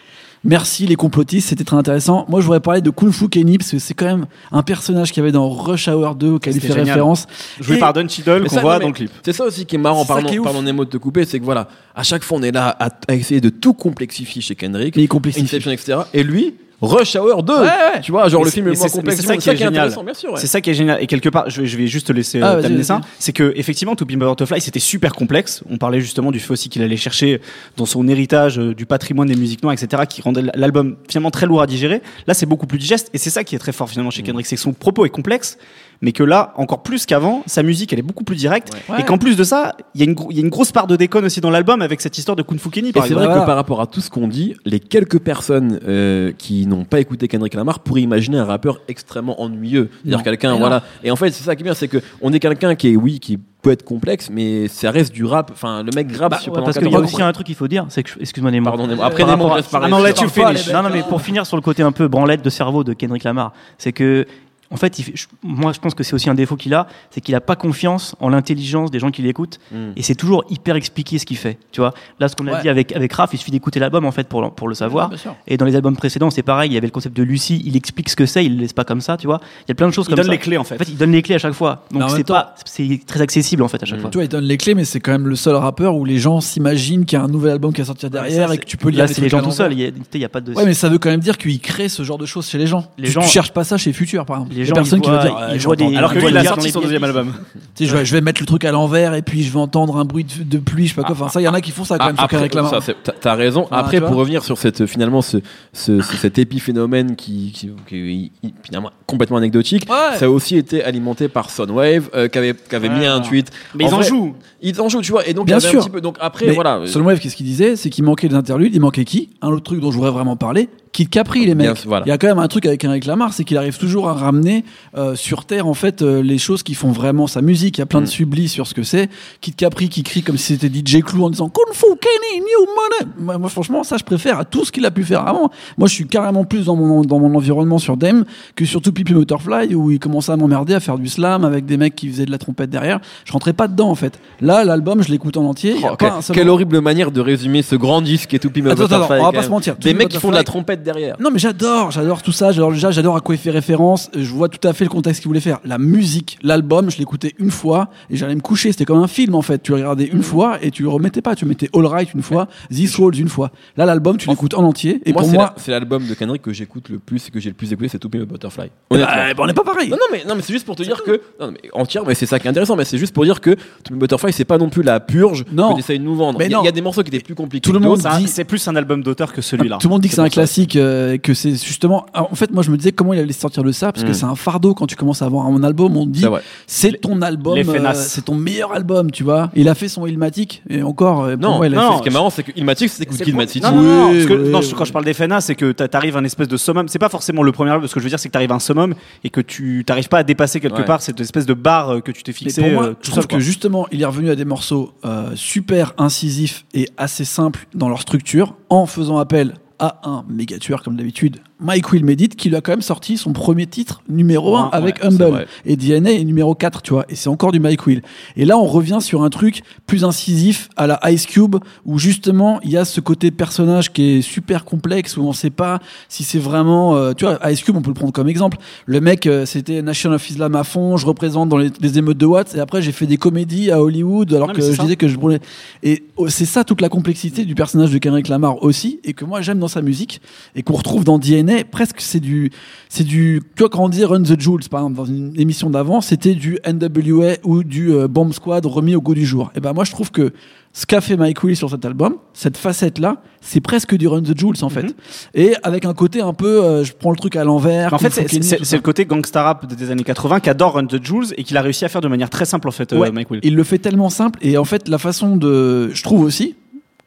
Merci 0.44 0.88
les 0.88 0.96
complotistes, 0.96 1.50
c'était 1.50 1.62
très 1.62 1.76
intéressant. 1.76 2.26
Moi, 2.28 2.40
je 2.40 2.46
voudrais 2.46 2.58
parler 2.58 2.80
de 2.80 2.90
Kung 2.90 3.12
Fu 3.12 3.28
Kenny 3.28 3.58
parce 3.58 3.70
que 3.70 3.78
c'est 3.78 3.94
quand 3.94 4.06
même 4.06 4.26
un 4.50 4.64
personnage 4.64 5.12
qu'il 5.12 5.20
y 5.20 5.22
avait 5.22 5.30
dans 5.30 5.48
Rush 5.48 5.86
Hour 5.86 6.16
2 6.16 6.30
auquel 6.30 6.56
il 6.56 6.60
fait 6.60 6.66
génial. 6.66 6.86
référence. 6.86 7.28
Joué 7.60 7.76
Et- 7.76 7.78
par 7.78 7.92
Don 7.92 8.08
Cheadle 8.08 8.42
qu'on 8.48 8.58
voit 8.60 8.74
non, 8.74 8.80
dans 8.80 8.86
le 8.88 8.92
clip. 8.92 9.10
C'est 9.24 9.32
ça 9.32 9.44
aussi 9.44 9.66
qui 9.66 9.76
est 9.76 9.78
marrant, 9.78 10.04
pardon, 10.04 10.26
qui 10.26 10.34
est 10.34 10.38
ouf. 10.40 10.44
pardon 10.44 10.62
Nemo 10.62 10.84
de 10.84 10.90
te 10.90 10.96
couper, 10.96 11.24
c'est 11.26 11.38
que 11.38 11.44
voilà, 11.44 11.68
à 11.94 12.02
chaque 12.02 12.24
fois 12.24 12.38
on 12.38 12.42
est 12.42 12.50
là 12.50 12.76
à, 12.80 12.88
à 13.06 13.14
essayer 13.14 13.40
de 13.40 13.50
tout 13.50 13.72
complexifier 13.72 14.42
chez 14.42 14.56
Kendrick, 14.56 14.96
Mais 14.96 15.04
il 15.04 15.08
complexifie. 15.08 15.44
Inception, 15.44 15.70
etc. 15.70 15.98
Et 16.12 16.24
lui, 16.24 16.54
Rush 16.82 17.14
Hour 17.16 17.42
2, 17.44 17.52
Ouais, 17.54 17.60
ouais. 17.60 18.00
tu 18.02 18.10
vois, 18.12 18.28
genre 18.28 18.40
Mais 18.40 18.46
le 18.46 18.50
film 18.50 18.66
mais 18.66 18.72
le 18.72 18.78
moins 18.78 18.88
complexe 18.88 19.20
c'est 19.20 19.26
ça 19.28 19.36
qui 19.36 19.48
est 19.50 19.56
génial. 19.56 19.88
bien 20.04 20.14
sûr. 20.14 20.32
ouais. 20.32 20.38
C'est 20.40 20.46
ça 20.48 20.60
qui 20.60 20.70
est 20.70 20.74
génial. 20.74 21.00
Et 21.02 21.06
quelque 21.06 21.28
part, 21.28 21.48
je 21.48 21.60
vais, 21.62 21.66
je 21.68 21.76
vais 21.78 21.86
juste 21.86 22.08
te 22.08 22.12
laisser 22.12 22.40
Ah, 22.42 22.50
euh, 22.50 22.54
vas-y, 22.56 22.62
t'amener 22.64 22.82
ça. 22.82 23.00
C'est 23.20 23.32
que 23.32 23.52
effectivement, 23.56 23.94
To 23.94 24.04
Pimp 24.04 24.18
Butterfly, 24.18 24.60
c'était 24.60 24.80
super 24.80 25.12
complexe. 25.14 25.62
On 25.70 25.78
parlait 25.78 26.00
justement 26.00 26.32
du 26.32 26.40
fait 26.40 26.50
aussi 26.52 26.68
qu'il 26.68 26.82
allait 26.82 26.96
chercher 26.96 27.40
dans 27.76 27.86
son 27.86 28.06
héritage 28.08 28.58
euh, 28.58 28.74
du 28.74 28.84
patrimoine 28.84 29.28
des 29.28 29.36
musiques 29.36 29.62
noires, 29.62 29.74
etc., 29.74 30.02
qui 30.08 30.22
rendait 30.22 30.42
l'album 30.54 30.96
finalement 31.08 31.30
très 31.30 31.46
lourd 31.46 31.62
à 31.62 31.66
digérer. 31.66 32.02
Là, 32.26 32.34
c'est 32.34 32.46
beaucoup 32.46 32.66
plus 32.66 32.78
digeste. 32.78 33.10
Et 33.14 33.18
c'est 33.18 33.30
ça 33.30 33.44
qui 33.44 33.54
est 33.54 33.58
très 33.58 33.72
fort 33.72 33.88
finalement 33.88 34.08
Mm. 34.08 34.12
chez 34.12 34.22
Kendrick, 34.24 34.46
c'est 34.46 34.56
que 34.56 34.62
son 34.62 34.72
propos 34.72 35.04
est 35.06 35.10
complexe. 35.10 35.58
Mais 36.02 36.12
que 36.12 36.22
là, 36.24 36.52
encore 36.56 36.82
plus 36.82 37.06
qu'avant, 37.06 37.42
sa 37.46 37.62
musique, 37.62 37.92
elle 37.92 38.00
est 38.00 38.02
beaucoup 38.02 38.24
plus 38.24 38.36
directe. 38.36 38.70
Ouais. 38.88 39.00
Et 39.00 39.04
qu'en 39.04 39.18
plus 39.18 39.36
de 39.36 39.44
ça, 39.44 39.72
il 39.94 40.00
y, 40.00 40.04
a 40.04 40.06
une 40.06 40.14
gro- 40.14 40.28
il 40.30 40.36
y 40.36 40.40
a 40.40 40.42
une 40.42 40.50
grosse 40.50 40.72
part 40.72 40.86
de 40.88 40.96
déconne 40.96 41.24
aussi 41.24 41.40
dans 41.40 41.48
l'album 41.50 41.80
avec 41.80 42.00
cette 42.00 42.18
histoire 42.18 42.34
de 42.36 42.42
Kung 42.42 42.58
Fu 42.58 42.70
Kenny, 42.70 42.88
Et 42.88 42.92
c'est 42.92 43.14
vrai 43.14 43.26
Voilà. 43.26 43.40
que 43.40 43.46
par 43.46 43.56
rapport 43.56 43.80
à 43.80 43.86
tout 43.86 44.00
ce 44.00 44.10
qu'on 44.10 44.26
dit, 44.28 44.54
les 44.64 44.80
quelques 44.80 45.20
personnes 45.20 45.78
euh, 45.86 46.32
qui 46.36 46.66
n'ont 46.66 46.84
pas 46.84 46.98
écouté 47.00 47.28
Kendrick 47.28 47.54
Lamar 47.54 47.78
pourraient 47.80 48.02
imaginer 48.02 48.38
un 48.38 48.44
rappeur 48.44 48.80
extrêmement 48.88 49.40
ennuyeux. 49.40 49.90
C'est-à-dire 50.04 50.22
quelqu'un, 50.24 50.56
voilà. 50.56 50.82
Et 51.04 51.10
en 51.10 51.16
fait, 51.16 51.30
c'est 51.30 51.44
ça 51.44 51.54
qui 51.56 51.62
est 51.62 51.64
bien, 51.64 51.74
c'est 51.74 51.88
que 51.88 51.98
on 52.20 52.32
est 52.32 52.40
quelqu'un 52.40 52.74
qui 52.74 52.92
est, 52.92 52.96
oui, 52.96 53.20
qui 53.20 53.38
peut 53.62 53.70
être 53.70 53.84
complexe, 53.84 54.28
mais 54.28 54.66
ça 54.66 54.90
reste 54.90 55.12
du 55.12 55.24
rap. 55.24 55.50
Enfin, 55.52 55.84
le 55.84 55.92
mec 55.94 56.08
grappe 56.08 56.32
Bah, 56.32 56.38
sur 56.40 56.52
ouais, 56.52 56.62
parce 56.64 56.76
qu'il 56.78 56.86
y 56.86 56.88
a 56.88 56.90
14 56.90 57.12
aussi 57.14 57.22
un 57.22 57.32
truc 57.32 57.46
qu'il 57.46 57.54
faut 57.54 57.68
dire, 57.68 57.86
c'est 57.90 58.02
que, 58.02 58.10
excuse-moi 58.20 58.50
Nemo. 58.50 58.64
Pardon, 58.64 58.88
Nemo. 58.88 59.02
Après, 59.04 59.22
Nemo, 59.22 59.30
rapport 59.32 59.48
je 59.50 59.52
à- 59.52 59.56
laisse 59.58 59.66
parler. 59.68 59.86
Ah 59.86 59.88
non, 59.88 60.82
Non, 60.82 60.88
non, 60.88 60.94
mais 60.94 61.02
pour 61.08 61.22
finir 61.22 61.46
sur 61.46 61.56
le 61.56 61.62
côté 61.62 61.84
un 61.84 61.92
peu 61.92 62.08
branlette 62.08 62.42
de 62.42 62.50
cerveau 62.50 62.82
de 62.82 62.92
Kendrick 62.92 63.22
Lamar, 63.22 63.52
c'est 63.78 63.92
que, 63.92 64.26
en 64.72 64.76
fait, 64.76 64.98
il 64.98 65.04
je- 65.14 65.26
moi 65.42 65.72
je 65.72 65.78
pense 65.80 65.94
que 65.94 66.02
c'est 66.02 66.14
aussi 66.14 66.28
un 66.30 66.34
défaut 66.34 66.56
qu'il 66.56 66.74
a, 66.74 66.86
c'est 67.10 67.20
qu'il 67.20 67.34
a 67.34 67.40
pas 67.40 67.56
confiance 67.56 68.14
en 68.20 68.28
l'intelligence 68.30 68.90
des 68.90 68.98
gens 68.98 69.10
qui 69.10 69.22
l'écoutent, 69.22 69.58
Mm. 69.70 69.76
et 69.96 70.02
c'est 70.02 70.14
toujours 70.14 70.44
hyper 70.50 70.76
expliqué 70.76 71.18
ce 71.18 71.26
qu'il 71.26 71.36
fait. 71.36 71.58
Tu 71.72 71.80
vois, 71.80 71.92
là 72.20 72.28
ce 72.28 72.36
qu'on 72.36 72.46
a 72.48 72.60
dit 72.60 72.68
avec 72.68 72.92
avec 72.96 73.12
Raph, 73.12 73.30
il 73.34 73.38
suffit 73.38 73.50
d'écouter 73.50 73.78
l'album 73.80 74.04
en 74.04 74.12
fait 74.12 74.28
pour 74.28 74.42
le- 74.42 74.50
pour 74.50 74.68
le 74.68 74.74
savoir. 74.74 75.10
Et 75.46 75.56
dans 75.56 75.64
les 75.66 75.76
albums 75.76 75.96
précédents, 75.96 76.30
c'est 76.30 76.42
pareil, 76.42 76.70
il 76.70 76.74
y 76.74 76.76
avait 76.76 76.86
le 76.86 76.92
concept 76.92 77.16
de 77.16 77.22
Lucie, 77.22 77.62
il 77.64 77.76
explique 77.76 78.08
ce 78.08 78.16
que 78.16 78.26
c'est, 78.26 78.44
il 78.44 78.56
le 78.56 78.62
laisse 78.62 78.72
pas 78.72 78.84
comme 78.84 79.00
ça, 79.00 79.16
tu 79.16 79.26
vois. 79.26 79.40
Il 79.60 79.68
y 79.68 79.72
a 79.72 79.74
plein 79.74 79.86
de 79.88 79.92
choses 79.92 80.06
Il 80.06 80.10
comme 80.10 80.16
donne 80.16 80.26
ça. 80.26 80.32
les 80.32 80.38
clés 80.38 80.56
en 80.58 80.64
fait. 80.64 80.74
En 80.76 80.78
fait, 80.78 80.88
il 80.88 80.96
donne 80.96 81.12
les 81.12 81.22
clés 81.22 81.34
à 81.34 81.38
chaque 81.38 81.52
fois. 81.54 81.84
Donc 81.90 82.10
c'est 82.10 82.24
temps- 82.24 82.34
pas, 82.34 82.54
c'est 82.64 83.00
très 83.06 83.20
accessible 83.20 83.62
en 83.62 83.68
fait 83.68 83.82
à 83.82 83.86
chaque 83.86 83.98
Mm. 83.98 84.02
fois. 84.02 84.10
Tu 84.10 84.18
vois, 84.18 84.24
il 84.24 84.28
donne 84.28 84.44
les 84.44 84.56
clés, 84.56 84.74
mais 84.74 84.84
c'est 84.84 85.00
quand 85.00 85.12
même 85.12 85.28
le 85.28 85.36
seul 85.36 85.54
rappeur 85.54 85.94
où 85.96 86.04
les 86.04 86.18
gens 86.18 86.40
s'imaginent 86.40 87.04
qu'il 87.04 87.18
y 87.18 87.20
a 87.20 87.24
un 87.24 87.28
nouvel 87.28 87.52
album 87.52 87.72
qui 87.72 87.80
va 87.80 87.84
sortir 87.86 88.10
derrière 88.10 88.48
Ça, 88.48 88.54
et 88.54 88.58
que 88.58 88.64
tu 88.64 88.76
peux 88.76 88.88
lire 88.88 89.00
Là, 89.00 89.06
c'est 89.08 89.20
les 89.20 89.28
gens 89.28 89.42
tout 89.42 89.50
seuls. 89.50 89.72
Il 89.72 89.80
y 89.80 89.84
a, 89.84 89.88
il 90.14 90.28
pas 90.28 90.40
de. 90.40 90.52
Ouais, 90.54 90.64
mais 90.64 90.74
ça 90.74 90.88
veut 90.88 90.98
quand 90.98 91.10
même 91.10 91.20
dire 91.20 91.36
qu'il 91.38 91.58
crée 91.60 91.88
ce 91.88 92.02
genre 92.02 92.18
de 92.18 92.26
choses 92.26 92.48
chez 92.48 92.58
les 92.58 92.66
gens. 92.66 92.86
Les 92.98 93.06
tu, 93.08 93.12
gens, 93.12 93.20
tu 93.22 93.28
cherches 93.28 93.52
pas 93.52 93.64
ça 93.64 93.76
chez 93.76 93.92
Future, 93.92 94.24
par 94.24 94.36
exemple. 94.36 94.54
Les 94.62 94.68
Il 94.68 94.68
y 94.68 94.72
a 94.72 94.74
gens, 94.74 94.74
personne 94.82 94.98
ils 94.98 95.02
qui 95.02 95.10
va 95.10 95.16
voient- 95.16 95.24
dire. 95.24 95.48
ils 95.54 95.60
ah, 95.60 95.64
voient 95.64 95.76
des- 95.76 95.96
Alors 95.96 96.12
que 96.14 96.18
lui, 96.18 96.28
il 96.28 96.36
a 96.36 96.44
sorti 96.44 96.70
son 96.70 96.80
deuxième 96.80 97.04
album. 97.04 97.32
Tu 97.74 97.84
sais, 97.84 97.90
je 97.90 97.96
vais, 97.96 98.04
je 98.04 98.12
vais 98.14 98.20
mettre 98.20 98.40
le 98.40 98.46
truc 98.46 98.64
à 98.64 98.70
l'envers 98.72 99.14
et 99.14 99.22
puis 99.22 99.42
je 99.42 99.52
vais 99.52 99.58
entendre 99.58 99.96
un 99.96 100.04
bruit 100.04 100.24
de, 100.24 100.44
de 100.44 100.58
pluie, 100.58 100.84
je 100.86 100.90
sais 100.90 100.94
pas 100.96 101.02
quoi. 101.02 101.12
Enfin, 101.16 101.28
ça, 101.28 101.40
il 101.40 101.44
y 101.44 101.48
en 101.48 101.54
a 101.54 101.60
qui 101.60 101.70
font 101.70 101.84
ça 101.84 101.98
quand 101.98 102.06
même 102.06 102.14
Ah, 102.18 102.26
ça, 102.70 102.80
c'est- 102.80 102.96
t'as- 103.20 103.34
raison. 103.34 103.66
Après, 103.70 104.00
pour 104.00 104.14
revenir 104.16 104.44
sur 104.44 104.58
cette, 104.58 104.86
finalement, 104.86 105.22
ce, 105.22 105.38
ce- 105.72 106.00
ce- 106.00 106.16
cet 106.16 106.38
épiphénomène 106.38 107.16
qui, 107.16 107.52
qui, 107.52 107.70
qui 107.88 108.30
est 108.44 108.52
finalement 108.62 108.90
complètement 109.06 109.36
anecdotique, 109.38 109.86
Ouais. 109.90 110.16
ça 110.18 110.26
a 110.26 110.28
aussi 110.28 110.56
été 110.56 110.84
alimenté 110.84 111.28
par 111.28 111.50
Soundwave, 111.50 112.08
euh, 112.14 112.28
qui 112.28 112.38
avait, 112.38 112.54
qui 112.54 112.74
avait 112.76 112.88
mis 112.88 113.04
un 113.06 113.20
tweet. 113.20 113.50
Mais 113.74 113.84
ils 113.84 113.94
en 113.94 114.02
jouent. 114.02 114.34
Ils 114.60 114.80
en 114.80 114.88
jouent, 114.88 115.02
tu 115.02 115.12
vois. 115.12 115.26
Et 115.26 115.34
donc, 115.34 115.46
Bien 115.46 115.58
sûr. 115.60 115.80
un 115.80 115.82
petit 115.84 115.90
peu. 115.90 116.00
Donc 116.00 116.16
après, 116.20 116.46
Mais 116.46 116.52
voilà. 116.52 116.80
Soulwave, 116.86 117.18
qu'est-ce 117.18 117.36
qu'il 117.36 117.46
disait? 117.46 117.74
C'est 117.76 117.90
qu'il 117.90 118.04
manquait 118.04 118.28
des 118.28 118.34
interludes, 118.36 118.74
il 118.74 118.80
manquait 118.80 119.04
qui? 119.04 119.30
Un 119.42 119.48
autre 119.48 119.62
truc 119.64 119.80
dont 119.80 119.90
je 119.90 119.96
voudrais 119.96 120.10
vraiment 120.12 120.36
parler, 120.36 120.68
Kid 120.92 121.08
Capri, 121.08 121.46
les 121.46 121.54
Bien 121.54 121.68
mecs. 121.70 121.78
sûr, 121.78 121.88
voilà. 121.88 122.04
Il 122.04 122.10
y 122.10 122.12
a 122.12 122.18
quand 122.18 122.26
même 122.26 122.38
un 122.38 122.48
truc 122.48 122.66
avec 122.66 122.84
Henrik 122.84 123.06
Lamar, 123.06 123.32
c'est 123.32 123.44
qu'il 123.44 123.56
arrive 123.56 123.78
toujours 123.78 124.10
à 124.10 124.12
ramener 124.12 124.62
euh, 124.94 125.14
sur 125.14 125.46
Terre, 125.46 125.66
en 125.66 125.72
fait, 125.72 126.02
euh, 126.02 126.22
les 126.22 126.36
choses 126.36 126.62
qui 126.62 126.74
font 126.74 126.92
vraiment 126.92 127.26
sa 127.26 127.40
musique. 127.40 127.78
Il 127.78 127.80
y 127.80 127.82
a 127.82 127.86
plein 127.86 128.00
de 128.00 128.04
Mm. 128.06 128.08
sublis 128.08 128.48
sur 128.48 128.66
ce 128.66 128.74
que 128.74 128.82
c'est. 128.82 129.08
Kid 129.40 129.56
Capri 129.56 129.88
qui 129.88 130.02
crie 130.02 130.22
comme 130.22 130.36
si 130.36 130.52
c'était 130.58 130.68
DJ 130.68 131.02
Clou 131.02 131.24
en 131.24 131.30
disant 131.30 131.48
Kung 131.48 131.72
Fu 131.72 131.86
Kenny, 131.98 132.40
New 132.42 132.66
Money. 133.06 133.12
Moi, 133.18 133.38
moi, 133.38 133.48
franchement, 133.48 133.84
ça, 133.84 133.96
je 133.96 134.04
préfère 134.04 134.38
à 134.38 134.44
tout 134.44 134.66
ce 134.66 134.70
qu'il 134.72 134.84
a 134.84 134.90
pu 134.90 135.02
faire 135.02 135.26
avant. 135.26 135.50
Moi, 135.78 135.88
je 135.88 135.94
suis 135.94 136.06
carrément 136.06 136.44
plus 136.44 136.66
dans 136.66 136.76
mon, 136.76 137.00
dans 137.00 137.18
mon 137.18 137.34
environnement 137.34 137.78
sur 137.78 137.96
Dame 137.96 138.26
que 138.54 138.66
sur 138.66 138.82
tout 138.82 138.92
Pipi 138.92 139.14
Motorfly 139.14 139.74
où 139.74 139.90
il 139.90 139.98
commençait 139.98 140.32
à 140.32 140.36
m'emmerder 140.36 140.74
à 140.74 140.80
faire 140.80 140.98
du 140.98 141.08
slam 141.08 141.46
avec 141.46 141.64
des 141.64 141.78
mecs 141.78 141.96
qui 141.96 142.08
faisaient 142.10 142.26
de 142.26 142.30
la 142.30 142.36
trompette 142.38 142.68
derrière. 142.68 143.00
Je 143.24 143.32
rentrais 143.32 143.54
pas 143.54 143.66
dedans, 143.66 143.88
en 143.88 143.94
fait. 143.94 144.20
Là, 144.42 144.62
l'album, 144.64 145.02
je 145.02 145.08
l'écoute 145.10 145.38
en 145.38 145.44
entier. 145.46 145.74
Oh, 145.78 145.96
pas 145.96 146.20
quelle, 146.34 146.42
moment- 146.44 146.52
horrible 146.52 146.80
manière 146.82 147.10
de 147.12 147.22
résumer 147.22 147.62
ce 147.62 147.76
grand 147.76 148.02
disque 148.02 148.34
et 148.34 148.38
Pimp 148.38 148.66
a 148.66 148.72
Attends, 148.72 148.84
attends, 148.84 149.06
on 149.10 149.22
va 149.22 149.32
pas 149.32 149.42
se 149.42 149.48
mentir. 149.48 149.76
Des 149.76 149.94
mecs 149.94 150.08
qui 150.08 150.18
font 150.18 150.28
de 150.28 150.34
la 150.34 150.42
Butterfly- 150.42 150.52
derrière. 150.82 151.16
Non 151.20 151.30
mais 151.30 151.38
j'adore, 151.38 151.90
j'adore 151.90 152.22
tout 152.22 152.32
ça, 152.32 152.52
j'adore 152.52 152.72
déjà 152.72 152.90
j'adore 152.90 153.16
à 153.16 153.20
quoi 153.20 153.34
il 153.34 153.38
fait 153.38 153.50
référence, 153.50 154.10
je 154.14 154.30
vois 154.30 154.48
tout 154.48 154.66
à 154.66 154.72
fait 154.72 154.84
le 154.84 154.90
contexte 154.90 155.20
qu'il 155.22 155.28
voulait 155.28 155.40
faire. 155.40 155.60
La 155.64 155.78
musique, 155.78 156.38
l'album, 156.42 156.90
je 156.90 156.98
l'écoutais 156.98 157.32
une 157.38 157.50
fois 157.50 157.88
et 158.10 158.16
j'allais 158.16 158.34
me 158.34 158.40
coucher, 158.40 158.72
c'était 158.72 158.84
comme 158.84 159.02
un 159.02 159.06
film 159.08 159.34
en 159.34 159.42
fait, 159.42 159.62
tu 159.62 159.72
le 159.72 159.78
regardais 159.78 160.04
une 160.04 160.22
fois 160.22 160.58
et 160.62 160.70
tu 160.70 160.82
le 160.82 160.88
remettais 160.88 161.22
pas, 161.22 161.34
tu 161.34 161.44
mettais 161.46 161.68
All 161.74 161.86
Right 161.86 162.12
une 162.14 162.22
fois, 162.22 162.48
This 162.70 162.98
Walls 162.98 163.18
une 163.18 163.28
fois. 163.28 163.50
Là 163.76 163.86
l'album, 163.86 164.16
tu 164.16 164.28
l'écoutes 164.28 164.54
en 164.54 164.64
entier 164.64 165.00
et 165.06 165.12
moi, 165.12 165.22
pour 165.22 165.30
moi 165.32 165.54
c'est 165.56 165.70
l'album 165.70 166.06
de 166.06 166.14
Kendrick 166.14 166.42
que 166.42 166.52
j'écoute 166.52 166.88
le 166.88 166.98
plus 166.98 167.26
et 167.28 167.30
que 167.30 167.40
j'ai 167.40 167.48
le 167.50 167.54
plus 167.54 167.72
écouté, 167.72 167.88
c'est 167.88 167.98
To 167.98 168.08
Pimp 168.08 168.22
a 168.22 168.26
Butterfly. 168.26 168.70
Honnêtement. 168.90 169.12
Ah, 169.16 169.34
bah, 169.34 169.42
on 169.44 169.46
n'est 169.46 169.54
pas 169.54 169.64
pareil. 169.64 169.88
Non, 169.88 169.96
non, 169.96 170.06
mais, 170.10 170.24
non, 170.28 170.34
mais 170.34 170.42
c'est 170.42 170.52
juste 170.52 170.66
pour 170.66 170.76
te 170.76 170.82
dire 170.82 171.02
que. 171.04 171.20
Non, 171.40 171.50
mais 171.52 171.70
entière, 171.72 172.02
mais 172.06 172.14
c'est 172.14 172.26
ça 172.26 172.38
qui 172.38 172.46
est 172.46 172.50
intéressant, 172.50 172.76
mais 172.76 172.84
c'est 172.84 172.98
juste 172.98 173.14
pour 173.14 173.24
dire 173.24 173.40
que 173.40 173.50
To 173.50 173.58
Pimp 173.90 173.96
a 173.96 174.00
Butterfly, 174.00 174.32
c'est 174.32 174.44
pas 174.44 174.58
non 174.58 174.68
plus 174.68 174.82
la 174.82 175.00
purge 175.00 175.44
Non. 175.52 175.74
que 175.74 175.92
de 175.92 175.98
nous 175.98 176.14
vendre. 176.16 176.38
Mais 176.38 176.46
Il 176.46 176.50
y, 176.50 176.54
a- 176.54 176.56
non. 176.58 176.62
il 176.62 176.66
y 176.66 176.68
a 176.68 176.72
des 176.72 176.80
morceaux 176.82 177.02
qui 177.02 177.08
étaient 177.14 177.24
plus 177.24 177.34
compliqués. 177.34 177.62
Tout 177.62 177.72
le 177.72 177.78
que 177.78 177.84
monde 177.84 178.00
dit- 178.18 178.28
C'est 178.28 178.44
plus 178.44 178.66
un 178.68 178.76
album 178.76 179.02
d'auteur 179.02 179.32
que 179.32 179.42
celui-là. 179.42 179.78
Tout 179.80 179.88
le 179.88 179.92
monde 179.92 180.00
dit 180.02 180.08
que 180.08 180.14
c'est 180.14 180.20
C'est 180.22 180.26
un 180.26 180.30
classique 180.30 180.71
euh, 180.76 181.18
que 181.18 181.34
c'est 181.34 181.50
justement. 181.54 182.06
Alors, 182.14 182.30
en 182.32 182.34
fait, 182.34 182.50
moi, 182.52 182.62
je 182.62 182.70
me 182.70 182.76
disais 182.76 182.92
comment 182.92 183.12
il 183.14 183.20
allait 183.20 183.32
sortir 183.32 183.62
de 183.62 183.72
ça, 183.72 183.92
parce 183.92 184.04
que 184.04 184.10
Mm. 184.10 184.14
c'est 184.14 184.24
un 184.24 184.34
fardeau 184.34 184.74
quand 184.74 184.86
tu 184.86 184.96
commences 184.96 185.22
à 185.22 185.26
avoir 185.26 185.46
un 185.46 185.62
album. 185.62 185.96
On 185.96 186.04
te 186.06 186.10
dit, 186.10 186.24
C'est 186.66 187.00
ton 187.00 187.20
album, 187.22 187.58
euh, 187.58 187.92
c'est 187.94 188.24
ton 188.24 188.34
meilleur 188.34 188.72
album, 188.72 189.10
tu 189.10 189.22
vois. 189.24 189.50
Il 189.54 189.68
a 189.68 189.74
fait 189.74 189.88
son 189.88 190.06
Ilmatic, 190.06 190.62
et 190.68 190.82
encore, 190.82 191.24
euh, 191.24 191.36
pour 191.36 191.50
Non, 191.50 191.56
moi, 191.56 191.66
il 191.66 191.74
a 191.74 191.80
non, 191.82 191.90
fait- 191.92 191.96
ce 191.98 192.02
qui 192.02 192.08
est 192.08 192.12
marrant, 192.12 192.30
c'est 192.30 192.42
que 192.42 192.52
Ilmatic, 192.56 192.88
C'est 192.90 193.06
Kid, 193.06 193.24
pour- 193.30 193.34
Mad 193.36 193.48
City. 193.48 193.66
Non, 193.66 193.72
non, 193.76 193.82
non, 193.82 194.08
Oui, 194.10 194.14
parce 194.16 194.26
que- 194.26 194.32
oui, 194.44 194.50
non, 194.50 194.58
oui. 194.60 194.74
quand 194.76 194.84
je 194.84 194.92
parle 194.92 195.04
des 195.04 195.14
FNA, 195.14 195.40
c'est 195.40 195.54
que 195.54 195.72
t'a- 195.72 195.88
t'arrives 195.88 196.16
à 196.16 196.20
un 196.20 196.24
espèce 196.24 196.48
de 196.48 196.56
summum. 196.56 196.88
C'est 196.88 196.98
pas 196.98 197.08
forcément 197.08 197.42
le 197.42 197.52
premier 197.52 197.70
album, 197.70 197.86
ce 197.88 197.94
que 197.94 198.00
je 198.00 198.04
veux 198.04 198.10
dire, 198.10 198.18
c'est 198.18 198.28
que 198.28 198.32
t'arrives 198.32 198.52
à 198.52 198.56
un 198.56 198.58
summum 198.60 198.94
et 199.24 199.30
que 199.30 199.40
tu 199.40 199.84
t'arrives 199.86 200.08
pas 200.08 200.18
à 200.18 200.22
dépasser 200.22 200.60
quelque 200.60 200.78
Ouais. 200.78 200.84
part 200.84 201.02
cette 201.02 201.20
espèce 201.20 201.46
de 201.46 201.54
barre 201.54 201.90
euh, 201.94 202.00
que 202.00 202.12
tu 202.12 202.22
t'es 202.22 202.32
Mais 202.32 202.36
fixé. 202.36 202.62
pour 202.62 202.70
moi, 202.70 202.84
euh, 202.84 202.94
je 203.02 203.10
trouve 203.10 203.26
que 203.26 203.38
justement, 203.38 203.86
il 203.92 204.02
est 204.02 204.06
revenu 204.06 204.30
à 204.30 204.36
des 204.36 204.44
morceaux 204.44 204.92
super 205.34 205.92
incisifs 205.98 206.64
et 206.74 206.88
assez 206.96 207.24
simples 207.24 207.66
dans 207.74 207.88
leur 207.88 208.00
structure, 208.00 208.54
en 208.70 208.86
faisant 208.86 209.18
appel 209.18 209.54
à 209.82 209.98
un 210.08 210.24
méga 210.28 210.58
tueur 210.58 210.84
comme 210.84 210.96
d'habitude, 210.96 211.40
Mike 211.62 211.92
Will 211.92 212.04
Medit, 212.04 212.28
qui 212.30 212.48
lui 212.48 212.56
a 212.56 212.60
quand 212.60 212.72
même 212.72 212.82
sorti 212.82 213.16
son 213.16 213.32
premier 213.32 213.66
titre 213.66 214.02
numéro 214.08 214.56
1 214.56 214.62
Ouais, 214.64 214.68
avec 214.72 214.96
ouais, 214.96 215.06
Humble. 215.06 215.46
Et 215.64 215.76
DNA 215.76 216.12
est 216.12 216.24
numéro 216.24 216.54
4, 216.54 216.82
tu 216.82 216.92
vois. 216.92 217.04
Et 217.08 217.14
c'est 217.14 217.28
encore 217.28 217.52
du 217.52 217.60
Mike 217.60 217.86
Will. 217.86 218.02
Et 218.36 218.44
là, 218.44 218.58
on 218.58 218.66
revient 218.66 218.98
sur 219.00 219.22
un 219.22 219.30
truc 219.30 219.62
plus 219.86 220.04
incisif 220.04 220.68
à 220.76 220.86
la 220.86 221.00
Ice 221.10 221.26
Cube, 221.26 221.56
où 221.84 221.98
justement, 221.98 222.60
il 222.62 222.70
y 222.70 222.76
a 222.76 222.84
ce 222.84 223.00
côté 223.00 223.30
personnage 223.30 223.92
qui 223.92 224.18
est 224.18 224.22
super 224.22 224.64
complexe, 224.64 225.16
où 225.16 225.22
on 225.22 225.32
sait 225.32 225.50
pas 225.50 225.80
si 226.08 226.24
c'est 226.24 226.38
vraiment, 226.38 226.96
euh, 226.96 227.12
tu 227.12 227.24
vois, 227.24 227.38
Ice 227.50 227.62
Cube, 227.62 227.76
on 227.76 227.82
peut 227.82 227.90
le 227.90 227.94
prendre 227.94 228.12
comme 228.12 228.28
exemple. 228.28 228.58
Le 228.86 229.00
mec, 229.00 229.26
euh, 229.26 229.46
c'était 229.46 229.82
Nation 229.82 230.10
of 230.12 230.28
Islam 230.30 230.54
à 230.56 230.64
fond, 230.64 230.96
je 230.96 231.06
représente 231.06 231.48
dans 231.48 231.58
les, 231.58 231.70
les 231.80 231.98
émeutes 231.98 232.18
de 232.18 232.26
Watts, 232.26 232.54
et 232.54 232.60
après, 232.60 232.82
j'ai 232.82 232.92
fait 232.92 233.06
des 233.06 233.16
comédies 233.16 233.70
à 233.70 233.80
Hollywood, 233.82 234.32
alors 234.34 234.48
Non, 234.48 234.54
que 234.54 234.62
je 234.62 234.72
ça. 234.72 234.82
disais 234.82 234.96
que 234.96 235.08
je 235.08 235.18
voulais. 235.18 235.40
Et 235.82 236.04
oh, 236.16 236.28
c'est 236.28 236.44
ça 236.44 236.64
toute 236.64 236.80
la 236.80 236.88
complexité 236.88 237.44
du 237.44 237.54
personnage 237.54 237.90
de 237.90 237.98
Kendrick 237.98 238.28
Lamar 238.28 238.62
aussi, 238.62 239.00
et 239.04 239.12
que 239.12 239.24
moi, 239.24 239.40
j'aime 239.42 239.58
dans 239.58 239.68
sa 239.68 239.82
musique, 239.82 240.20
et 240.56 240.62
qu'on 240.62 240.74
retrouve 240.74 241.04
dans 241.04 241.18
DNA, 241.18 241.51
presque 241.70 242.00
c'est 242.00 242.20
du, 242.20 242.50
c'est 242.88 243.04
du, 243.04 243.40
tu 243.56 243.60
vois, 243.62 243.68
quand 243.68 243.84
on 243.84 243.88
dit 243.88 244.04
Run 244.04 244.22
the 244.22 244.38
Jewels, 244.40 244.68
par 244.70 244.80
exemple, 244.80 244.96
dans 244.96 245.04
une 245.04 245.32
émission 245.38 245.70
d'avant, 245.70 246.00
c'était 246.00 246.34
du 246.34 246.58
NWA 246.66 247.34
ou 247.44 247.62
du 247.64 247.92
euh, 247.92 248.08
Bomb 248.08 248.32
Squad 248.32 248.64
remis 248.66 248.94
au 248.96 249.00
goût 249.00 249.14
du 249.14 249.24
jour. 249.26 249.50
Et 249.56 249.60
ben, 249.60 249.72
moi, 249.72 249.84
je 249.84 249.92
trouve 249.92 250.10
que 250.10 250.32
ce 250.74 250.86
qu'a 250.86 251.00
fait 251.02 251.16
Mike 251.16 251.42
Will 251.44 251.54
sur 251.54 251.68
cet 251.68 251.84
album, 251.84 252.16
cette 252.32 252.56
facette-là, 252.56 253.18
c'est 253.42 253.60
presque 253.60 253.94
du 253.94 254.08
Run 254.08 254.22
the 254.22 254.38
Jewels, 254.38 254.62
en 254.64 254.68
fait. 254.70 254.84
Mhm. 254.84 254.92
Et 255.34 255.54
avec 255.62 255.84
un 255.84 255.92
côté 255.94 256.20
un 256.22 256.32
peu, 256.32 256.64
euh, 256.64 256.84
je 256.84 256.92
prends 256.94 257.10
le 257.10 257.16
truc 257.16 257.36
à 257.36 257.44
l'envers. 257.44 257.92
En 257.92 257.98
fait, 257.98 258.10
c'est- 258.10 258.72
le 258.74 258.80
côté 258.80 259.04
gangsta 259.04 259.42
rap 259.42 259.66
des 259.66 259.90
années 259.90 260.04
80 260.04 260.40
qui 260.40 260.48
adore 260.50 260.74
Run 260.74 260.86
the 260.86 261.04
Jewels 261.04 261.34
et 261.36 261.44
qu'il 261.44 261.56
a 261.56 261.62
réussi 261.62 261.84
à 261.84 261.88
faire 261.88 262.00
de 262.00 262.08
manière 262.08 262.30
très 262.30 262.44
simple 262.46 262.68
en 262.68 262.72
fait, 262.72 262.92
euh, 262.92 263.12
Mike 263.12 263.30
Will. 263.30 263.40
Il 263.42 263.54
le 263.54 263.64
fait 263.64 263.78
tellement 263.78 264.08
simple 264.10 264.38
et 264.42 264.56
en 264.56 264.64
fait 264.64 264.88
la 264.88 264.98
façon 264.98 265.36
de, 265.36 265.90
je 265.92 266.02
trouve 266.02 266.22
aussi 266.22 266.54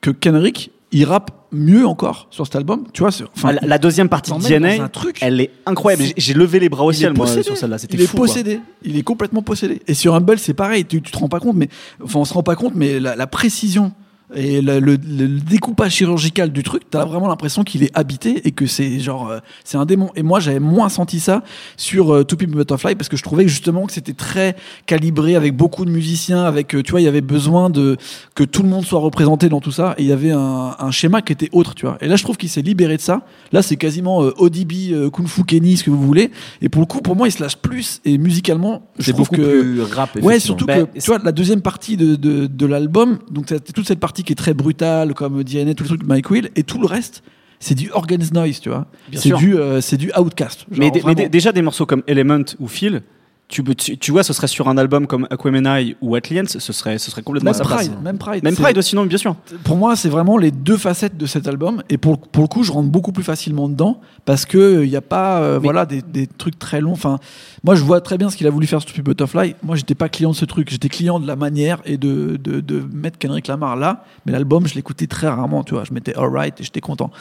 que 0.02 0.12
Kendrick 0.12 0.72
il 0.98 1.04
rappe 1.06 1.32
mieux 1.52 1.86
encore 1.86 2.28
sur 2.32 2.46
cet 2.46 2.56
album. 2.56 2.86
Tu 2.94 3.02
vois, 3.02 3.10
enfin, 3.36 3.52
la, 3.52 3.62
la 3.68 3.78
deuxième 3.78 4.08
partie 4.10 4.32
de 4.32 4.38
DNA, 4.40 4.88
truc. 4.90 5.18
elle 5.22 5.42
est 5.42 5.52
incroyable. 5.66 6.04
J'ai- 6.16 6.34
levé 6.34 6.60
les 6.60 6.70
bras 6.70 6.84
au 6.86 6.92
ciel 6.92 7.14
moi 7.14 7.28
sur 7.28 7.58
celle-là. 7.58 7.78
C'était 7.78 7.98
Il 7.98 8.04
est 8.04 8.08
fou. 8.08 8.18
quoi. 8.18 8.28
possédé. 8.28 8.60
Il 8.84 8.98
est 8.98 9.04
complètement 9.04 9.42
possédé. 9.42 9.82
Et 9.88 9.94
sur 9.94 10.16
Humble, 10.16 10.40
c'est 10.40 10.54
pareil. 10.54 10.86
Tu, 10.86 11.02
tu 11.02 11.12
te 11.12 11.18
rends 11.18 11.30
pas 11.30 11.40
compte, 11.40 11.56
mais 11.56 11.70
enfin, 12.04 12.20
on 12.20 12.26
se 12.26 12.34
rend 12.34 12.44
pas 12.44 12.56
compte, 12.56 12.74
mais 12.76 13.00
la, 13.00 13.16
la 13.16 13.28
précision 13.28 13.92
et 14.34 14.62
le, 14.62 14.80
le- 14.80 14.94
le 14.96 15.28
découpage 15.40 15.94
chirurgical 15.94 16.52
du 16.52 16.64
truc, 16.64 16.84
t'as 16.90 17.06
vraiment 17.06 17.28
l'impression 17.28 17.64
qu'il 17.64 17.84
est 17.84 17.92
habité 17.96 18.48
et 18.48 18.52
que 18.52 18.66
c'est 18.66 19.00
genre 19.00 19.30
euh, 19.30 19.40
c'est 19.64 19.78
un 19.78 19.86
démon. 19.86 20.10
Et 20.16 20.24
moi, 20.24 20.40
j'avais 20.40 20.60
moins 20.60 20.90
senti 20.90 21.20
ça 21.20 21.44
sur 21.78 22.14
euh, 22.14 22.24
Two 22.24 22.38
People 22.38 22.56
Butterfly 22.56 22.96
parce 22.96 23.08
que 23.10 23.18
je 23.18 23.24
trouvais 23.24 23.48
justement 23.48 23.86
que 23.86 23.94
c'était 23.94 24.14
très 24.14 24.56
calibré 24.88 25.36
avec 25.36 25.56
beaucoup 25.56 25.86
de 25.86 25.92
musiciens, 25.92 26.44
avec 26.44 26.74
euh, 26.76 26.82
tu 26.82 26.92
vois, 26.92 27.02
il 27.02 27.04
y 27.04 27.08
avait 27.08 27.22
besoin 27.22 27.70
de 27.70 27.98
que 28.34 28.44
tout 28.44 28.64
le 28.64 28.70
monde 28.70 28.84
soit 28.86 29.00
représenté 29.00 29.48
dans 29.50 29.62
tout 29.62 29.72
ça 29.72 29.94
et 29.98 30.04
il 30.04 30.08
y 30.08 30.12
avait 30.12 30.32
un, 30.32 30.76
un 30.80 30.92
schéma 30.92 31.22
qui 31.22 31.34
était 31.34 31.50
autre, 31.52 31.76
tu 31.76 31.86
vois. 31.86 31.98
Et 32.02 32.08
là, 32.08 32.16
je 32.16 32.24
trouve 32.24 32.38
qu'il 32.38 32.50
s'est 32.50 32.62
libéré 32.64 32.98
de 32.98 33.02
ça. 33.02 33.22
Là, 33.52 33.62
c'est 33.62 33.76
quasiment 33.78 34.24
euh, 34.24 34.34
ODB, 34.38 34.72
euh, 34.92 35.10
Kung 35.10 35.28
Fu 35.28 35.44
Kenny, 35.44 35.78
ce 35.78 35.84
que 35.84 35.92
vous 35.92 36.02
voulez. 36.02 36.32
Et 36.62 36.70
pour 36.70 36.82
le 36.82 36.88
coup, 36.88 37.00
pour 37.02 37.16
moi, 37.16 37.28
il 37.28 37.32
se 37.32 37.42
lâche 37.44 37.58
plus 37.58 38.02
et 38.06 38.18
musicalement, 38.18 38.82
je 38.98 39.06
C'est 39.06 39.14
trouve 39.14 39.30
beaucoup 39.30 39.42
que 39.42 39.62
plus 39.62 39.82
rap. 39.84 40.18
Ouais, 40.22 40.40
surtout 40.40 40.66
Ben, 40.66 40.88
que 40.88 41.00
tu 41.00 41.06
vois 41.12 41.20
la 41.24 41.32
deuxième 41.32 41.62
partie 41.62 41.96
de, 41.98 42.16
de, 42.16 42.48
de 42.48 42.66
l'album, 42.66 43.20
donc 43.30 43.54
toute 43.74 43.88
cette 43.88 44.00
partie 44.00 44.15
qui 44.24 44.34
est 44.34 44.36
très 44.36 44.54
brutale 44.54 45.14
comme 45.14 45.44
DNA, 45.44 45.74
tout 45.74 45.84
le 45.84 45.90
truc 45.90 46.02
de 46.02 46.08
Mike 46.08 46.30
Will, 46.30 46.50
et 46.56 46.64
tout 46.64 46.80
le 46.80 46.88
reste, 46.88 47.24
c'est 47.60 47.76
du 47.76 47.90
organized 47.92 48.34
noise, 48.34 48.60
tu 48.60 48.70
vois. 48.70 48.88
C'est 49.14 49.34
du, 49.34 49.58
euh, 49.58 49.82
c'est 49.82 49.98
du 49.98 50.12
outcast. 50.18 50.66
Mais, 50.72 50.92
Genre, 50.94 51.14
déjà 51.30 51.52
des 51.52 51.62
morceaux 51.62 51.86
comme 51.86 52.04
Element 52.08 52.44
ou 52.60 52.68
Feel, 52.68 53.02
tu, 53.48 53.64
tu, 53.76 53.98
tu 53.98 54.12
vois, 54.12 54.24
ce 54.24 54.34
serait 54.34 54.48
sur 54.48 54.68
un 54.70 54.78
album 54.78 55.06
comme 55.06 55.28
Aquemini 55.30 55.96
ou 56.02 56.16
Atliens, 56.16 56.46
ce 56.48 56.60
serait, 56.60 56.98
ce 56.98 57.12
serait 57.12 57.22
complètement 57.22 57.52
même. 57.52 57.62
Pride, 57.62 57.92
même 58.04 58.18
Pride. 58.18 58.44
Même 58.44 58.56
Pride 58.56 58.78
aussi, 58.78 58.96
non, 58.96 59.06
bien 59.06 59.18
sûr. 59.20 59.36
Pour 59.64 59.78
moi, 59.78 59.96
c'est 59.96 60.10
vraiment 60.10 60.38
les 60.38 60.52
deux 60.52 60.78
facettes 60.78 61.16
de 61.18 61.26
cet 61.26 61.48
album, 61.48 61.84
et 61.90 61.98
pour, 61.98 62.18
pour 62.20 62.44
le 62.44 62.48
coup, 62.48 62.64
je 62.64 62.72
rentre 62.72 62.90
beaucoup 62.90 63.12
plus 63.12 63.24
facilement 63.24 63.70
dedans 63.70 64.02
parce 64.26 64.46
que 64.46 64.84
il 64.84 64.90
n'y 64.90 64.96
a 64.96 65.02
pas, 65.02 65.42
euh, 65.42 65.60
voilà, 65.62 65.86
des, 65.86 66.02
des 66.02 66.26
trucs 66.26 66.58
très 66.58 66.82
longs. 66.82 66.94
Enfin, 66.94 67.20
moi, 67.64 67.76
je 67.76 67.84
vois 67.84 68.02
très 68.02 68.18
bien 68.18 68.30
ce 68.30 68.36
qu'il 68.38 68.48
a 68.48 68.50
voulu 68.50 68.66
faire 68.66 68.80
sur 68.82 68.90
Stupid 68.90 69.04
Butterfly. 69.06 69.56
Moi, 69.64 69.76
j'étais 69.76 69.96
pas 69.96 70.10
client 70.10 70.32
de 70.32 70.36
ce 70.36 70.46
truc. 70.46 70.70
J'étais 70.70 70.90
client 70.90 71.20
de 71.20 71.28
la 71.28 71.36
manière 71.36 71.82
et 71.86 71.98
de, 71.98 72.40
de, 72.44 72.62
de 72.62 72.84
mettre 72.94 73.20
Kendrick 73.20 73.48
Lamar 73.48 73.76
là. 73.76 74.04
Mais 74.26 74.32
l'album, 74.32 74.66
je 74.68 74.74
l'écoutais 74.74 75.08
très 75.08 75.28
rarement, 75.28 75.64
tu 75.64 75.76
vois. 75.76 75.84
Je 75.84 75.94
mettais 75.94 76.16
Alright 76.16 76.60
et 76.60 76.64
j'étais 76.64 76.82
content. 76.82 77.12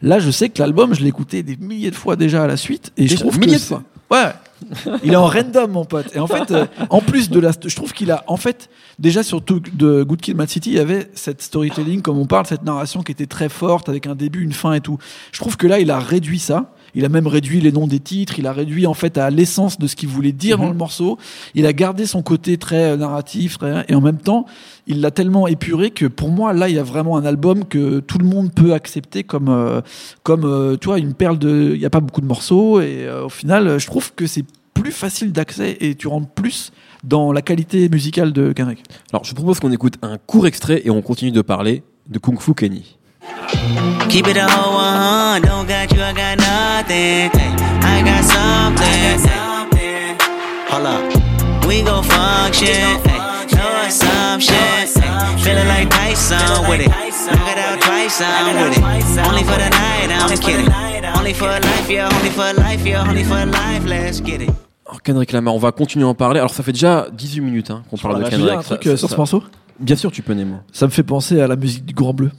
Là, 0.00 0.18
je 0.18 0.30
sais 0.30 0.48
que 0.48 0.60
l'album, 0.60 0.94
je 0.94 1.02
l'écoutais 1.02 1.42
des 1.42 1.56
milliers 1.56 1.90
de 1.90 1.96
fois 1.96 2.16
déjà 2.16 2.44
à 2.44 2.46
la 2.46 2.56
suite. 2.56 2.92
Et 2.96 3.04
je 3.04 3.10
Déjà, 3.10 3.20
trouve 3.20 3.38
milliers 3.38 3.56
que 3.56 3.60
de 3.60 3.64
fois 3.64 3.82
Ouais. 4.10 4.32
Il 5.02 5.12
est 5.12 5.16
en 5.16 5.26
random, 5.26 5.70
mon 5.70 5.84
pote. 5.84 6.14
Et 6.14 6.18
en 6.18 6.26
fait, 6.26 6.50
euh, 6.50 6.66
en 6.90 7.00
plus 7.00 7.30
de 7.30 7.40
la, 7.40 7.50
je 7.64 7.74
trouve 7.74 7.92
qu'il 7.92 8.10
a, 8.10 8.24
en 8.26 8.36
fait, 8.36 8.70
déjà 8.98 9.22
sur 9.22 9.42
tout 9.42 9.60
de 9.60 10.02
Good 10.02 10.20
Kid, 10.20 10.36
Mad 10.36 10.48
City, 10.48 10.70
il 10.70 10.76
y 10.76 10.80
avait 10.80 11.10
cette 11.14 11.42
storytelling, 11.42 12.02
comme 12.02 12.18
on 12.18 12.26
parle, 12.26 12.46
cette 12.46 12.62
narration 12.64 13.02
qui 13.02 13.12
était 13.12 13.26
très 13.26 13.48
forte, 13.48 13.88
avec 13.88 14.06
un 14.06 14.14
début, 14.14 14.42
une 14.42 14.52
fin 14.52 14.72
et 14.72 14.80
tout. 14.80 14.98
Je 15.32 15.40
trouve 15.40 15.56
que 15.56 15.66
là, 15.66 15.80
il 15.80 15.90
a 15.90 15.98
réduit 15.98 16.38
ça. 16.38 16.73
Il 16.94 17.04
a 17.04 17.08
même 17.08 17.26
réduit 17.26 17.60
les 17.60 17.72
noms 17.72 17.86
des 17.86 18.00
titres. 18.00 18.38
Il 18.38 18.46
a 18.46 18.52
réduit 18.52 18.86
en 18.86 18.94
fait 18.94 19.18
à 19.18 19.30
l'essence 19.30 19.78
de 19.78 19.86
ce 19.86 19.96
qu'il 19.96 20.08
voulait 20.08 20.32
dire 20.32 20.58
dans 20.58 20.68
le 20.68 20.74
morceau. 20.74 21.18
Il 21.54 21.66
a 21.66 21.72
gardé 21.72 22.06
son 22.06 22.22
côté 22.22 22.56
très 22.58 22.92
euh, 22.92 22.96
narratif, 22.96 23.58
très, 23.58 23.84
et 23.88 23.94
en 23.94 24.00
même 24.00 24.18
temps, 24.18 24.46
il 24.86 25.00
l'a 25.00 25.10
tellement 25.10 25.46
épuré 25.46 25.90
que 25.90 26.06
pour 26.06 26.30
moi, 26.30 26.52
là, 26.52 26.68
il 26.68 26.74
y 26.74 26.78
a 26.78 26.82
vraiment 26.82 27.16
un 27.16 27.24
album 27.24 27.64
que 27.64 28.00
tout 28.00 28.18
le 28.18 28.26
monde 28.26 28.52
peut 28.52 28.74
accepter 28.74 29.24
comme, 29.24 29.48
euh, 29.48 29.80
comme, 30.22 30.44
euh, 30.44 30.76
tu 30.76 30.88
vois, 30.88 30.98
une 30.98 31.14
perle 31.14 31.38
de. 31.38 31.72
Il 31.74 31.80
n'y 31.80 31.86
a 31.86 31.90
pas 31.90 32.00
beaucoup 32.00 32.20
de 32.20 32.26
morceaux 32.26 32.80
et 32.80 33.06
euh, 33.06 33.24
au 33.24 33.28
final, 33.28 33.78
je 33.78 33.86
trouve 33.86 34.12
que 34.14 34.26
c'est 34.26 34.44
plus 34.74 34.92
facile 34.92 35.32
d'accès 35.32 35.76
et 35.80 35.94
tu 35.94 36.08
rentres 36.08 36.28
plus 36.28 36.72
dans 37.04 37.32
la 37.32 37.42
qualité 37.42 37.88
musicale 37.88 38.32
de 38.32 38.52
Kendrick. 38.52 38.82
Alors, 39.12 39.24
je 39.24 39.34
propose 39.34 39.60
qu'on 39.60 39.72
écoute 39.72 39.94
un 40.02 40.18
court 40.18 40.46
extrait 40.46 40.82
et 40.84 40.90
on 40.90 41.00
continue 41.00 41.30
de 41.30 41.42
parler 41.42 41.82
de 42.08 42.18
Kung 42.18 42.40
Fu 42.40 42.54
Kenny. 42.54 42.98
Keep 44.08 44.28
it 44.28 44.36
a 44.36 44.46
whole 44.48 44.74
one, 44.74 45.42
don't 45.42 45.66
got 45.66 45.90
you, 45.92 46.00
I 46.02 46.12
got 46.12 46.38
nothing. 46.38 47.30
I 47.82 48.02
got 48.04 48.22
something. 48.24 49.18
Hold 50.70 50.86
up, 50.86 51.66
we 51.66 51.82
gon' 51.82 52.04
function. 52.04 53.00
No 53.54 53.66
assumption. 53.86 54.54
Feeling 55.42 55.68
like 55.68 55.90
Tyson 55.90 56.68
with 56.68 56.80
it. 56.80 56.88
Knock 56.88 57.48
it 57.48 57.58
out 57.58 57.80
twice, 57.80 58.20
I'm 58.20 58.56
with 58.62 58.78
it. 58.78 58.82
Only 59.26 59.42
for 59.44 59.56
the 59.58 59.70
night, 59.70 60.10
I'm 60.10 60.38
kidding. 60.38 60.68
Only 61.16 61.32
for 61.32 61.48
life, 61.48 61.88
yeah, 61.90 62.08
only 62.12 62.30
for 62.30 62.52
life, 62.54 62.84
yeah, 62.86 63.08
only 63.08 63.24
for 63.24 63.46
life, 63.46 63.84
let's 63.86 64.20
get 64.20 64.42
it. 64.42 64.50
Alors, 64.86 65.02
Kendrick 65.02 65.32
Lamar, 65.32 65.54
on 65.54 65.58
va 65.58 65.72
continuer 65.72 66.04
à 66.04 66.08
en 66.08 66.14
parler. 66.14 66.38
Alors, 66.40 66.52
ça 66.52 66.62
fait 66.62 66.72
déjà 66.72 67.06
18 67.12 67.40
minutes 67.40 67.70
hein, 67.70 67.82
qu'on 67.90 67.96
parle 67.96 68.16
de 68.16 68.20
Je 68.20 68.24
veux 68.24 68.30
Kendrick. 68.36 68.50
dire 68.50 68.58
un 68.58 68.62
Ça- 68.62 68.76
truc 68.76 68.86
euh, 68.86 68.90
ça- 68.92 68.96
sur 68.98 69.08
ce 69.08 69.12
ça- 69.14 69.16
morceau? 69.16 69.42
Bien 69.80 69.96
sûr, 69.96 70.12
tu 70.12 70.22
peux, 70.22 70.34
Nemo. 70.34 70.56
Ça 70.72 70.86
me 70.86 70.90
fait 70.90 71.02
penser 71.02 71.40
à 71.40 71.46
la 71.48 71.56
musique 71.56 71.84
du 71.86 71.94
Grand 71.94 72.12
Bleu. 72.12 72.30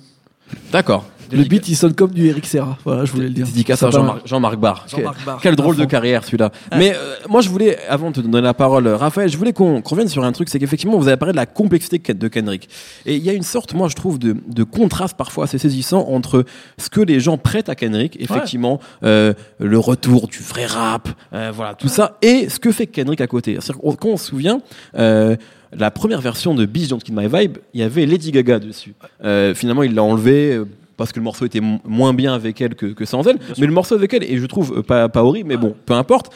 D'accord. 0.72 1.06
Le 1.32 1.44
beat, 1.44 1.68
il 1.70 1.76
sonne 1.76 1.94
comme 1.94 2.12
du 2.12 2.28
Eric 2.28 2.46
Serra. 2.46 2.78
Voilà, 2.84 3.06
je 3.06 3.12
voulais 3.12 3.28
le 3.28 3.34
dire. 3.34 3.46
Dédicace 3.46 3.82
à 3.84 3.92
Jean-Marc 3.92 4.28
Jean-Marc 4.28 4.58
Barr. 4.58 4.86
Jean-Marc 4.90 5.26
Barr. 5.26 5.40
Quel 5.42 5.56
drôle 5.56 5.76
de 5.76 5.86
carrière 5.86 6.24
celui-là. 6.24 6.52
Mais 6.78 6.94
euh, 6.96 7.16
moi 7.30 7.42
je 7.42 7.50
voulais, 7.50 7.78
avant 7.88 8.10
de 8.12 8.16
te 8.16 8.22
donner 8.22 8.42
la 8.42 8.54
parole, 8.54 8.88
euh, 8.88 8.98
Raphaël, 8.98 9.30
je 9.30 9.38
voulais 9.38 9.54
qu'on 9.54 9.82
qu'on 9.82 9.96
revienne 9.96 10.10
sur 10.10 10.24
un 10.24 10.32
truc, 10.32 10.50
c'est 10.50 10.60
qu'effectivement 10.60 10.98
vous 10.98 11.08
avez 11.08 11.18
parlé 11.18 11.32
de 11.32 11.38
la 11.38 11.46
complexité 11.46 12.00
de 12.14 12.26
de 12.26 12.28
Kendrick. 12.28 12.70
Et 13.06 13.16
il 13.16 13.24
y 13.24 13.30
a 13.30 13.34
une 13.34 13.44
sorte, 13.44 13.74
moi 13.74 13.88
je 13.88 13.96
trouve, 13.96 14.20
de, 14.20 14.36
de 14.48 14.64
contraste 14.64 15.16
parfois 15.18 15.46
assez 15.46 15.58
saisissant 15.58 16.08
entre 16.10 16.46
ce 16.78 16.90
que 16.90 17.02
les 17.02 17.20
gens 17.20 17.38
prêtent 17.38 17.70
à 17.70 17.76
Kendrick, 17.76 18.18
effectivement, 18.20 18.80
euh, 19.04 19.34
le 19.60 19.80
retour 19.80 20.28
du 20.28 20.40
vrai 20.40 20.66
rap, 20.66 21.10
euh, 21.34 21.52
voilà, 21.54 21.76
tout 21.76 21.88
ça, 21.88 22.18
et 22.22 22.50
ce 22.50 22.60
que 22.60 22.72
fait 22.72 22.88
Kendrick 22.88 23.22
à 23.22 23.28
côté. 23.28 23.58
Quand 23.82 24.10
on 24.10 24.18
se 24.18 24.26
souvient, 24.28 24.62
euh, 24.98 25.36
la 25.78 25.92
première 25.92 26.22
version 26.22 26.56
de 26.56 26.66
Beast 26.66 26.90
Don't 26.90 27.00
Kill 27.00 27.16
My 27.16 27.28
Vibe, 27.28 27.58
il 27.74 27.82
y 27.82 27.84
avait 27.84 28.06
Lady 28.06 28.32
Gaga 28.32 28.60
dessus. 28.60 28.96
Euh, 29.24 29.54
finalement, 29.54 29.84
il 29.84 29.94
l'a 29.94 30.04
enlevé. 30.04 30.62
Parce 30.98 31.12
que 31.12 31.20
le 31.20 31.24
morceau 31.24 31.46
était 31.46 31.62
moins 31.62 32.14
bien 32.14 32.34
avec 32.34 32.62
elle 32.62 32.76
que, 32.76 32.88
que 32.88 33.06
sans 33.06 33.28
elle, 33.28 33.38
mais 33.58 33.68
le 33.68 33.74
morceau 33.74 33.96
avec 33.96 34.14
elle, 34.14 34.24
et 34.24 34.38
je 34.38 34.46
trouve 34.46 34.78
euh, 34.78 34.82
pas, 34.82 35.10
pas 35.10 35.24
horrible, 35.24 35.50
mais 35.50 35.58
bon, 35.58 35.76
peu 35.86 35.94
importe. 35.94 36.32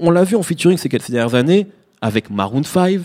On 0.00 0.10
l'a 0.10 0.24
vu 0.24 0.36
en 0.36 0.42
featuring 0.42 0.78
ces, 0.78 0.88
ces 0.88 1.12
dernières 1.12 1.34
années 1.34 1.66
avec 2.00 2.30
Maroon 2.30 2.62
5, 2.62 3.00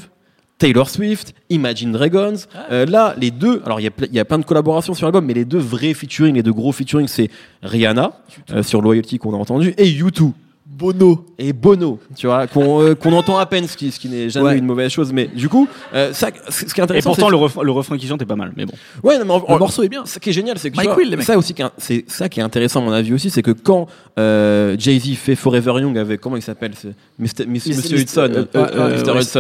Taylor 0.60 0.90
Swift, 0.90 1.34
Imagine 1.50 1.94
Dragons. 1.94 2.36
Euh, 2.72 2.86
là, 2.86 3.16
les 3.18 3.32
deux, 3.32 3.62
alors 3.66 3.80
il 3.80 3.90
y, 4.12 4.16
y 4.16 4.20
a 4.20 4.26
plein 4.26 4.38
de 4.38 4.46
collaborations 4.46 4.94
sur 4.94 5.06
l'album, 5.06 5.26
mais 5.26 5.34
les 5.34 5.46
deux 5.46 5.58
vrais 5.58 5.94
featuring, 5.94 6.36
les 6.36 6.44
deux 6.44 6.54
gros 6.54 6.72
featuring, 6.72 7.08
c'est 7.08 7.30
Rihanna 7.64 8.12
euh, 8.52 8.62
sur 8.62 8.82
Loyalty 8.82 9.18
qu'on 9.18 9.34
a 9.34 9.38
entendu 9.38 9.74
et 9.78 9.86
U2. 9.86 10.34
Bono. 10.72 11.26
et 11.38 11.52
Bono, 11.52 12.00
tu 12.16 12.28
vois, 12.28 12.48
qu'on 12.48 12.82
euh, 12.82 12.96
qu'on 12.96 13.12
entend 13.14 13.38
à 13.38 13.46
peine, 13.46 13.68
ce 13.68 13.76
qui, 13.76 13.92
ce 13.92 14.00
qui 14.00 14.08
n'est 14.08 14.30
jamais 14.30 14.46
Ouais. 14.50 14.58
une 14.58 14.66
mauvaise 14.66 14.92
chose. 14.92 15.12
Mais 15.12 15.28
du 15.28 15.50
coup, 15.50 15.68
euh, 15.94 16.14
ça, 16.14 16.30
ce 16.50 16.64
qui 16.66 16.72
est 16.72 16.78
Et 16.80 16.82
intéressant, 16.84 17.10
pourtant, 17.10 17.26
c'est- 17.26 17.32
le 17.32 17.38
refrain, 17.38 17.64
le 17.64 17.72
refrain 17.72 17.98
qui 17.98 18.08
chante 18.08 18.22
est 18.22 18.26
pas 18.26 18.36
mal, 18.36 18.54
mais 18.56 18.66
bon. 18.66 18.74
Ouais, 19.04 19.18
non, 19.18 19.26
mais 19.26 19.32
en- 19.34 19.40
Le 19.40 19.54
en- 19.56 19.60
morceau 19.60 19.84
est 19.84 19.90
bien. 19.90 20.06
Ce 20.06 20.20
qui 20.20 20.30
est 20.30 20.34
génial, 20.34 20.58
c'est 20.60 20.70
que 20.72 20.76
Mike 20.78 20.90
vois, 20.90 20.98
Will, 20.98 21.10
les 21.10 21.16
mecs. 21.18 21.26
ça 21.26 21.38
aussi, 21.38 21.56
c'est 21.78 22.06
ça 22.08 22.30
qui 22.30 22.40
est 22.40 22.44
intéressant 22.44 22.82
à 22.82 22.84
mon 22.86 22.92
avis 22.92 23.14
aussi, 23.14 23.30
c'est 23.30 23.42
que 23.42 23.52
quand 23.52 23.88
euh, 24.20 24.76
Jay 24.78 25.00
Z 25.00 25.16
fait 25.16 25.36
Forever 25.36 25.74
Young 25.82 25.98
avec 25.98 26.22
comment 26.22 26.36
il 26.36 26.42
s'appelle. 26.42 26.72
Monsieur 27.18 27.42
Hudson, 27.42 27.46
Mr. 27.48 28.00
Hudson, 28.02 28.30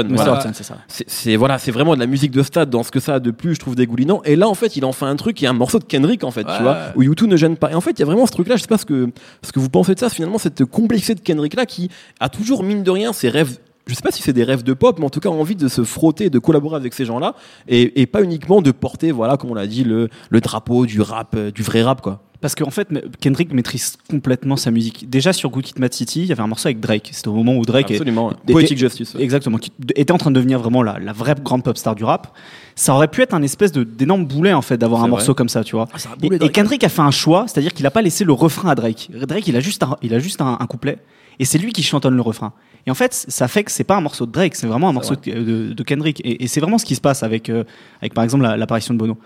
Mr. 0.10 0.13
voilà. 0.15 0.36
Hudson, 0.38 0.52
c'est 0.54 0.63
ça. 0.63 0.78
C'est- 0.88 1.36
voilà, 1.36 1.58
c'est 1.60 1.72
vraiment 1.72 1.96
de 1.96 2.00
la 2.00 2.08
musique 2.08 2.32
de 2.32 2.44
stade 2.44 2.70
dans 2.70 2.84
ce 2.84 2.92
que 2.92 3.00
ça 3.00 3.15
a 3.15 3.20
de 3.20 3.32
plus, 3.32 3.56
je 3.56 3.60
trouve 3.60 3.76
dégoulinant. 3.76 4.22
Et 4.26 4.36
là, 4.36 4.48
en 4.50 4.54
fait, 4.56 4.76
il 4.78 4.86
en 4.86 4.92
fait 4.94 5.06
un 5.06 5.15
truc 5.15 5.36
qui 5.38 5.46
est 5.46 5.50
un 5.50 5.54
morceau 5.54 5.80
de 5.80 5.84
Kendrick, 5.84 6.24
en 6.24 6.32
fait, 6.32 6.46
Ouais. 6.48 6.58
tu 6.58 6.63
vois, 6.63 6.78
où 6.96 7.04
U2 7.04 7.26
ne 7.28 7.36
gêne 7.38 7.56
pas. 7.58 7.72
Et 7.72 7.76
en 7.76 7.82
fait, 7.82 7.92
il 7.92 8.00
y 8.00 8.04
a 8.04 8.06
vraiment 8.06 8.26
ce 8.26 8.32
truc-là. 8.32 8.56
Je 8.56 8.62
sais 8.62 8.68
pas 8.68 8.78
ce 8.78 8.86
que 8.86 9.10
ce 9.44 9.52
que 9.52 9.60
vous 9.60 9.70
pensez 9.70 9.94
de 9.96 10.00
ça. 10.00 10.10
Finalement, 10.10 10.38
cette 10.38 10.63
complexité 10.65 11.19
Kendrick 11.24 11.56
là, 11.56 11.66
qui 11.66 11.90
a 12.20 12.30
toujours 12.30 12.64
mine 12.64 12.84
de 12.84 12.92
rien 12.92 13.14
ses 13.14 13.30
rêves. 13.30 13.60
Je 13.89 13.95
sais 13.95 14.02
pas 14.02 14.12
si 14.12 14.21
c'est 14.21 14.34
des 14.34 14.43
rêves 14.43 14.63
de 14.63 14.73
pop, 14.73 14.97
mais 14.99 15.06
en 15.06 15.10
tout 15.10 15.19
cas 15.19 15.30
envie 15.30 15.56
de 15.56 15.67
se 15.67 15.84
frotter, 15.84 16.30
de 16.30 16.39
collaborer 16.39 16.75
avec 16.75 16.93
ces 16.93 17.06
gens-là, 17.06 17.36
et, 17.67 18.02
et 18.02 18.06
pas 18.06 18.21
uniquement 18.23 18.62
de 18.62 18.71
porter, 18.71 19.12
voilà, 19.12 19.36
comme 19.38 19.52
on 19.52 19.56
l'a 19.56 19.67
dit, 19.67 19.84
le, 19.84 20.10
le 20.30 20.41
drapeau 20.41 20.86
du 20.86 21.02
rap, 21.02 21.34
euh, 21.36 21.52
du 21.52 21.63
vrai 21.63 21.82
rap, 21.82 22.02
quoi. 22.02 22.21
Parce 22.41 22.56
qu'en 22.56 22.69
fait, 22.69 22.88
Kendrick 23.19 23.52
maîtrise 23.52 23.97
complètement 24.10 24.56
sa 24.56 24.71
musique. 24.71 25.10
Déjà 25.10 25.34
sur 25.34 25.49
Good 25.49 25.63
Kid, 25.63 25.80
Mad 25.80 25.93
City, 25.93 26.21
il 26.21 26.28
y 26.28 26.32
avait 26.32 26.41
un 26.41 26.47
morceau 26.47 26.67
avec 26.69 26.80
Drake. 26.80 27.10
C'était 27.12 27.28
au 27.28 27.34
moment 27.34 27.54
où 27.58 27.65
Drake 27.65 27.91
est- 27.91 27.95
Absolument. 27.95 28.32
était- 28.32 28.54
Poetic 28.54 28.78
Justice. 28.78 29.13
ouais. 29.15 29.21
Exactement, 29.21 29.58
qui 29.58 29.73
était 29.95 30.13
en 30.13 30.17
train 30.17 30.30
de 30.32 30.36
devenir 30.38 30.58
vraiment 30.60 30.82
la, 30.82 30.99
la 30.99 31.12
vraie 31.12 31.36
grande 31.43 31.63
pop 31.63 31.78
star 31.78 31.95
du 31.95 32.06
rap. 32.06 32.32
Ça 32.75 32.93
aurait 32.95 33.10
pu 33.10 33.21
être 33.23 33.34
un 33.34 33.41
espèce 33.41 33.73
de 33.73 33.84
d'énorme 33.84 34.23
boulet 34.25 34.54
en 34.54 34.62
fait 34.62 34.78
d'avoir 34.78 35.02
un 35.02 35.08
vrai. 35.08 35.10
morceau 35.17 35.34
comme 35.34 35.49
ça, 35.49 35.65
tu 35.65 35.75
vois. 35.75 35.88
Et, 35.93 36.28
boulet, 36.28 36.36
et 36.38 36.39
Drake. 36.39 36.52
Kendrick 36.54 36.84
a 36.86 36.89
fait 36.89 37.02
un 37.02 37.12
choix, 37.12 37.43
c'est-à-dire 37.49 37.73
qu'il 37.73 37.86
a 37.86 37.91
pas 37.91 38.02
laissé 38.02 38.23
le 38.23 38.32
refrain 38.32 38.69
à 38.69 38.75
Drake. 38.75 39.10
Drake, 39.28 39.45
il 39.47 39.58
a 39.58 39.60
juste 39.60 39.84
un, 39.84 39.97
il 40.02 40.13
a 40.13 40.19
juste 40.19 40.39
un, 40.39 40.56
un 40.62 40.65
couplet 40.65 40.99
et 41.39 41.45
c'est 41.45 41.58
lui 41.58 41.73
qui 41.73 41.84
chantonne 41.84 42.15
le 42.15 42.21
refrain. 42.21 42.54
Et 42.88 42.92
en 42.92 42.96
fait, 42.96 43.13
ça 43.13 43.48
fait 43.48 43.63
que 43.63 43.72
c'est 43.72 43.84
pas 43.84 43.96
un 43.98 44.02
morceau 44.02 44.26
de 44.26 44.32
Drake, 44.32 44.56
c'est 44.56 44.68
vraiment 44.68 44.89
un 44.89 44.94
morceau 44.94 45.15
de, 45.15 45.32
de- 45.32 45.74
de 45.74 45.84
Kendrick. 45.84 46.22
Et, 46.22 46.44
et 46.44 46.48
c'est 46.48 46.60
vraiment 46.60 46.78
ce 46.78 46.86
qui 46.86 46.96
se 46.96 47.02
passe 47.02 47.24
avec, 47.24 47.50
euh, 47.50 47.63
avec 48.02 48.13
par 48.13 48.24
exemple 48.24 48.44
la- 48.44 48.58
l'apparition 48.58 48.94
de 48.94 49.00
Bono. 49.00 49.18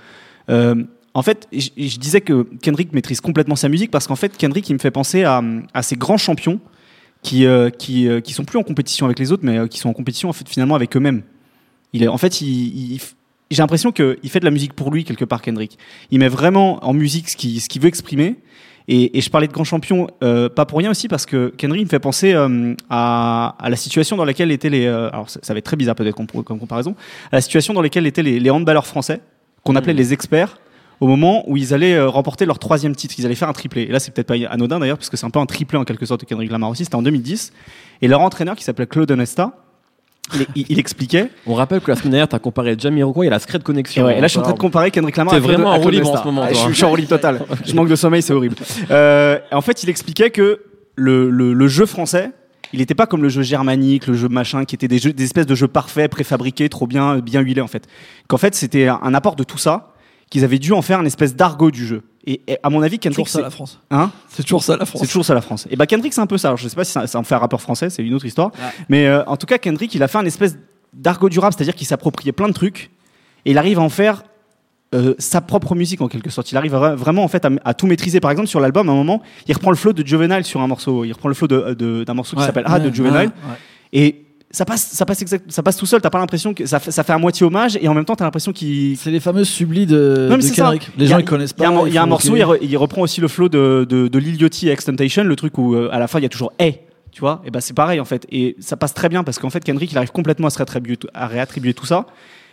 Euh, 0.49 0.83
en 1.13 1.21
fait, 1.21 1.47
je, 1.53 1.69
je 1.77 1.97
disais 1.99 2.21
que 2.21 2.43
Kendrick 2.61 2.91
maîtrise 2.93 3.21
complètement 3.21 3.55
sa 3.55 3.69
musique 3.69 3.91
parce 3.91 4.07
qu'en 4.07 4.15
fait, 4.15 4.35
Kendrick, 4.37 4.67
il 4.69 4.73
me 4.73 4.79
fait 4.79 4.91
penser 4.91 5.23
à, 5.23 5.41
à 5.73 5.83
ces 5.83 5.95
grands 5.95 6.17
champions 6.17 6.59
qui, 7.21 7.45
euh, 7.45 7.69
qui, 7.69 8.07
euh, 8.07 8.19
qui 8.19 8.33
sont 8.33 8.43
plus 8.43 8.57
en 8.57 8.63
compétition 8.63 9.05
avec 9.05 9.19
les 9.19 9.31
autres, 9.31 9.43
mais 9.45 9.67
qui 9.69 9.77
sont 9.79 9.89
en 9.89 9.93
compétition 9.93 10.29
en 10.29 10.33
fait, 10.33 10.49
finalement 10.49 10.75
avec 10.75 10.95
eux-mêmes. 10.97 11.21
Il 11.93 12.01
est, 12.03 12.07
en 12.07 12.17
fait, 12.17 12.41
il, 12.41 12.93
il- 12.95 13.01
j'ai 13.51 13.61
l'impression 13.61 13.91
qu'il 13.91 14.17
fait 14.29 14.39
de 14.39 14.45
la 14.45 14.51
musique 14.51 14.73
pour 14.73 14.89
lui 14.89 15.03
quelque 15.03 15.25
part, 15.25 15.41
Kendrick. 15.43 15.77
Il 16.09 16.17
met 16.19 16.27
vraiment 16.27 16.83
en 16.83 16.93
musique 16.93 17.29
ce 17.29 17.37
qu'il 17.37 17.61
ce 17.61 17.69
qu'il 17.69 17.81
veut 17.83 17.87
exprimer. 17.87 18.37
Et, 18.87 19.17
et 19.17 19.21
je 19.21 19.29
parlais 19.29 19.47
de 19.47 19.53
grands 19.53 19.63
champions, 19.63 20.07
euh, 20.23 20.49
pas 20.49 20.65
pour 20.65 20.79
rien 20.79 20.91
aussi, 20.91 21.07
parce 21.07 21.25
que 21.25 21.53
Kendrick 21.57 21.83
me 21.83 21.89
fait 21.89 21.99
penser 21.99 22.33
euh, 22.33 22.73
à, 22.89 23.55
à 23.59 23.69
la 23.69 23.75
situation 23.75 24.17
dans 24.17 24.25
laquelle 24.25 24.51
étaient 24.51 24.69
les. 24.69 24.85
euh, 24.85 25.09
alors, 25.09 25.29
ça, 25.29 25.39
ça 25.41 25.53
va 25.53 25.59
être 25.59 25.65
très 25.65 25.77
bizarre 25.77 25.95
peut-être 25.95 26.15
comme, 26.15 26.27
comme 26.27 26.59
comparaison, 26.59 26.95
à 27.31 27.37
la 27.37 27.41
situation 27.41 27.73
dans 27.73 27.81
laquelle 27.81 28.05
étaient 28.05 28.23
les, 28.23 28.39
les 28.39 28.49
handballeurs 28.49 28.85
français, 28.85 29.21
qu'on 29.63 29.75
appelait 29.75 29.93
les 29.93 30.11
experts, 30.11 30.57
au 30.99 31.07
moment 31.07 31.43
où 31.49 31.57
ils 31.57 31.73
allaient 31.73 31.95
euh, 31.95 32.07
remporter 32.07 32.45
leur 32.45 32.59
troisième 32.59 32.95
titre, 32.95 33.15
ils 33.17 33.25
allaient 33.25 33.35
faire 33.35 33.49
un 33.49 33.53
triplé. 33.53 33.83
Et 33.83 33.87
là, 33.87 33.99
c'est 33.99 34.11
peut-être 34.11 34.27
pas 34.27 34.35
anodin 34.49 34.79
d'ailleurs, 34.79 34.97
parce 34.97 35.09
que 35.09 35.17
c'est 35.17 35.25
un 35.25 35.29
peu 35.29 35.39
un 35.39 35.45
triplé 35.45 35.77
en 35.77 35.83
quelque 35.83 36.05
sorte 36.05 36.21
de 36.21 36.25
Kendrick 36.25 36.51
Lamar 36.51 36.69
aussi. 36.69 36.83
C'était 36.85 36.95
en 36.95 37.01
2010. 37.01 37.51
Et 38.01 38.07
leur 38.07 38.21
entraîneur, 38.21 38.55
qui 38.55 38.63
s'appelait 38.63 38.87
Claude 38.87 39.11
Onesta, 39.11 39.53
il, 40.35 40.45
il- 40.55 40.65
il 40.69 40.79
expliquait. 40.79 41.29
On 41.45 41.53
rappelle 41.53 41.81
que 41.81 41.91
la 41.91 41.95
semaine 41.95 42.11
dernière, 42.11 42.27
t'as 42.27 42.39
comparé 42.39 42.75
Jamiroquai 42.77 43.27
et 43.27 43.29
la 43.29 43.39
Secret 43.39 43.59
Et, 43.59 43.61
Connexion. 43.61 44.05
ouais, 44.05 44.17
et 44.17 44.21
là, 44.21 44.27
je 44.27 44.31
suis 44.31 44.39
en 44.39 44.43
train 44.43 44.53
de 44.53 44.57
comparer 44.59 44.89
Kendrick 44.91 45.17
Lamar. 45.17 45.33
T'es 45.33 45.39
vraiment 45.39 45.69
en 45.69 45.73
à 45.73 45.77
roue 45.77 45.89
libre 45.89 46.11
en 46.11 46.17
ce 46.17 46.23
moment, 46.25 46.41
Ah. 46.43 46.49
Je 46.49 46.55
suis, 46.55 46.69
je 46.69 46.73
suis 46.75 46.83
en 46.85 46.89
roue 46.89 46.95
libre 46.95 47.09
total. 47.09 47.41
Je 47.65 47.73
manque 47.75 47.89
de 47.89 47.95
sommeil, 47.95 48.21
c'est 48.21 48.33
horrible. 48.33 48.55
Euh, 48.91 49.37
en 49.51 49.61
fait, 49.61 49.83
il 49.83 49.89
expliquait 49.89 50.29
que 50.29 50.61
le, 50.95 51.29
le- 51.29 51.53
le 51.53 51.67
jeu 51.67 51.85
français, 51.85 52.31
il 52.71 52.79
n'était 52.79 52.95
pas 52.95 53.05
comme 53.05 53.21
le 53.21 53.29
jeu 53.29 53.41
germanique, 53.43 54.07
le 54.07 54.13
jeu 54.15 54.27
machin, 54.29 54.65
qui 54.65 54.75
était 54.75 54.87
des, 54.87 54.97
jeux, 54.97 55.13
des 55.13 55.23
espèces 55.23 55.45
de 55.45 55.55
jeux 55.55 55.67
parfaits, 55.67 56.09
préfabriqués, 56.09 56.69
trop 56.69 56.87
bien, 56.87 57.19
bien 57.19 57.41
huilés 57.41 57.61
en 57.61 57.67
fait. 57.67 57.85
Qu'en 58.27 58.37
fait, 58.37 58.55
c'était 58.55 58.87
un 58.87 59.13
apport 59.13 59.35
de 59.35 59.43
tout 59.43 59.57
ça, 59.59 59.93
qu'ils 60.29 60.43
avaient 60.43 60.57
dû 60.59 60.71
en 60.73 60.81
faire 60.81 60.99
une 60.99 61.05
espèce 61.05 61.35
d'argot 61.35 61.69
du 61.69 61.85
jeu. 61.85 62.01
Et, 62.25 62.41
et 62.47 62.57
à 62.63 62.69
mon 62.69 62.81
avis, 62.81 62.95
C'est 62.95 62.99
Kendrick, 62.99 63.25
toujours 63.25 63.27
ça 63.27 63.39
c'est 63.39 63.43
la 63.43 63.49
France. 63.49 63.79
hein 63.91 64.11
C'est 64.29 64.43
toujours 64.43 64.63
ça 64.63 64.77
la 64.77 64.85
France. 64.85 65.01
c'est 65.01 65.07
toujours 65.07 65.25
ça 65.25 65.33
la 65.33 65.41
France. 65.41 65.67
Et 65.69 65.75
bah 65.75 65.85
Kendrick 65.87 66.13
c'est 66.13 66.21
un 66.21 66.25
peu 66.27 66.37
ça. 66.37 66.49
Alors, 66.49 66.57
je 66.57 66.67
sais 66.67 66.75
pas 66.75 66.85
si 66.85 66.91
ça, 66.93 67.05
ça 67.07 67.19
en 67.19 67.23
fait 67.23 67.35
un 67.35 67.39
rappeur 67.39 67.61
français, 67.61 67.89
c'est 67.89 68.01
une 68.03 68.13
autre 68.13 68.25
histoire. 68.25 68.51
Ouais. 68.53 68.59
Mais 68.89 69.07
euh, 69.07 69.23
en 69.25 69.35
tout 69.37 69.45
cas 69.45 69.57
Kendrick 69.57 69.93
il 69.93 70.01
a 70.03 70.07
fait 70.07 70.17
un 70.19 70.25
espèce 70.25 70.57
d'argot 70.93 71.27
du 71.29 71.39
rap, 71.39 71.53
c'est-à-dire 71.53 71.75
qu'il 71.75 71.87
s'appropriait 71.87 72.31
plein 72.31 72.47
de 72.47 72.53
trucs 72.53 72.91
et 73.45 73.51
il 73.51 73.57
arrive 73.57 73.79
à 73.79 73.81
en 73.81 73.89
faire 73.89 74.23
euh, 74.95 75.15
sa 75.17 75.41
propre 75.41 75.73
musique 75.75 76.01
en 76.01 76.07
quelque 76.07 76.29
sorte. 76.29 76.51
Il 76.51 76.57
arrive 76.57 76.75
à- 76.75 76.95
vraiment 76.95 77.23
en 77.23 77.27
fait 77.27 77.43
à, 77.45 77.49
à 77.65 77.73
tout 77.73 77.87
maîtriser. 77.87 78.19
Par 78.19 78.29
exemple 78.31 78.47
sur 78.47 78.59
l'album, 78.59 78.87
à 78.87 78.91
un 78.91 78.95
moment, 78.95 79.21
il 79.47 79.53
reprend 79.53 79.71
le 79.71 79.75
flow 79.75 79.91
de 79.91 80.05
Juvenile 80.05 80.43
sur 80.45 80.61
un 80.61 80.67
morceau. 80.67 81.03
Il 81.03 81.11
reprend 81.13 81.29
le 81.29 81.35
flow 81.35 81.47
de- 81.47 81.73
de- 81.73 82.03
d'un 82.03 82.13
morceau 82.13 82.37
qui 82.37 82.43
s'appelle 82.43 82.63
Ah 82.67 82.75
ouais, 82.77 82.89
de 82.89 82.93
Juvenile. 82.95 83.31
Et 83.91 84.25
ça 84.53 84.63
passe, 84.65 84.87
ça 84.93 85.05
passe, 85.05 85.21
exact, 85.21 85.51
ça 85.51 85.61
passe 85.63 85.75
tout 85.75 85.85
seul. 85.85 85.99
T'as 85.99 86.09
pas 86.11 86.19
l'impression 86.19 86.53
que 86.53 86.65
ça, 86.65 86.79
fait- 86.79 86.91
ça 86.91 87.03
fait 87.03 87.11
à 87.11 87.17
moitié 87.17 87.45
hommage 87.45 87.77
et 87.81 87.87
en 87.89 87.93
même 87.93 88.05
temps 88.05 88.15
t'as 88.15 88.23
l'impression 88.23 88.53
qu'il 88.53 88.95
C'est 88.95 89.11
les 89.11 89.19
fameuses 89.19 89.49
sublis 89.49 89.85
de, 89.85 90.27
Non, 90.29 90.37
de 90.37 90.41
c'est 90.41 90.49
ça. 90.53 90.63
Kendrick. 90.63 90.89
Les 90.97 91.05
y 91.05 91.07
a- 91.07 91.11
gens 91.15 91.19
ils 91.19 91.25
connaissent 91.25 91.53
pas. 91.53 91.65
il 91.87 91.93
y 91.93 91.97
a 91.97 92.03
un 92.03 92.05
morceau, 92.05 92.35
il, 92.37 92.43
re- 92.43 92.59
il 92.61 92.77
reprend 92.77 93.01
aussi 93.01 93.19
le 93.19 93.27
flow 93.27 93.49
de, 93.49 93.85
de, 93.89 94.07
de 94.07 94.19
Lil 94.19 94.41
Yachty 94.41 94.69
et 94.69 94.75
Temptation, 94.77 95.23
le 95.23 95.35
truc 95.35 95.57
où 95.57 95.73
euh, 95.75 95.89
à 95.91 95.99
la 95.99 96.07
fin 96.07 96.19
il 96.19 96.23
y 96.23 96.25
a 96.25 96.29
toujours 96.29 96.53
Hey, 96.59 96.79
tu 97.11 97.19
vois, 97.19 97.41
et 97.45 97.51
ben 97.51 97.59
c'est 97.61 97.73
pareil 97.73 97.99
en 97.99 98.05
fait. 98.05 98.25
Et 98.31 98.55
ça 98.59 98.77
passe 98.77 98.93
très 98.93 99.09
bien 99.09 99.23
parce 99.23 99.39
qu'en 99.39 99.49
fait 99.49 99.63
Kendrick 99.63 99.91
il 99.91 99.97
arrive 99.97 100.11
complètement 100.11 100.47
à 100.47 100.49
se 100.51 100.57
réattribuer, 100.59 100.97
tout- 100.97 101.09
à 101.13 101.27
réattribuer 101.27 101.73
tout 101.73 101.85
ça. 101.85 102.05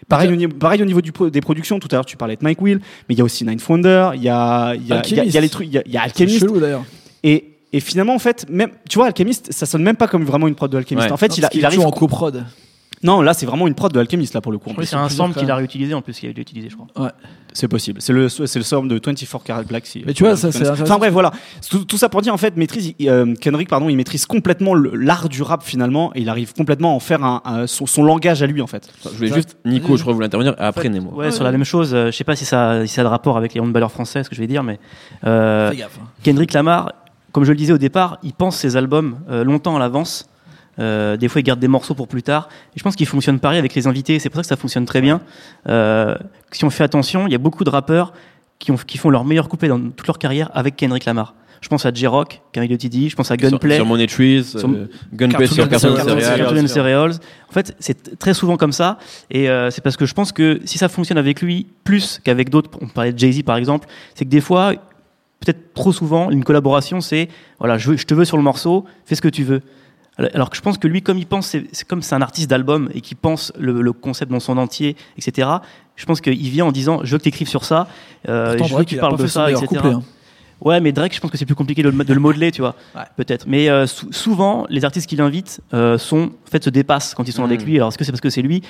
Pareil 0.08 0.32
au, 0.32 0.36
niveau, 0.36 0.54
pareil 0.54 0.82
au 0.82 0.86
niveau 0.86 1.02
du 1.02 1.12
des 1.30 1.40
productions, 1.42 1.78
tout 1.78 1.88
à 1.92 1.96
l'heure 1.96 2.06
tu 2.06 2.16
parlais 2.16 2.34
de 2.36 2.42
Mike 2.42 2.62
Will, 2.62 2.78
mais 3.08 3.14
il 3.14 3.18
y 3.18 3.20
a 3.20 3.24
aussi 3.24 3.44
Ninth 3.44 3.66
Wonder, 3.68 4.10
il 4.14 4.22
y 4.22 4.28
a, 4.30 4.74
il 4.74 4.86
y, 4.86 4.92
a, 4.92 5.02
il 5.06 5.14
y 5.16 5.20
a- 5.20 5.24
il 5.24 5.30
y 5.30 5.36
a 5.36 5.40
les 5.42 5.48
trucs, 5.50 5.66
il 5.66 5.74
y 5.74 5.78
a, 5.78 5.82
il 5.84 5.92
y 5.92 5.96
a 5.98 6.00
C'est 6.08 6.22
Alchemist. 6.22 6.40
chelou 6.40 6.58
d'ailleurs. 6.58 6.84
Et, 7.22 7.44
et 7.72 7.80
finalement 7.80 8.14
en 8.14 8.18
fait, 8.18 8.46
même, 8.48 8.70
tu 8.88 8.98
vois, 8.98 9.06
Alchemist, 9.06 9.52
ça 9.52 9.66
sonne 9.66 9.82
même 9.82 9.96
pas 9.96 10.08
comme 10.08 10.24
vraiment 10.24 10.48
une 10.48 10.54
prod 10.54 10.70
de 10.70 10.76
Alchemist. 10.76 11.06
Ouais. 11.06 11.12
En 11.12 11.16
fait, 11.16 11.28
Non, 11.28 11.34
il, 11.38 11.44
a- 11.44 11.50
il 11.52 11.64
arrive. 11.64 11.80
en 11.80 11.90
coprod. 11.90 12.44
Non, 13.02 13.22
là 13.22 13.32
c'est 13.32 13.46
vraiment 13.46 13.66
une 13.66 13.74
prod 13.74 13.90
de 13.90 13.98
Alchemist 13.98 14.34
là 14.34 14.42
pour 14.42 14.52
le 14.52 14.58
coup. 14.58 14.74
Oui, 14.76 14.84
c'est 14.84 14.94
un 14.96 15.08
sample 15.08 15.38
qu'il 15.38 15.50
a 15.50 15.56
réutilisé 15.56 15.94
en 15.94 16.02
plus, 16.02 16.12
qu'il 16.18 16.28
a 16.28 16.32
utilisé, 16.32 16.68
je 16.68 16.76
crois. 16.76 17.12
C'est 17.54 17.66
possible. 17.66 18.00
C'est 18.02 18.12
le, 18.12 18.28
c'est 18.28 18.56
le 18.58 18.62
somme 18.62 18.86
de 18.88 18.94
24 19.04 19.42
Karat 19.42 19.62
Black. 19.64 19.84
Si, 19.86 20.02
Mais 20.06 20.12
tu 20.12 20.22
vois, 20.22 20.36
ça, 20.36 20.52
c'est 20.52 20.68
Enfin 20.68 20.98
bref, 20.98 21.10
voilà. 21.12 21.32
Tout, 21.68 21.84
tout 21.84 21.96
ça 21.96 22.08
pour 22.10 22.20
dire, 22.22 22.32
en 22.32 22.36
fait, 22.36 22.56
maîtrise, 22.56 22.92
il- 22.98 23.08
euh, 23.08 23.34
Kendrick, 23.40 23.68
pardon, 23.70 23.88
il 23.88 23.96
maîtrise 23.96 24.24
complètement 24.26 24.74
l'art 24.74 25.28
du 25.30 25.42
rap 25.42 25.62
finalement, 25.64 26.12
et 26.14 26.20
il 26.20 26.28
arrive 26.28 26.52
complètement 26.52 26.92
à 26.92 26.94
en 26.96 27.00
faire 27.00 27.24
un, 27.24 27.40
un- 27.46 27.66
son, 27.66 27.86
son 27.86 28.02
langage 28.04 28.42
à 28.42 28.46
lui 28.46 28.60
en 28.60 28.66
fait. 28.68 28.88
Je 29.02 29.08
voulais 29.16 29.32
juste, 29.32 29.56
Nico, 29.64 29.96
je 29.96 30.02
crois 30.02 30.10
que 30.10 30.12
vous 30.12 30.14
voulez 30.16 30.26
intervenir, 30.26 30.52
et 30.58 30.62
après 30.62 30.88
Nemo. 30.90 31.10
Ouais, 31.14 31.30
sur 31.32 31.42
la 31.42 31.50
même 31.52 31.64
chose, 31.64 31.92
euh, 31.94 32.06
je 32.06 32.10
sais 32.16 32.22
pas 32.24 32.36
si 32.36 32.44
ça, 32.44 32.86
si 32.86 32.92
ça 32.94 33.00
a 33.00 33.04
de 33.04 33.08
rapport 33.08 33.36
avec 33.38 33.54
les 33.54 33.60
handballeurs 33.60 33.90
français, 33.90 34.22
ce 34.22 34.28
que 34.28 34.36
je 34.36 34.40
vais 34.42 34.46
dire, 34.46 34.62
mais 34.62 34.78
euh, 35.26 35.70
Fais 35.70 35.76
gaffe. 35.78 35.98
hein. 36.02 36.06
Kendrick 36.22 36.52
Lamar, 36.52 36.92
comme 37.32 37.44
je 37.44 37.50
le 37.50 37.56
disais 37.56 37.72
au 37.72 37.78
départ, 37.78 38.18
il 38.22 38.32
pense 38.32 38.56
ses 38.56 38.76
albums 38.76 39.18
euh, 39.30 39.44
longtemps 39.44 39.76
à 39.76 39.78
l'avance. 39.78 40.28
Euh, 40.78 41.16
des 41.16 41.28
fois, 41.28 41.40
il 41.40 41.44
garde 41.44 41.60
des 41.60 41.68
morceaux 41.68 41.94
pour 41.94 42.08
plus 42.08 42.22
tard. 42.22 42.48
Et 42.74 42.78
je 42.78 42.82
pense 42.82 42.96
qu'il 42.96 43.06
fonctionne 43.06 43.38
pareil 43.38 43.58
avec 43.58 43.74
les 43.74 43.86
invités. 43.86 44.18
C'est 44.18 44.30
pour 44.30 44.36
ça 44.36 44.42
que 44.42 44.48
ça 44.48 44.56
fonctionne 44.56 44.86
très 44.86 45.00
bien. 45.00 45.20
Euh, 45.68 46.16
si 46.52 46.64
on 46.64 46.70
fait 46.70 46.84
attention, 46.84 47.26
il 47.26 47.32
y 47.32 47.34
a 47.34 47.38
beaucoup 47.38 47.64
de 47.64 47.70
rappeurs 47.70 48.12
qui, 48.58 48.70
ont, 48.70 48.76
qui 48.76 48.96
font 48.98 49.10
leur 49.10 49.24
meilleur 49.24 49.48
couplet 49.48 49.68
dans 49.68 49.78
toute 49.78 50.06
leur 50.06 50.18
carrière 50.18 50.50
avec 50.54 50.76
Kendrick 50.76 51.04
Lamar. 51.04 51.34
Je 51.60 51.68
pense 51.68 51.84
à 51.84 51.92
J-Rock, 51.92 52.40
Camille 52.52 52.78
TD, 52.78 53.10
je 53.10 53.16
pense 53.16 53.30
à 53.30 53.36
Gunplay. 53.36 53.74
Sur, 53.74 53.84
sur 53.84 53.86
Money 53.86 54.06
Trees, 54.06 54.44
Sur- 54.44 54.70
euh, 54.70 54.88
Gunplay 55.12 55.46
sur 55.46 55.64
and 55.64 55.68
Cartoon 55.68 55.90
and 55.90 56.18
Cereals. 56.18 56.68
Cereals. 56.68 57.12
En 57.50 57.52
fait, 57.52 57.76
c'est 57.78 58.18
très 58.18 58.32
souvent 58.32 58.56
comme 58.56 58.72
ça. 58.72 58.98
Et 59.30 59.50
euh, 59.50 59.70
c'est 59.70 59.82
parce 59.82 59.98
que 59.98 60.06
je 60.06 60.14
pense 60.14 60.32
que 60.32 60.60
si 60.64 60.78
ça 60.78 60.88
fonctionne 60.88 61.18
avec 61.18 61.42
lui 61.42 61.66
plus 61.84 62.18
qu'avec 62.24 62.48
d'autres, 62.48 62.70
on 62.80 62.88
parlait 62.88 63.12
de 63.12 63.18
Jay-Z 63.18 63.42
par 63.42 63.56
exemple, 63.58 63.88
c'est 64.14 64.24
que 64.24 64.30
des 64.30 64.40
fois, 64.40 64.72
peut-être 65.40 65.72
trop 65.74 65.92
souvent, 65.92 66.30
une 66.30 66.44
collaboration, 66.44 67.00
c'est 67.00 67.28
voilà, 67.58 67.78
je, 67.78 67.92
te 67.94 68.14
veux 68.14 68.24
sur 68.24 68.36
le 68.36 68.42
morceau, 68.42 68.84
fais 69.06 69.14
ce 69.14 69.22
que 69.22 69.28
tu 69.28 69.42
veux. 69.44 69.62
Alors- 70.34 70.50
que 70.50 70.56
je 70.56 70.60
pense 70.60 70.76
que 70.76 70.86
lui, 70.86 71.00
comme 71.02 71.16
il 71.18 71.26
pense, 71.26 71.46
c'est 71.48 71.84
comme 71.88 72.02
c'est 72.02 72.14
un 72.14 72.20
artiste 72.22 72.50
d'album 72.50 72.90
et 72.92 73.00
qui 73.00 73.14
pense 73.14 73.52
le, 73.58 73.80
le 73.80 73.92
concept 73.92 74.30
dans 74.30 74.40
son 74.40 74.58
entier, 74.58 74.96
etc. 75.16 75.48
Je 75.96 76.04
pense 76.04 76.20
qu'il 76.20 76.36
vient 76.50 76.66
en 76.66 76.72
disant, 76.72 77.00
je 77.04 77.12
veux 77.12 77.18
que 77.18 77.22
tu 77.22 77.28
écrives 77.30 77.48
sur 77.48 77.64
ça, 77.64 77.88
euh, 78.28 78.50
Pourtant, 78.50 78.64
je 78.66 78.76
veux 78.76 78.84
que 78.84 78.88
tu 78.90 78.96
parles 78.98 79.16
de 79.18 79.26
ça, 79.26 79.50
etc. 79.50 79.66
hein. 79.84 80.02
Ouais, 80.62 80.78
mais 80.78 80.92
Drake, 80.92 81.14
je 81.14 81.20
pense 81.20 81.30
que 81.30 81.38
c'est 81.38 81.46
plus 81.46 81.54
compliqué 81.54 81.82
de 81.82 81.88
le, 81.88 82.04
de 82.04 82.12
le 82.12 82.20
modeler, 82.20 82.52
tu 82.52 82.60
vois. 82.60 82.74
Ouais. 82.94 83.00
Peut-être. 83.16 83.46
Mais 83.48 83.70
euh, 83.70 83.86
sou- 83.86 84.12
souvent, 84.12 84.66
les 84.68 84.84
artistes 84.84 85.08
qu'il 85.08 85.22
invite 85.22 85.62
euh, 85.72 85.96
sont, 85.96 86.24
en 86.46 86.50
fait, 86.50 86.62
se 86.62 86.68
dépassent 86.68 87.14
quand 87.14 87.26
ils 87.26 87.32
sont 87.32 87.40
Mm. 87.40 87.46
avec 87.46 87.64
lui. 87.64 87.76
Alors, 87.76 87.88
est-ce 87.88 87.96
que 87.96 88.04
c'est 88.04 88.12
parce 88.12 88.20
que 88.20 88.28
c'est 88.28 88.42
lui? 88.42 88.60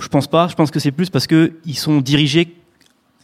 Je 0.00 0.08
pense 0.08 0.26
pas. 0.26 0.48
Je 0.48 0.54
pense 0.54 0.70
que 0.70 0.80
c'est 0.80 0.90
plus 0.90 1.10
parce 1.10 1.26
que 1.26 1.52
ils 1.66 1.76
sont 1.76 2.00
dirigés 2.00 2.54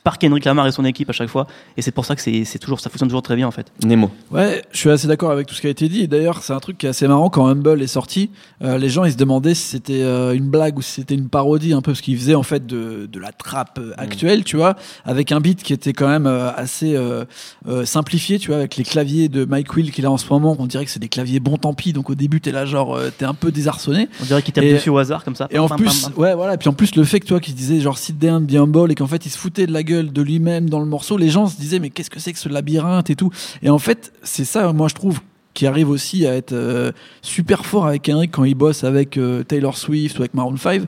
par 0.04 0.18
Kendrick 0.18 0.44
Lamar 0.44 0.66
et 0.66 0.72
son 0.72 0.84
équipe 0.84 1.10
à 1.10 1.12
chaque 1.12 1.28
fois. 1.28 1.46
Et 1.76 1.82
c'est 1.82 1.90
pour 1.90 2.04
ça 2.04 2.14
que 2.16 2.22
c'est 2.22 2.44
c'est 2.44 2.58
toujours, 2.58 2.80
ça 2.80 2.88
fonctionne 2.90 3.08
toujours 3.08 3.22
très 3.22 3.36
bien, 3.36 3.46
en 3.46 3.50
fait. 3.50 3.66
Nemo. 3.84 4.10
Ouais, 4.30 4.62
je 4.72 4.78
suis 4.78 4.90
assez 4.90 5.06
d'accord 5.08 5.30
avec 5.30 5.46
tout 5.46 5.54
ce 5.54 5.60
qui 5.60 5.66
a 5.66 5.70
été 5.70 5.88
dit. 5.88 6.08
D'ailleurs, 6.08 6.42
c'est 6.42 6.52
un 6.52 6.60
truc 6.60 6.78
qui 6.78 6.86
est 6.86 6.88
assez 6.90 7.06
marrant 7.08 7.28
quand 7.30 7.46
Humble 7.46 7.82
est 7.82 7.86
sorti. 7.86 8.30
euh, 8.62 8.78
les 8.78 8.88
gens 8.88 9.04
ils 9.04 9.12
se 9.12 9.16
demandaient 9.16 9.54
si 9.54 9.64
c'était 9.64 10.02
euh, 10.02 10.32
une 10.34 10.48
blague 10.48 10.78
ou 10.78 10.82
si 10.82 10.92
c'était 10.92 11.14
une 11.14 11.28
parodie, 11.28 11.72
un 11.72 11.82
peu 11.82 11.92
parce 11.92 12.00
qu'il 12.00 12.16
faisait 12.18 12.34
en 12.34 12.42
fait 12.42 12.66
de, 12.66 13.06
de 13.10 13.18
la 13.20 13.32
trappe 13.32 13.78
euh, 13.80 13.92
actuelle, 13.98 14.44
tu 14.44 14.56
vois, 14.56 14.76
avec 15.04 15.32
un 15.32 15.40
beat 15.40 15.62
qui 15.62 15.72
était 15.72 15.92
quand 15.92 16.08
même 16.08 16.26
euh, 16.26 16.50
assez 16.54 16.94
euh, 16.96 17.24
euh, 17.68 17.84
simplifié, 17.84 18.38
tu 18.38 18.48
vois, 18.48 18.56
avec 18.58 18.76
les 18.76 18.84
claviers 18.84 19.28
de 19.28 19.44
Mike 19.44 19.74
Will 19.76 19.90
qu'il 19.92 20.06
a 20.06 20.10
en 20.10 20.16
ce 20.16 20.26
moment. 20.30 20.56
On 20.58 20.66
dirait 20.66 20.84
que 20.84 20.90
c'est 20.90 20.98
des 21.00 21.08
claviers 21.08 21.40
bon 21.40 21.56
tant 21.56 21.74
pis. 21.74 21.92
Donc 21.92 22.08
au 22.10 22.14
début, 22.14 22.40
t'es 22.40 22.52
là 22.52 22.64
genre, 22.64 22.94
euh, 22.96 23.10
t'es 23.16 23.24
un 23.24 23.34
peu 23.34 23.50
désarçonné. 23.50 24.08
On 24.20 24.24
dirait 24.24 24.42
qu'il 24.42 24.54
tape 24.54 24.64
Et- 24.64 24.74
dessus 24.74 24.90
au 24.90 24.98
hasard, 24.98 25.24
comme 25.24 25.36
ça. 25.36 25.46
Et 25.50 25.58
en 25.58 25.68
plus, 25.68 26.02
pam, 26.04 26.12
pam. 26.12 26.22
ouais, 26.22 26.34
voilà. 26.34 26.54
Et 26.54 26.58
puis 26.58 26.68
en 26.68 26.72
plus, 26.72 26.94
le 26.96 27.04
fait 27.04 27.20
que 27.20 27.26
toi 27.26 27.40
qui 27.40 27.52
disais 27.52 27.80
genre 27.80 27.98
sit 27.98 28.18
down, 28.18 28.44
be 28.46 28.54
humble, 28.54 28.90
et 28.90 28.94
qu'en 28.94 29.06
fait 29.06 29.26
il 29.26 29.30
se 29.30 29.38
foutait 29.38 29.66
de 29.66 29.72
la 29.72 29.82
gueule 29.82 29.89
de 29.90 30.22
lui-même 30.22 30.70
dans 30.70 30.80
le 30.80 30.86
morceau, 30.86 31.16
les 31.16 31.28
gens 31.28 31.46
se 31.46 31.56
disaient 31.56 31.78
mais 31.78 31.90
qu'est-ce 31.90 32.10
que 32.10 32.20
c'est 32.20 32.32
que 32.32 32.38
ce 32.38 32.48
labyrinthe 32.48 33.10
et 33.10 33.16
tout. 33.16 33.30
Et 33.62 33.70
en 33.70 33.78
fait, 33.78 34.12
c'est 34.22 34.44
ça, 34.44 34.72
moi 34.72 34.88
je 34.88 34.94
trouve 34.94 35.20
qui 35.54 35.66
arrive 35.66 35.90
aussi 35.90 36.26
à 36.26 36.34
être 36.34 36.52
euh, 36.52 36.92
super 37.22 37.66
fort 37.66 37.86
avec 37.86 38.02
Kendrick 38.02 38.30
quand 38.30 38.44
il 38.44 38.54
bosse 38.54 38.84
avec 38.84 39.16
euh, 39.16 39.42
Taylor 39.42 39.76
Swift 39.76 40.18
ou 40.18 40.22
avec 40.22 40.34
Maroon 40.34 40.56
5, 40.56 40.82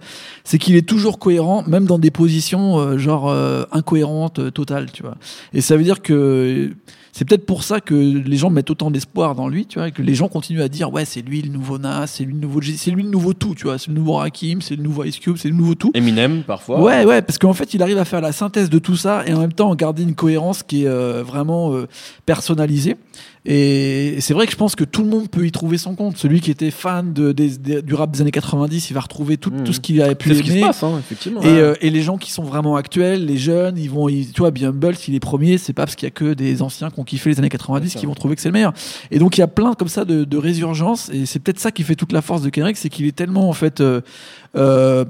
c'est 0.44 0.58
qu'il 0.58 0.76
est 0.76 0.88
toujours 0.88 1.18
cohérent, 1.18 1.64
même 1.66 1.84
dans 1.84 1.98
des 1.98 2.10
positions 2.10 2.78
euh, 2.78 2.96
genre 2.96 3.32
incohérentes 3.72 4.52
totales, 4.52 4.90
tu 4.92 5.02
vois. 5.02 5.16
Et 5.52 5.60
ça 5.60 5.76
veut 5.76 5.82
dire 5.82 6.00
que 6.00 6.70
c'est 7.12 7.24
peut-être 7.26 7.44
pour 7.46 7.62
ça 7.62 7.80
que 7.80 7.94
les 7.94 8.36
gens 8.36 8.48
mettent 8.50 8.70
autant 8.70 8.90
d'espoir 8.90 9.34
dans 9.34 9.46
lui, 9.48 9.66
tu 9.66 9.78
vois, 9.78 9.88
et 9.88 9.92
que 9.92 10.02
les 10.02 10.14
gens 10.14 10.28
continuent 10.28 10.62
à 10.62 10.68
dire 10.68 10.92
ouais 10.92 11.04
c'est 11.04 11.20
lui 11.22 11.42
le 11.42 11.50
nouveau 11.50 11.78
Nas, 11.78 12.06
c'est 12.06 12.24
lui 12.24 12.32
le 12.32 12.40
nouveau, 12.40 12.60
c'est 12.62 12.90
lui 12.90 13.02
le 13.02 13.10
nouveau 13.10 13.34
tout, 13.34 13.54
tu 13.54 13.64
vois, 13.64 13.78
c'est 13.78 13.88
le 13.88 13.94
nouveau 13.94 14.14
Rakim, 14.14 14.60
c'est 14.62 14.76
le 14.76 14.82
nouveau 14.82 15.04
Ice 15.04 15.18
Cube, 15.18 15.36
c'est 15.36 15.48
le 15.48 15.54
nouveau 15.54 15.74
tout. 15.74 15.90
Eminem, 15.94 16.42
parfois. 16.42 16.80
Ouais, 16.80 17.04
ouais, 17.04 17.22
parce 17.22 17.38
qu'en 17.38 17.52
fait, 17.52 17.74
il 17.74 17.82
arrive 17.82 17.98
à 17.98 18.04
faire 18.04 18.20
la 18.22 18.32
synthèse 18.32 18.70
de 18.70 18.78
tout 18.78 18.96
ça 18.96 19.22
et 19.26 19.32
en 19.34 19.40
même 19.40 19.52
temps 19.52 19.74
garder 19.74 20.02
une 20.02 20.14
cohérence 20.14 20.62
qui 20.62 20.84
est 20.84 20.88
euh, 20.88 21.22
vraiment 21.22 21.74
euh, 21.74 21.86
personnalisée. 22.26 22.96
Et 23.44 24.18
c'est 24.20 24.34
vrai 24.34 24.46
que 24.46 24.52
je 24.52 24.56
pense 24.56 24.76
que 24.76 24.84
tout 24.84 25.02
le 25.02 25.08
monde 25.08 25.28
peut 25.28 25.44
y 25.44 25.50
trouver 25.50 25.76
son 25.76 25.96
compte. 25.96 26.16
Celui 26.16 26.40
qui 26.40 26.52
était 26.52 26.70
fan 26.70 27.12
de, 27.12 27.32
du 27.32 27.94
rap 27.94 28.12
des 28.12 28.20
années 28.20 28.30
90, 28.30 28.88
il 28.90 28.94
va 28.94 29.00
retrouver 29.00 29.36
tout, 29.36 29.50
tout 29.50 29.72
ce 29.72 29.80
qu'il 29.80 30.00
avait 30.00 30.14
pu 30.14 30.28
C'est 30.28 30.36
ce 30.36 30.42
qui 30.42 30.48
se 30.50 30.52
aimer. 30.54 30.60
passe, 30.62 30.82
hein, 30.84 30.96
effectivement. 31.00 31.42
Et, 31.42 31.46
euh, 31.48 31.74
et 31.80 31.90
les 31.90 32.02
gens 32.02 32.18
qui 32.18 32.30
sont 32.30 32.44
vraiment 32.44 32.76
actuels, 32.76 33.26
les 33.26 33.36
jeunes, 33.38 33.76
ils 33.78 33.90
vont, 33.90 34.08
ils- 34.08 34.30
tu 34.30 34.40
vois, 34.42 34.52
Bumble, 34.52 34.94
s'il 34.94 35.16
est 35.16 35.20
premier, 35.20 35.58
c'est 35.58 35.72
pas 35.72 35.82
parce 35.86 35.96
qu'il 35.96 36.06
y 36.06 36.08
a 36.08 36.10
que 36.12 36.34
des 36.34 36.62
anciens 36.62 36.90
qui 36.90 37.00
ont 37.02 37.04
kiffé 37.04 37.30
les 37.30 37.38
années 37.38 37.48
90 37.48 37.92
Bien 37.92 38.00
qui 38.00 38.06
vont 38.06 38.14
trouver 38.14 38.36
que 38.36 38.40
c'est 38.40 38.48
le 38.48 38.54
meilleur. 38.54 38.72
Et 39.10 39.18
donc 39.18 39.36
il 39.36 39.40
y 39.40 39.44
a 39.44 39.48
plein 39.48 39.74
comme 39.74 39.88
ça 39.88 40.04
de, 40.04 40.24
de 40.24 40.36
résurgences, 40.36 41.10
et 41.12 41.26
c'est 41.26 41.38
peut-être 41.38 41.60
ça 41.60 41.70
qui 41.70 41.82
fait 41.82 41.96
toute 41.96 42.12
la 42.12 42.22
force 42.22 42.42
de 42.42 42.50
Kendrick, 42.50 42.76
c'est 42.76 42.88
qu'il 42.88 43.06
est 43.06 43.16
tellement 43.16 43.48
en 43.48 43.52
fait, 43.52 43.80
euh, 43.80 44.00
euh, 44.56 45.04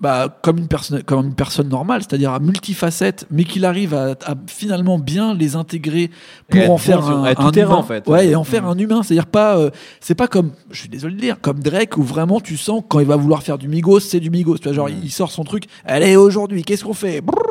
bah, 0.00 0.34
comme 0.40 0.56
une 0.56 0.68
personne, 0.68 1.02
comme 1.02 1.26
une 1.26 1.34
personne 1.34 1.68
normale, 1.68 2.00
c'est-à-dire 2.00 2.32
à 2.32 2.38
multifacette, 2.40 3.26
mais 3.30 3.44
qu'il 3.44 3.66
arrive 3.66 3.92
à, 3.94 4.12
à 4.24 4.34
finalement 4.46 4.98
bien 4.98 5.34
les 5.34 5.56
intégrer 5.56 6.10
pour 6.48 6.70
en 6.70 6.78
faire 6.78 7.06
un, 7.06 7.26
être 7.26 7.40
un 7.42 7.46
tout 7.46 7.50
terrain, 7.50 7.74
humain. 7.74 7.80
en 7.80 7.82
fait. 7.82 8.08
Ouais, 8.08 8.28
et 8.28 8.34
en 8.34 8.44
faire 8.44 8.66
un 8.66 8.78
humain, 8.78 9.02
c'est-à-dire 9.02 9.26
pas, 9.26 9.58
euh, 9.58 9.70
c'est 10.00 10.14
pas 10.14 10.26
comme, 10.26 10.52
je 10.70 10.80
suis 10.80 10.88
désolé 10.88 11.14
de 11.14 11.20
le 11.20 11.26
dire, 11.26 11.36
comme 11.42 11.60
Drake 11.60 11.98
où 11.98 12.02
vraiment 12.02 12.40
tu 12.40 12.56
sens 12.56 12.82
quand 12.88 13.00
il 13.00 13.06
va 13.06 13.16
vouloir 13.16 13.42
faire 13.42 13.58
du 13.58 13.68
Migos, 13.68 14.00
c'est 14.00 14.20
du 14.20 14.30
Migos. 14.30 14.56
Tu 14.58 14.64
vois, 14.64 14.72
genre 14.72 14.88
il 14.88 15.10
sort 15.10 15.30
son 15.30 15.44
truc. 15.44 15.64
Allez 15.84 16.16
aujourd'hui, 16.16 16.64
qu'est-ce 16.64 16.84
qu'on 16.84 16.94
fait? 16.94 17.20
Brrr, 17.20 17.49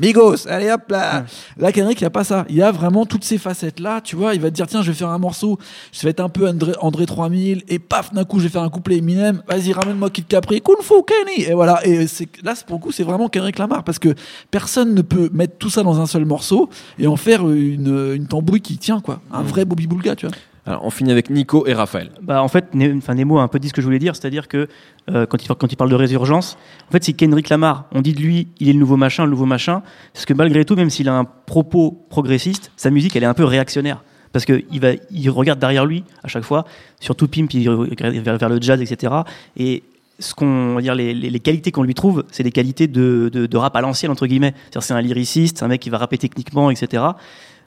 Migos, 0.00 0.46
allez 0.48 0.70
hop 0.70 0.82
là. 0.90 1.24
Là, 1.56 1.72
Kendrick, 1.72 2.00
il 2.00 2.04
n'y 2.04 2.06
a 2.06 2.10
pas 2.10 2.24
ça. 2.24 2.44
Il 2.48 2.56
y 2.56 2.62
a 2.62 2.70
vraiment 2.70 3.04
toutes 3.06 3.24
ces 3.24 3.38
facettes 3.38 3.80
là. 3.80 4.00
Tu 4.00 4.16
vois, 4.16 4.34
il 4.34 4.40
va 4.40 4.50
te 4.50 4.54
dire 4.54 4.66
tiens, 4.66 4.82
je 4.82 4.90
vais 4.90 4.96
faire 4.96 5.08
un 5.10 5.18
morceau, 5.18 5.58
je 5.92 6.00
vais 6.02 6.10
être 6.10 6.20
un 6.20 6.28
peu 6.28 6.48
André, 6.48 6.72
André 6.80 7.06
3000 7.06 7.62
et 7.68 7.78
paf, 7.78 8.12
d'un 8.12 8.24
coup, 8.24 8.38
je 8.38 8.44
vais 8.44 8.50
faire 8.50 8.62
un 8.62 8.70
couplet 8.70 8.98
Eminem. 8.98 9.42
Vas-y, 9.48 9.72
ramène-moi 9.72 10.10
Kid 10.10 10.26
Capri, 10.26 10.60
Kung 10.60 10.80
Fu 10.82 10.94
Kenny. 11.06 11.44
Et 11.48 11.54
voilà. 11.54 11.84
Et 11.86 12.06
c'est 12.06 12.28
là, 12.42 12.54
c'est- 12.54 12.66
pour 12.66 12.76
le 12.78 12.82
coup, 12.82 12.92
c'est 12.92 13.02
vraiment 13.04 13.28
Kendrick 13.28 13.58
Lamar 13.58 13.84
parce 13.84 13.98
que 13.98 14.14
personne 14.50 14.94
ne 14.94 15.02
peut 15.02 15.30
mettre 15.32 15.56
tout 15.58 15.70
ça 15.70 15.82
dans 15.82 16.00
un 16.00 16.06
seul 16.06 16.24
morceau 16.24 16.68
et 16.98 17.06
en 17.06 17.16
faire 17.16 17.48
une, 17.48 18.12
une 18.14 18.26
tambouille 18.26 18.60
qui 18.60 18.78
tient 18.78 19.00
quoi. 19.00 19.20
Un 19.32 19.42
vrai 19.42 19.64
Bobby 19.64 19.86
Boulga, 19.86 20.14
tu 20.16 20.26
vois. 20.26 20.34
On 20.82 20.90
finit 20.90 21.10
avec 21.10 21.30
Nico 21.30 21.66
et 21.66 21.72
Raphaël. 21.72 22.10
Bah, 22.20 22.42
en 22.42 22.48
fait, 22.48 22.74
Nemo 22.74 23.38
a 23.38 23.42
un 23.42 23.48
peu 23.48 23.58
dit 23.58 23.68
ce 23.68 23.72
que 23.72 23.80
je 23.80 23.86
voulais 23.86 23.98
dire, 23.98 24.14
c'est-à-dire 24.14 24.48
que 24.48 24.68
euh, 25.10 25.24
quand, 25.24 25.42
il, 25.42 25.76
parle 25.76 25.90
de 25.90 25.94
résurgence, 25.94 26.58
en 26.88 26.92
fait, 26.92 27.02
c'est 27.02 27.14
Kendrick 27.14 27.48
Lamar. 27.48 27.86
On 27.92 28.02
dit 28.02 28.12
de 28.12 28.20
lui, 28.20 28.48
il 28.60 28.68
est 28.68 28.72
le 28.74 28.78
nouveau 28.78 28.96
machin, 28.96 29.24
le 29.24 29.30
nouveau 29.30 29.46
machin, 29.46 29.82
parce 30.12 30.26
que 30.26 30.34
malgré 30.34 30.64
tout, 30.64 30.76
même 30.76 30.90
s'il 30.90 31.08
a 31.08 31.14
un 31.14 31.24
propos 31.24 32.04
progressiste, 32.10 32.70
sa 32.76 32.90
musique, 32.90 33.16
elle 33.16 33.22
est 33.22 33.26
un 33.26 33.34
peu 33.34 33.44
réactionnaire. 33.44 34.02
Parce 34.32 34.44
qu'il 34.44 34.64
il 35.10 35.30
regarde 35.30 35.58
derrière 35.58 35.86
lui 35.86 36.04
à 36.22 36.28
chaque 36.28 36.44
fois, 36.44 36.66
surtout 37.00 37.28
Pimp, 37.28 37.52
il 37.54 37.70
regarde 37.70 38.14
vers, 38.14 38.48
le 38.50 38.60
jazz, 38.60 38.80
etc. 38.82 39.14
Et 39.56 39.82
ce 40.18 40.34
qu'on 40.34 40.74
va 40.74 40.82
dire, 40.82 40.94
les, 40.94 41.40
qualités 41.40 41.72
qu'on 41.72 41.82
lui 41.82 41.94
trouve, 41.94 42.24
c'est 42.30 42.42
des 42.42 42.52
qualités 42.52 42.88
de, 42.88 43.30
de, 43.32 43.46
de 43.46 43.56
rap 43.56 43.74
à 43.74 43.80
l'ancienne 43.80 44.12
entre 44.12 44.26
guillemets. 44.26 44.52
C'est-à-dire, 44.64 44.82
c'est 44.82 44.94
un 44.94 45.00
lyriciste, 45.00 45.58
c'est 45.58 45.64
un 45.64 45.68
mec 45.68 45.80
qui 45.80 45.88
va 45.88 45.96
rapper 45.96 46.18
techniquement, 46.18 46.70
etc. 46.70 47.04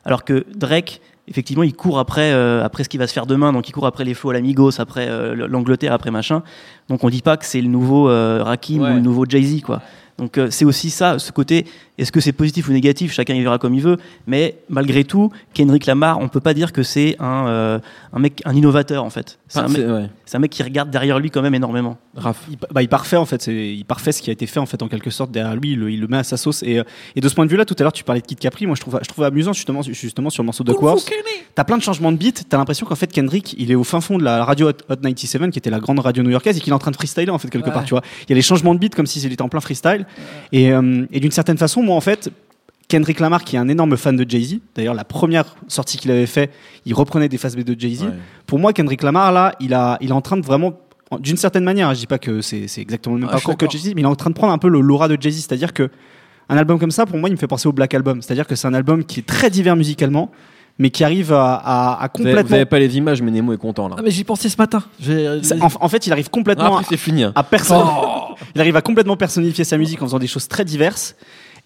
Alors 0.06 0.24
que 0.24 0.46
Drake, 0.56 1.02
effectivement, 1.28 1.64
il 1.64 1.74
court 1.74 2.00
après, 2.00 2.32
euh, 2.34 2.64
après 2.64 2.84
ce 2.84 2.90
qui 2.90 2.98
va 2.98 3.08
se 3.08 3.14
faire 3.14 3.26
demain. 3.26 3.54
Donc, 3.54 3.68
il 3.70 3.72
court 3.72 3.86
après 3.86 4.04
les 4.04 4.14
flots 4.14 4.32
à 4.32 4.34
la 4.34 4.42
Migos, 4.42 4.80
après 4.80 5.08
euh, 5.10 5.48
l'Angleterre, 5.48 5.94
après 5.94 6.12
machin. 6.12 6.44
Donc, 6.90 7.04
on 7.04 7.10
dit 7.10 7.22
pas 7.22 7.38
que 7.38 7.46
c'est 7.46 7.62
le 7.62 7.68
nouveau 7.68 8.10
euh, 8.10 8.44
Rakim 8.44 8.82
Ouais. 8.82 8.92
ou 8.92 8.96
le 8.96 9.02
nouveau 9.02 9.26
Jay-Z, 9.28 9.62
quoi. 9.62 9.82
Donc, 10.18 10.40
c'est 10.50 10.66
aussi 10.66 10.90
ça, 10.92 11.18
ce 11.18 11.32
côté. 11.32 11.66
Est-ce 12.02 12.12
que 12.12 12.20
c'est 12.20 12.32
positif 12.34 12.68
ou 12.68 12.74
négatif? 12.74 13.14
Chacun 13.14 13.34
y 13.36 13.42
verra 13.42 13.58
comme 13.58 13.74
il 13.74 13.82
veut. 13.82 13.98
Mais 14.28 14.58
malgré 14.70 15.04
tout, 15.06 15.32
Kendrick 15.54 15.86
Lamar, 15.86 16.20
on 16.20 16.28
peut 16.28 16.40
pas 16.42 16.54
dire 16.54 16.74
que 16.74 16.84
c'est 16.84 17.16
un, 17.20 17.48
euh, 17.48 17.80
un 18.12 18.20
mec, 18.20 18.42
un 18.46 18.54
innovateur, 18.56 19.04
en 19.04 19.10
fait. 19.10 19.40
C'est 19.48 19.60
un, 19.60 19.68
mec- 19.68 19.78
c'est- 19.78 19.86
ouais. 19.92 20.10
c'est 20.26 20.38
un 20.38 20.40
mec 20.40 20.52
qui 20.52 20.64
regarde 20.64 20.90
derrière 20.90 21.20
lui 21.20 21.30
quand 21.32 21.42
même 21.42 21.56
énormément. 21.56 21.98
Raph. 22.16 22.44
il, 22.50 22.58
bah, 22.74 22.82
il 22.82 22.90
parfait 22.90 23.16
en 23.16 23.24
fait, 23.26 23.42
c'est 23.42 23.54
il 23.74 23.86
parfait 23.86 24.12
ce 24.12 24.22
qui 24.22 24.30
a 24.30 24.34
été 24.34 24.46
fait 24.46 24.60
en 24.60 24.66
fait 24.66 24.82
en 24.84 24.90
quelque 24.90 25.10
sorte 25.10 25.32
derrière 25.32 25.56
lui, 25.56 25.72
il 25.72 25.80
le, 25.80 25.92
il 25.92 26.02
le 26.02 26.08
met 26.08 26.18
à 26.18 26.24
sa 26.26 26.36
sauce 26.36 26.62
et, 26.62 26.78
euh, 26.80 26.84
et 27.16 27.22
de 27.22 27.30
ce 27.30 27.36
point 27.36 27.46
de 27.46 27.50
vue 27.50 27.56
là, 27.56 27.64
tout 27.64 27.74
à 27.80 27.84
l'heure 27.84 27.94
tu 27.94 28.04
parlais 28.04 28.20
de 28.20 28.26
Kid 28.28 28.38
Capri, 28.38 28.66
moi 28.68 28.76
je 28.76 28.82
trouve 28.82 29.00
je 29.02 29.08
trouve 29.08 29.24
amusant 29.24 29.54
justement 29.54 29.82
justement 29.82 30.30
sur 30.30 30.44
le 30.44 30.48
morceau 30.48 30.66
de 30.66 30.74
Quartz. 30.74 31.06
T'as 31.56 31.64
plein 31.64 31.78
de 31.78 31.84
changements 31.84 32.12
de 32.12 32.18
beats, 32.18 32.44
t'as 32.50 32.58
l'impression 32.58 32.86
qu'en 32.86 32.96
fait 32.96 33.10
Kendrick 33.14 33.56
il 33.58 33.72
est 33.72 33.76
au 33.76 33.86
fin 33.86 34.02
fond 34.02 34.18
de 34.18 34.26
la 34.26 34.44
radio 34.44 34.68
Hot, 34.68 34.74
Hot 34.90 34.96
97 34.98 35.52
qui 35.52 35.60
était 35.60 35.70
la 35.70 35.80
grande 35.80 36.00
radio 36.00 36.22
new-yorkaise 36.22 36.58
et 36.58 36.60
qu'il 36.60 36.72
est 36.72 36.76
en 36.76 36.80
train 36.80 36.92
de 36.92 36.98
freestyler 36.98 37.30
en 37.32 37.38
fait 37.38 37.50
quelque 37.50 37.68
Ouais. 37.68 37.74
part, 37.74 37.86
tu 37.86 37.92
vois. 37.92 38.02
Il 38.24 38.32
y 38.32 38.34
a 38.34 38.36
les 38.36 38.42
changements 38.42 38.74
de 38.76 38.80
beats 38.80 38.90
comme 38.94 39.06
s'il 39.06 39.26
était 39.32 39.42
en 39.42 39.48
plein 39.48 39.62
freestyle 39.62 40.06
et, 40.52 40.74
euh, 40.74 41.06
et 41.14 41.22
d'une 41.22 41.32
certaine 41.32 41.58
façon, 41.58 41.82
moi 41.82 41.91
en 41.96 42.02
fait 42.02 42.30
Kendrick 42.88 43.20
Lamar, 43.22 43.44
qui 43.44 43.56
est 43.56 43.60
un 43.60 43.70
énorme 43.70 43.96
fan 43.96 44.18
de 44.18 44.30
Jay-Z, 44.30 44.60
d'ailleurs 44.76 44.94
la 44.94 45.06
première 45.06 45.56
sortie 45.68 45.98
qu'il 45.98 46.12
avait 46.12 46.26
fait, 46.26 46.52
il 46.86 46.94
reprenait 46.94 47.30
des 47.30 47.38
phases 47.38 47.56
B 47.56 47.62
de 47.62 47.80
Jay-Z. 47.80 48.04
Ouais. 48.04 48.10
Pour 48.46 48.60
moi, 48.60 48.74
Kendrick 48.74 49.02
Lamar, 49.04 49.32
là, 49.32 49.54
il, 49.62 49.74
a, 49.74 49.98
il 50.02 50.10
est 50.10 50.14
en 50.14 50.20
train 50.22 50.36
de 50.38 50.46
vraiment, 50.46 50.74
d'une 51.20 51.38
certaine 51.38 51.64
manière, 51.64 51.88
hein, 51.90 51.94
je 51.94 52.00
dis 52.00 52.08
pas 52.08 52.20
que 52.20 52.42
c'est 52.42 52.68
c'est 52.68 52.82
exactement 52.82 53.16
le 53.16 53.22
même 53.22 53.30
suis 53.30 53.36
parcours 53.46 53.58
que. 53.58 53.70
Jay-Z, 53.72 53.94
mais 53.96 54.02
il 54.02 54.04
est 54.04 54.08
en 54.08 54.16
train 54.16 54.30
de 54.30 54.36
prendre 54.36 54.52
un 54.54 54.58
peu 54.58 54.68
le 54.68 54.82
l'aura 54.82 55.08
de 55.08 55.18
Jay-Z, 55.20 55.38
c'est-à-dire 55.48 55.72
que 55.74 55.90
un 56.50 56.58
album 56.58 56.80
comme 56.80 56.92
ça, 56.92 57.06
pour 57.06 57.18
moi, 57.18 57.30
il 57.30 57.32
me 57.32 57.38
fait 57.38 57.48
penser 57.48 57.70
au 57.70 57.72
Black 57.72 57.94
Album, 57.94 58.22
c'est-à-dire 58.22 58.46
que 58.46 58.56
c'est 58.56 58.68
un 58.68 58.74
album 58.74 59.06
qui 59.06 59.22
est 59.22 59.26
très 59.26 59.50
divers 59.50 59.78
musicalement, 59.78 60.30
mais 60.80 60.90
qui 60.90 61.06
arrive 61.06 61.32
à, 61.32 61.54
à- 61.56 62.04
à 62.04 62.10
complètement. 62.10 62.44
vous 62.44 62.54
avez 62.56 62.66
pas 62.66 62.80
les 62.80 62.98
images, 62.98 63.22
mais 63.22 63.32
Nemo 63.32 63.54
est 63.54 63.58
content 63.58 63.88
là. 63.88 63.96
Ah, 64.00 64.02
mais 64.04 64.12
j'y 64.12 64.26
pensais 64.26 64.50
ce 64.50 64.58
matin. 64.58 64.84
En, 65.62 65.68
en 65.86 65.88
fait, 65.90 66.08
il 66.08 66.12
arrive 66.12 66.26
Ah, 66.28 66.34
complètement 66.34 66.76
après, 66.78 66.86
c'est 66.90 66.98
fini. 66.98 67.24
hein. 67.24 67.32
à 67.36 67.44
personne. 67.44 67.86
Il 68.56 68.60
arrive 68.60 68.76
à 68.76 68.82
complètement 68.82 69.16
personnifier 69.16 69.64
sa 69.64 69.78
musique 69.78 70.02
en 70.02 70.06
faisant 70.08 70.20
des 70.20 70.28
choses 70.28 70.48
très 70.48 70.66
diverses. 70.66 71.16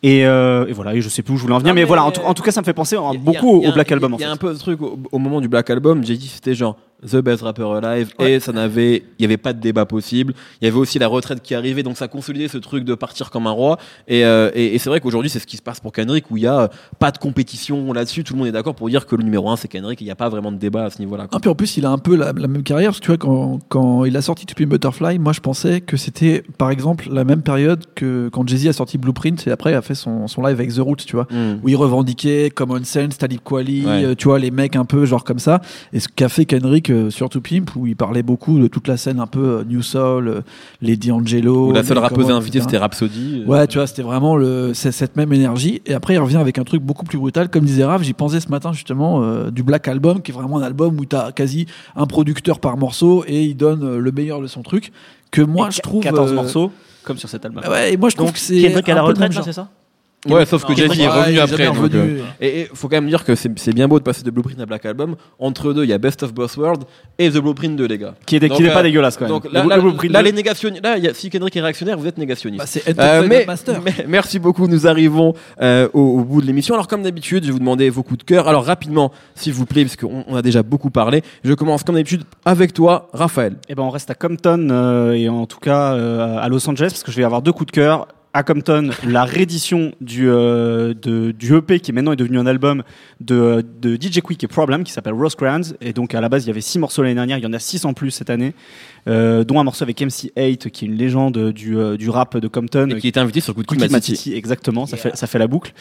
Et, 0.03 0.25
euh, 0.25 0.67
et 0.67 0.73
voilà, 0.73 0.93
et 0.93 1.01
je 1.01 1.09
sais 1.09 1.21
plus 1.23 1.33
où 1.33 1.37
je 1.37 1.41
voulais 1.43 1.55
en 1.55 1.57
venir, 1.59 1.71
Non, 1.71 1.75
mais, 1.75 1.81
mais- 1.81 1.87
voilà, 1.87 2.03
en 2.05 2.11
tout, 2.11 2.21
en 2.21 2.33
tout 2.33 2.43
cas, 2.43 2.51
ça 2.51 2.61
me 2.61 2.65
fait 2.65 2.73
penser 2.73 2.95
y 2.95 2.97
a- 2.99 3.19
beaucoup 3.19 3.61
y 3.61 3.65
a 3.65 3.69
au 3.69 3.73
Black 3.73 3.91
Album. 3.91 4.13
En 4.13 4.17
Il 4.17 4.21
y 4.21 4.23
a 4.23 4.27
fait. 4.27 4.33
un 4.33 4.37
peu 4.37 4.53
de 4.53 4.57
truc 4.59 4.81
au, 4.81 4.99
au 5.11 5.17
moment 5.19 5.41
du 5.41 5.47
Black 5.47 5.69
Album, 5.69 6.03
j'ai 6.03 6.15
dit 6.17 6.27
c'était 6.27 6.53
genre 6.53 6.75
The 7.07 7.17
Best 7.17 7.43
Rapper 7.43 7.67
Alive 7.83 8.09
et 8.19 8.39
ça 8.39 8.51
n'avait, 8.51 9.03
il 9.19 9.21
y 9.21 9.25
avait 9.25 9.37
pas 9.37 9.53
de 9.53 9.59
débat 9.59 9.85
possible. 9.85 10.33
Il 10.61 10.65
y 10.65 10.67
avait 10.67 10.77
aussi 10.77 10.97
la 10.97 11.07
retraite 11.07 11.41
qui 11.41 11.53
arrivait, 11.53 11.83
donc 11.83 11.97
ça 11.97 12.07
consolidait 12.07 12.47
ce 12.47 12.57
truc 12.57 12.83
de 12.83 12.95
partir 12.95 13.29
comme 13.29 13.47
un 13.47 13.51
roi. 13.51 13.77
Et, 14.07 14.25
euh, 14.25 14.49
et, 14.55 14.73
et 14.75 14.77
c'est 14.79 14.89
vrai 14.89 14.99
qu'aujourd'hui 15.01 15.29
c'est 15.29 15.39
ce 15.39 15.45
qui 15.47 15.57
se 15.57 15.61
passe 15.61 15.79
pour 15.79 15.91
Kendrick 15.91 16.31
où 16.31 16.37
il 16.37 16.43
y 16.43 16.47
a 16.47 16.61
euh, 16.61 16.67
pas 16.97 17.11
de 17.11 17.17
compétition 17.17 17.93
là-dessus. 17.93 18.23
Tout 18.23 18.33
le 18.33 18.39
monde 18.39 18.47
est 18.47 18.51
d'accord 18.53 18.75
pour 18.75 18.89
dire 18.89 19.05
que 19.05 19.15
le 19.15 19.23
numéro 19.23 19.49
un 19.49 19.55
c'est 19.55 19.67
Kendrick. 19.67 20.01
Il 20.01 20.05
n'y 20.05 20.11
a 20.11 20.15
pas 20.15 20.29
vraiment 20.29 20.51
de 20.51 20.57
débat 20.57 20.85
à 20.85 20.89
ce 20.89 20.99
niveau-là. 20.99 21.27
Ah, 21.31 21.39
puis 21.39 21.49
en 21.49 21.55
plus, 21.55 21.77
il 21.77 21.85
a 21.85 21.91
un 21.91 21.97
peu 21.97 22.15
la, 22.15 22.31
la 22.33 22.47
même 22.47 22.63
carrière. 22.63 22.89
Parce 22.89 22.99
que 22.99 23.05
tu 23.05 23.09
vois, 23.11 23.17
quand, 23.17 23.59
quand 23.69 24.05
il 24.05 24.15
a 24.17 24.21
sorti 24.21 24.45
To 24.45 24.53
Pimp 24.55 24.69
Butterfly, 24.69 25.19
moi 25.19 25.33
je 25.33 25.41
pensais 25.41 25.81
que 25.81 25.97
c'était 25.97 26.43
par 26.57 26.71
exemple 26.71 27.07
la 27.11 27.23
même 27.23 27.41
période 27.41 27.83
que 27.93 28.29
quand 28.29 28.47
Jay-Z 28.47 28.67
a 28.67 28.73
sorti 28.73 28.97
Blueprint 28.97 29.45
et 29.47 29.51
après 29.51 29.73
a 29.73 29.81
fait 29.81 29.95
son, 29.95 30.27
son 30.27 30.41
live 30.41 30.59
avec 30.59 30.73
The 30.73 30.79
Roots, 30.79 31.05
tu 31.05 31.15
vois. 31.15 31.27
Mm. 31.29 31.59
Où 31.63 31.69
il 31.69 31.75
revendiquait 31.75 32.49
Common 32.49 32.83
Sense, 32.83 33.17
Talib 33.17 33.41
Kweli, 33.43 33.85
Ouais. 33.85 34.05
euh, 34.05 34.15
tu 34.15 34.27
vois, 34.27 34.39
les 34.39 34.51
mecs 34.51 34.75
un 34.75 34.85
peu 34.85 35.05
genre 35.05 35.23
comme 35.23 35.39
ça. 35.39 35.61
Et 35.93 35.99
ce 35.99 36.07
qu'a 36.07 36.29
fait 36.29 36.45
Kendrick 36.45 36.89
euh, 36.95 37.09
sur 37.09 37.29
To 37.29 37.41
Pimp, 37.41 37.75
où 37.75 37.85
il 37.87 37.95
parlait 37.95 38.23
beaucoup 38.23 38.57
de 38.59 38.67
toute 38.67 38.87
la 38.87 38.97
scène 38.97 39.19
un 39.19 39.27
peu 39.27 39.59
euh, 39.59 39.63
New 39.63 39.81
Soul, 39.81 40.27
euh, 40.27 40.41
les 40.81 40.97
D'Angelo. 40.97 41.69
Où 41.69 41.73
la 41.73 41.83
seule 41.83 41.97
rappeuse 41.97 42.31
invitée 42.31 42.61
c'était 42.61 42.77
Rhapsody. 42.77 43.43
euh, 43.45 43.49
Ouais, 43.49 43.67
tu 43.67 43.77
vois, 43.77 43.87
c'était 43.87 44.01
vraiment 44.01 44.35
le, 44.35 44.73
c'est 44.73 44.91
cette 44.91 45.15
même 45.15 45.31
énergie. 45.33 45.81
Et 45.85 45.93
après, 45.93 46.13
il 46.15 46.19
revient 46.19 46.37
avec 46.37 46.57
un 46.57 46.63
truc 46.63 46.81
beaucoup 46.81 47.05
plus 47.05 47.17
brutal. 47.17 47.49
Comme 47.49 47.65
disait 47.65 47.83
Raph, 47.85 48.01
j'y 48.03 48.13
pensais 48.13 48.39
ce 48.39 48.49
matin 48.49 48.73
justement 48.73 49.21
euh, 49.23 49.51
du 49.51 49.63
Black 49.63 49.87
Album, 49.87 50.21
qui 50.21 50.31
est 50.31 50.33
vraiment 50.33 50.57
un 50.57 50.63
album 50.63 50.99
où 50.99 51.05
t'as 51.05 51.31
quasi 51.31 51.65
un 51.95 52.05
producteur 52.05 52.59
par 52.59 52.77
morceau 52.77 53.23
et 53.27 53.43
il 53.43 53.55
donne 53.55 53.97
le 53.97 54.11
meilleur 54.11 54.41
de 54.41 54.47
son 54.47 54.63
truc. 54.63 54.91
Que 55.31 55.41
moi, 55.41 55.67
Et 55.67 55.71
je 55.71 55.81
trouve. 55.81 56.01
14 56.01 56.31
euh, 56.31 56.35
morceaux, 56.35 56.71
comme 57.03 57.17
sur 57.17 57.27
cet 57.27 57.45
album. 57.45 57.63
Ouais, 57.69 57.93
et 57.93 57.97
moi, 57.97 58.09
je 58.09 58.15
trouve 58.15 58.27
Donc, 58.27 58.35
que 58.35 58.39
c'est. 58.41 58.61
Kendrick 58.61 58.87
à 58.89 58.95
la 58.95 59.01
un 59.01 59.03
retraite, 59.03 59.33
c'est 59.43 59.51
ça? 59.53 59.69
Ouais, 60.25 60.45
sauf 60.45 60.65
que 60.65 60.75
Jay-Z 60.75 60.99
est 60.99 61.07
revenu 61.07 61.39
après. 61.39 61.65
donc, 61.67 61.93
euh. 61.93 62.19
Et 62.41 62.61
il 62.71 62.75
faut 62.75 62.87
quand 62.87 62.97
même 62.97 63.07
dire 63.07 63.23
que 63.23 63.35
c'est 63.35 63.51
c'est 63.59 63.73
bien 63.73 63.87
beau 63.87 63.99
de 63.99 64.03
passer 64.03 64.23
de 64.23 64.31
Blueprint 64.31 64.59
à 64.59 64.65
Black 64.65 64.85
Album. 64.85 65.15
Entre 65.39 65.73
deux, 65.73 65.83
il 65.83 65.89
y 65.89 65.93
a 65.93 65.97
Best 65.97 66.23
of 66.23 66.33
Both 66.33 66.55
Worlds 66.57 66.83
et 67.19 67.29
The 67.29 67.37
Blueprint 67.37 67.75
2, 67.75 67.85
les 67.85 67.97
gars. 67.97 68.15
Qui 68.25 68.37
est, 68.37 68.39
qui 68.39 68.47
Donc, 68.49 68.59
n'est 68.59 68.69
euh, 68.69 68.73
pas 68.73 68.83
dégueulasse 68.83 69.17
quand 69.17 69.25
même. 69.25 69.33
Donc 69.33 69.51
là, 69.51 69.63
Le- 69.63 69.69
là, 69.69 69.75
le 69.77 69.81
Blueprint 69.83 70.11
là, 70.11 70.19
deux. 70.19 70.25
les 70.25 70.31
négationnistes, 70.33 70.83
là, 70.83 70.97
il 70.97 71.03
y 71.03 71.07
a- 71.07 71.13
si 71.13 71.29
Kendrick 71.29 71.55
est 71.55 71.61
réactionnaire, 71.61 71.97
vous 71.97 72.07
êtes 72.07 72.17
négationniste. 72.17 72.59
Bah, 72.59 72.65
c'est 72.67 72.87
Euh, 72.87 72.91
Entertainment 72.91 73.27
mais, 73.29 73.45
Master. 73.45 73.81
mais- 73.83 74.05
merci 74.07 74.39
beaucoup, 74.39 74.67
nous 74.67 74.87
arrivons 74.87 75.33
euh, 75.61 75.87
au, 75.93 75.99
au 76.01 76.23
bout 76.23 76.41
de 76.41 76.47
l'émission. 76.47 76.73
Alors 76.75 76.87
comme 76.87 77.03
d'habitude, 77.03 77.43
je 77.43 77.47
vais 77.47 77.53
vous 77.53 77.59
demander 77.59 77.89
vos 77.89 78.03
coups 78.03 78.19
de 78.19 78.23
cœur. 78.23 78.47
Alors 78.47 78.65
rapidement, 78.65 79.11
s'il 79.35 79.53
vous 79.53 79.65
plaît, 79.65 79.83
parce 79.85 79.95
qu'on 79.95 80.23
on 80.27 80.35
a 80.35 80.41
déjà 80.41 80.63
beaucoup 80.63 80.89
parlé. 80.89 81.21
Je 81.43 81.53
commence 81.53 81.83
comme 81.83 81.95
d'habitude 81.95 82.23
avec 82.45 82.73
toi, 82.73 83.09
Raphaël. 83.13 83.55
Eh 83.69 83.75
ben, 83.75 83.83
on 83.83 83.89
reste 83.89 84.09
à 84.09 84.15
Compton 84.15 84.67
euh, 84.71 85.13
et 85.13 85.29
en 85.29 85.45
tout 85.45 85.59
cas 85.59 85.93
euh, 85.93 86.37
à 86.39 86.47
Los 86.49 86.67
Angeles 86.69 86.89
parce 86.89 87.03
que 87.03 87.11
je 87.11 87.17
vais 87.17 87.23
avoir 87.23 87.41
deux 87.41 87.51
coups 87.51 87.67
de 87.67 87.71
cœur. 87.71 88.07
À 88.37 88.43
Compton, 88.43 88.89
la 89.07 89.23
réédition 89.23 89.93
du, 90.01 90.27
euh, 90.27 90.93
de, 90.93 91.31
du 91.31 91.55
EP 91.55 91.79
qui 91.79 91.93
maintenant 91.93 92.11
est 92.11 92.17
devenu 92.17 92.37
un 92.37 92.45
album 92.45 92.83
de, 93.21 93.63
de 93.79 93.95
DJ 93.95 94.19
Quick 94.19 94.43
et 94.43 94.47
Problem 94.49 94.83
qui 94.83 94.91
s'appelle 94.91 95.13
Rose 95.13 95.35
Crowns. 95.35 95.63
Et 95.79 95.93
donc 95.93 96.13
à 96.13 96.19
la 96.19 96.27
base, 96.27 96.43
il 96.43 96.47
y 96.47 96.51
avait 96.51 96.59
six 96.59 96.77
morceaux 96.77 97.01
l'année 97.01 97.15
dernière, 97.15 97.37
il 97.37 97.45
y 97.45 97.47
en 97.47 97.53
a 97.53 97.59
six 97.59 97.85
en 97.85 97.93
plus 97.93 98.11
cette 98.11 98.29
année. 98.29 98.53
Euh, 99.07 99.43
dont 99.43 99.59
un 99.59 99.63
morceau 99.63 99.83
avec 99.83 99.99
MC8, 99.99 100.69
qui 100.69 100.85
est 100.85 100.87
une 100.87 100.95
légende 100.95 101.51
du, 101.51 101.77
euh, 101.77 101.97
du 101.97 102.09
rap 102.09 102.37
de 102.37 102.47
Compton. 102.47 102.89
Et 102.89 102.99
qui 102.99 103.07
était 103.07 103.19
invité 103.19 103.39
sur 103.41 103.53
Kid 103.55 103.65
Kid 103.65 103.91
Mad 103.91 104.01
City. 104.03 104.15
City, 104.17 104.33
exactement, 104.35 104.85
ça, 104.85 104.97
fait, 104.97 105.15
ça 105.15 105.27
fait 105.27 105.39
la 105.39 105.47
boucle. 105.47 105.73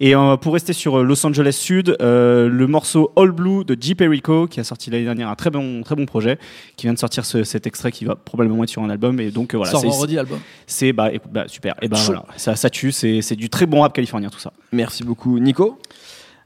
Et 0.00 0.14
euh, 0.14 0.36
pour 0.36 0.52
rester 0.54 0.72
sur 0.72 1.02
Los 1.02 1.24
Angeles 1.26 1.56
Sud, 1.60 1.96
euh, 2.00 2.48
le 2.48 2.66
morceau 2.66 3.12
All 3.16 3.30
Blue 3.30 3.64
de 3.64 3.76
J. 3.80 3.94
Perico, 3.94 4.46
qui 4.46 4.60
a 4.60 4.64
sorti 4.64 4.90
l'année 4.90 5.04
dernière 5.04 5.28
un 5.28 5.34
très 5.34 5.50
bon, 5.50 5.82
très 5.82 5.94
bon 5.94 6.06
projet, 6.06 6.38
qui 6.76 6.86
vient 6.86 6.94
de 6.94 6.98
sortir 6.98 7.24
ce- 7.24 7.44
cet 7.44 7.66
extrait 7.66 7.92
qui 7.92 8.04
va 8.04 8.16
probablement 8.16 8.62
être 8.64 8.70
sur 8.70 8.82
un 8.82 8.90
album. 8.90 9.20
Et 9.20 9.30
donc 9.30 9.54
euh, 9.54 9.58
voilà, 9.58 9.70
Sort 9.72 9.80
c'est- 9.82 9.86
vendredi 9.88 10.14
l'album. 10.16 10.38
c'est 10.66 10.92
bah, 10.92 11.10
bah, 11.30 11.44
super. 11.48 11.74
Et 11.82 11.88
voilà, 11.88 12.24
ça, 12.36 12.56
ça 12.56 12.70
tue, 12.70 12.92
c'est 12.92 13.22
c'est 13.22 13.36
du 13.36 13.48
très 13.50 13.66
bon 13.66 13.82
rap 13.82 13.92
californien 13.92 14.28
tout 14.30 14.38
ça. 14.40 14.52
Merci 14.72 15.04
beaucoup. 15.04 15.38
Nico 15.38 15.78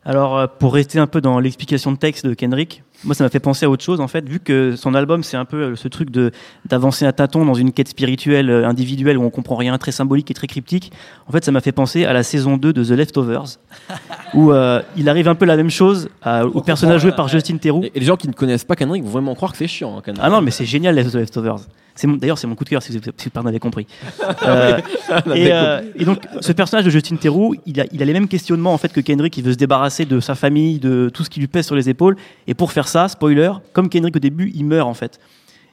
Alors, 0.08 0.38
euh, 0.38 0.46
pour 0.46 0.72
rester 0.72 0.98
un 1.00 1.08
peu 1.08 1.20
dans 1.20 1.40
l'explication 1.40 1.90
de 1.90 1.96
texte 1.98 2.24
de 2.26 2.32
Kendrick, 2.32 2.84
moi, 3.04 3.14
ça 3.14 3.24
m'a 3.24 3.28
fait 3.28 3.40
penser 3.40 3.66
à 3.66 3.70
autre 3.70 3.82
chose, 3.84 4.00
en 4.00 4.06
fait, 4.08 4.26
vu 4.28 4.38
que 4.40 4.76
son 4.76 4.94
album, 4.94 5.22
c'est 5.24 5.36
un 5.36 5.44
peu 5.44 5.56
euh, 5.56 5.76
ce 5.76 5.88
truc 5.88 6.10
de 6.10 6.30
d'avancer 6.64 7.04
à 7.04 7.12
tâtons 7.12 7.44
dans 7.44 7.54
une 7.54 7.72
quête 7.72 7.88
spirituelle 7.88 8.48
euh, 8.48 8.66
individuelle 8.68 9.18
où 9.18 9.22
on 9.24 9.30
comprend 9.30 9.56
rien, 9.56 9.76
très 9.78 9.90
symbolique 9.92 10.30
et 10.30 10.34
très 10.34 10.46
cryptique. 10.46 10.92
En 11.28 11.32
fait, 11.32 11.44
ça 11.44 11.50
m'a 11.50 11.60
fait 11.60 11.72
penser 11.72 12.04
à 12.04 12.12
la 12.12 12.22
saison 12.22 12.56
2 12.56 12.72
de 12.72 12.84
The 12.84 12.90
Leftovers, 12.90 13.58
où 14.34 14.52
euh, 14.52 14.80
il 14.96 15.08
arrive 15.08 15.28
un 15.28 15.34
peu 15.34 15.44
la 15.44 15.56
même 15.56 15.70
chose 15.70 16.08
à- 16.22 16.46
au 16.46 16.60
personnage 16.62 17.00
joué 17.02 17.10
par 17.12 17.26
Justin 17.28 17.56
Theroux. 17.58 17.82
Et 17.82 17.90
et 17.96 18.00
les 18.00 18.06
gens 18.06 18.16
qui 18.16 18.28
ne 18.28 18.32
connaissent 18.32 18.64
pas 18.64 18.76
Kendrick 18.76 19.02
vont 19.02 19.10
vraiment 19.10 19.34
croire 19.34 19.50
que 19.52 19.58
c'est 19.58 19.66
chiant. 19.66 19.98
hein, 19.98 20.02
Kendrick. 20.04 20.24
Ah 20.24 20.30
non, 20.30 20.40
mais 20.40 20.52
c'est 20.52 20.64
génial, 20.66 20.94
The 21.04 21.14
Leftovers. 21.16 21.58
D'ailleurs, 22.04 22.38
c'est 22.38 22.46
mon 22.46 22.54
coup 22.54 22.64
de 22.64 22.68
cœur, 22.70 22.82
si 22.82 22.96
vous, 22.96 23.02
si 23.16 23.30
vous 23.34 23.48
avez 23.48 23.58
compris. 23.58 23.86
Euh, 24.42 24.78
et, 25.34 25.52
euh, 25.52 25.80
et 25.96 26.04
donc, 26.04 26.18
ce 26.40 26.52
personnage 26.52 26.84
de 26.84 26.90
Justin 26.90 27.16
Theroux, 27.16 27.54
il 27.64 27.80
a, 27.80 27.84
il 27.92 28.02
a 28.02 28.04
les 28.04 28.12
mêmes 28.12 28.28
questionnements 28.28 28.72
en 28.74 28.78
fait 28.78 28.92
que 28.92 29.00
Kendrick. 29.00 29.36
Il 29.38 29.44
veut 29.44 29.52
se 29.52 29.56
débarrasser 29.56 30.04
de 30.04 30.20
sa 30.20 30.34
famille, 30.34 30.78
de 30.78 31.10
tout 31.12 31.24
ce 31.24 31.30
qui 31.30 31.40
lui 31.40 31.46
pèse 31.46 31.66
sur 31.66 31.74
les 31.74 31.88
épaules. 31.88 32.16
Et 32.46 32.54
pour 32.54 32.70
faire 32.72 32.86
ça, 32.86 33.08
spoiler, 33.08 33.50
comme 33.72 33.88
Kendrick 33.88 34.14
au 34.16 34.20
début, 34.20 34.52
il 34.54 34.64
meurt 34.64 34.88
en 34.88 34.94
fait. 34.94 35.18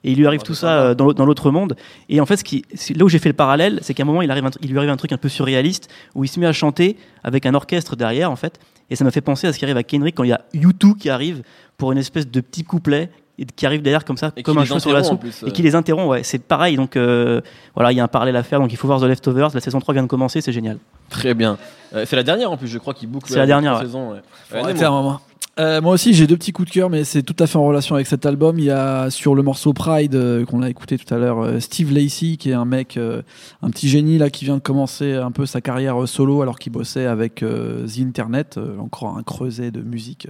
Et 0.04 0.12
il 0.12 0.18
lui 0.18 0.28
arrive 0.28 0.42
tout 0.42 0.54
ça 0.54 0.80
euh, 0.80 0.96
dans 0.96 1.06
l'au- 1.06 1.14
dans 1.14 1.26
l'autre 1.26 1.52
monde. 1.52 1.76
Et 2.10 2.20
en 2.20 2.26
fait, 2.26 2.38
ce 2.38 2.44
qui, 2.44 2.64
là 2.96 3.06
où 3.06 3.10
j'ai 3.10 3.20
fait 3.20 3.30
le 3.30 3.36
parallèle, 3.36 3.80
c'est 3.82 3.94
qu'à 3.94 4.04
un 4.04 4.06
moment, 4.06 4.22
il, 4.22 4.32
arrive 4.32 4.46
un 4.46 4.52
il 4.62 4.70
lui 4.72 4.78
arrive 4.78 4.90
un 4.90 4.98
truc 4.98 5.12
un 5.12 5.18
peu 5.18 5.30
surréaliste 5.30 5.90
où 6.16 6.24
il 6.24 6.28
se 6.28 6.40
met 6.40 6.46
à 6.48 6.54
chanter 6.54 6.98
avec 7.24 7.46
un 7.46 7.54
orchestre 7.54 7.96
derrière, 7.96 8.32
en 8.32 8.36
fait. 8.36 8.60
Et 8.90 8.96
ça 8.96 9.04
m'a 9.04 9.12
fait 9.12 9.22
penser 9.22 9.48
à 9.48 9.54
ce 9.54 9.60
qui 9.60 9.66
arrive 9.66 9.78
à 9.78 9.84
Kendrick 9.84 10.16
quand 10.16 10.24
il 10.24 10.30
y 10.30 10.34
a 10.34 10.42
U2 10.56 10.98
qui 10.98 11.10
arrive 11.10 11.42
pour 11.78 11.92
une 11.92 11.98
espèce 11.98 12.30
de 12.30 12.42
petit 12.42 12.64
couplet 12.64 13.10
et 13.40 13.46
qui 13.46 13.66
arrive 13.66 13.82
derrière 13.82 14.06
comme 14.06 14.18
ça, 14.18 14.32
Et 14.38 14.44
comme 14.44 14.58
un 14.60 14.66
cheveu 14.66 14.80
sur 14.80 14.94
la 14.94 15.04
soupe, 15.04 15.24
euh. 15.24 15.48
et 15.48 15.52
qui 15.52 15.62
les 15.64 15.76
interrompt. 15.76 16.08
Ouais, 16.10 16.24
c'est 16.24 16.40
pareil. 16.40 16.76
Donc 16.76 16.96
euh, 16.96 17.42
voilà, 17.74 17.92
il 17.92 17.98
y 17.98 18.00
a 18.00 18.04
un 18.04 18.08
parallèle 18.08 18.36
à 18.36 18.44
faire. 18.44 18.60
Donc 18.60 18.72
il 18.72 18.78
faut 18.78 18.88
voir 18.88 19.00
The 19.00 19.06
Leftovers. 19.06 19.50
La 19.54 19.60
saison 19.60 19.80
3 19.80 19.94
vient 19.94 20.04
de 20.04 20.08
commencer, 20.08 20.42
c'est 20.42 20.52
génial. 20.52 20.78
Très 21.10 21.34
bien. 21.34 21.58
Euh, 21.96 22.06
c'est 22.08 22.16
la 22.16 22.24
dernière 22.24 22.52
en 22.52 22.58
plus, 22.58 22.68
je 22.68 22.78
crois, 22.78 22.94
qui 22.94 23.08
boucle. 23.08 23.32
C'est 23.32 23.40
la 23.40 23.46
dernière, 23.48 23.76
ouais. 23.76 23.86
saison. 23.86 24.12
ouais. 24.12 24.20
Faut 24.50 24.58
arrêter 24.58 24.82
Nemo. 24.84 25.20
Euh, 25.60 25.82
moi 25.82 25.94
aussi, 25.94 26.16
j'ai 26.16 26.26
deux 26.26 26.36
petits 26.36 26.52
coups 26.52 26.70
de 26.70 26.74
cœur, 26.74 26.90
mais 26.90 27.04
c'est 27.04 27.22
tout 27.22 27.36
à 27.38 27.46
fait 27.46 27.58
en 27.58 27.66
relation 27.66 27.94
avec 27.94 28.08
cet 28.08 28.26
album. 28.26 28.58
Il 28.58 28.66
y 28.66 28.72
a 28.72 29.12
sur 29.12 29.36
le 29.36 29.44
morceau 29.44 29.72
Pride 29.74 30.16
euh, 30.16 30.46
qu'on 30.46 30.64
a 30.64 30.70
écouté 30.70 30.98
tout 30.98 31.14
à 31.14 31.20
l'heure, 31.20 31.44
euh, 31.44 31.60
Steve 31.60 31.94
Lacey, 31.94 32.38
qui 32.38 32.50
est 32.50 32.54
un 32.54 32.66
mec, 32.66 32.98
un 32.98 33.70
petit 33.70 33.88
génie 33.88 34.18
là, 34.18 34.32
qui 34.32 34.46
vient 34.46 34.56
de 34.56 34.62
commencer 34.62 35.14
un 35.14 35.30
peu 35.30 35.46
sa 35.46 35.62
carrière 35.62 36.08
solo 36.08 36.42
alors 36.42 36.58
qu'il 36.58 36.72
bossait 36.72 37.06
avec 37.06 37.36
The 37.36 38.00
Internet, 38.00 38.60
encore 38.80 39.16
un 39.16 39.24
creuset 39.24 39.70
de 39.70 39.82
musique. 39.82 40.28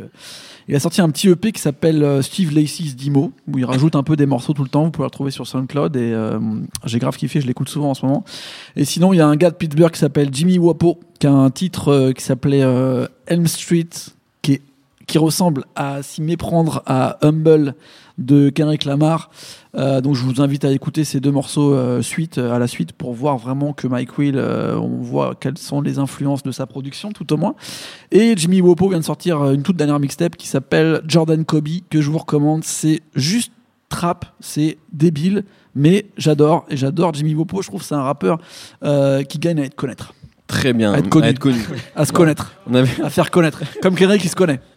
Il 0.68 0.76
a 0.76 0.80
sorti 0.80 1.02
un 1.02 1.10
petit 1.10 1.30
EP 1.30 1.52
qui 1.52 1.62
s'appelle 1.62 2.22
Steve 2.22 2.54
Lacey's 2.54 2.96
Demo, 2.96 3.32
où 3.48 3.58
il 3.58 3.66
rajoute 3.66 3.96
un 3.96 4.04
peu 4.04 4.16
des 4.16 4.26
morceaux 4.26 4.54
tout 4.54 4.64
le 4.64 4.70
temps. 4.70 4.84
Vous 4.86 4.92
pouvez 4.92 5.04
le 5.04 5.08
retrouver 5.08 5.32
sur 5.32 5.48
SoundCloud 5.48 5.96
et 5.96 6.16
j'ai 6.86 7.00
grave 7.00 7.16
kiffé, 7.16 7.40
je 7.40 7.48
l'écoute 7.48 7.70
souvent 7.70 7.92
en 7.92 7.94
ce 7.94 8.06
moment. 8.06 8.24
Et 8.76 8.86
sinon, 8.86 9.14
il 9.14 9.18
y 9.18 9.22
a 9.22 9.28
un 9.28 9.36
gars 9.36 9.52
de 9.52 9.56
Pittsburgh 9.56 9.92
qui 9.92 10.00
s'appelle 10.00 10.30
Jimmy 10.32 10.58
Wapo, 10.58 11.00
qui 11.20 11.28
a 11.28 11.32
un 11.32 11.50
titre 11.50 12.12
qui 12.12 12.24
s'appelait 12.24 12.64
Elm 13.28 13.48
Street, 13.48 13.90
qui, 15.08 15.18
ressemble 15.18 15.66
à 15.76 16.04
s'y 16.04 16.22
méprendre 16.22 16.84
à 16.86 17.18
Humble 17.22 17.76
de 18.18 18.50
Kendrick 18.50 18.86
Lamar. 18.86 19.30
Euh, 19.76 20.02
donc 20.02 20.16
je 20.16 20.24
vous 20.24 20.42
invite 20.42 20.66
à 20.66 20.72
écouter 20.72 21.04
ces 21.04 21.20
deux 21.20 21.32
morceaux 21.32 21.74
euh, 21.74 22.02
suite 22.02 22.38
à 22.38 22.60
la 22.60 22.68
suite 22.68 22.94
pour 22.94 23.14
voir 23.14 23.38
vraiment 23.38 23.74
que 23.74 23.88
Mike 23.88 24.18
Will, 24.18 24.38
euh, 24.38 24.78
on 24.78 25.02
voit 25.02 25.36
quelles 25.40 25.58
sont 25.58 25.82
les 25.82 26.00
influences 26.00 26.44
de 26.44 26.52
sa 26.52 26.66
production 26.66 27.12
tout 27.12 27.32
au 27.34 27.38
moins. 27.38 27.56
Et 28.12 28.36
Jimmy 28.38 28.62
Wopo 28.62 28.90
vient 28.90 29.00
de 29.00 29.04
sortir 29.04 29.42
euh, 29.42 29.54
une 29.54 29.64
toute 29.64 29.78
dernière 29.78 30.00
mixtape 30.00 30.36
qui 30.36 30.48
s'appelle 30.48 31.02
Jordan 31.08 31.44
Kobe 31.46 31.70
que 31.90 32.02
je 32.02 32.10
vous 32.10 32.18
recommande. 32.18 32.64
C'est 32.64 33.02
juste 33.16 33.52
trap, 33.90 34.26
c'est 34.40 34.78
débile, 34.92 35.44
mais 35.76 36.08
j'adore 36.18 36.66
et 36.70 36.78
j'adore 36.78 37.14
Jimmy 37.14 37.36
Wopo. 37.36 37.62
Je 37.62 37.68
trouve 37.68 37.82
que 37.82 37.86
c'est 37.86 37.96
un 37.96 38.04
rappeur 38.04 38.40
euh, 38.84 39.24
qui 39.24 39.40
gagne 39.40 39.60
à 39.60 39.66
être 39.66 39.76
connaître, 39.76 40.14
Très 40.48 40.74
bien. 40.74 40.94
À 40.94 41.00
être 41.00 41.10
connu. 41.10 41.34
connu. 41.36 41.60
à 41.96 42.06
se 42.06 42.12
connaître, 42.12 42.54
On 42.68 42.76
avait 42.76 43.02
à 43.02 43.10
faire 43.10 43.32
connaître, 43.32 43.62
comme 43.82 43.96
Kendrick 43.96 44.22
qui 44.22 44.30
se 44.30 44.36
connaît. 44.36 44.60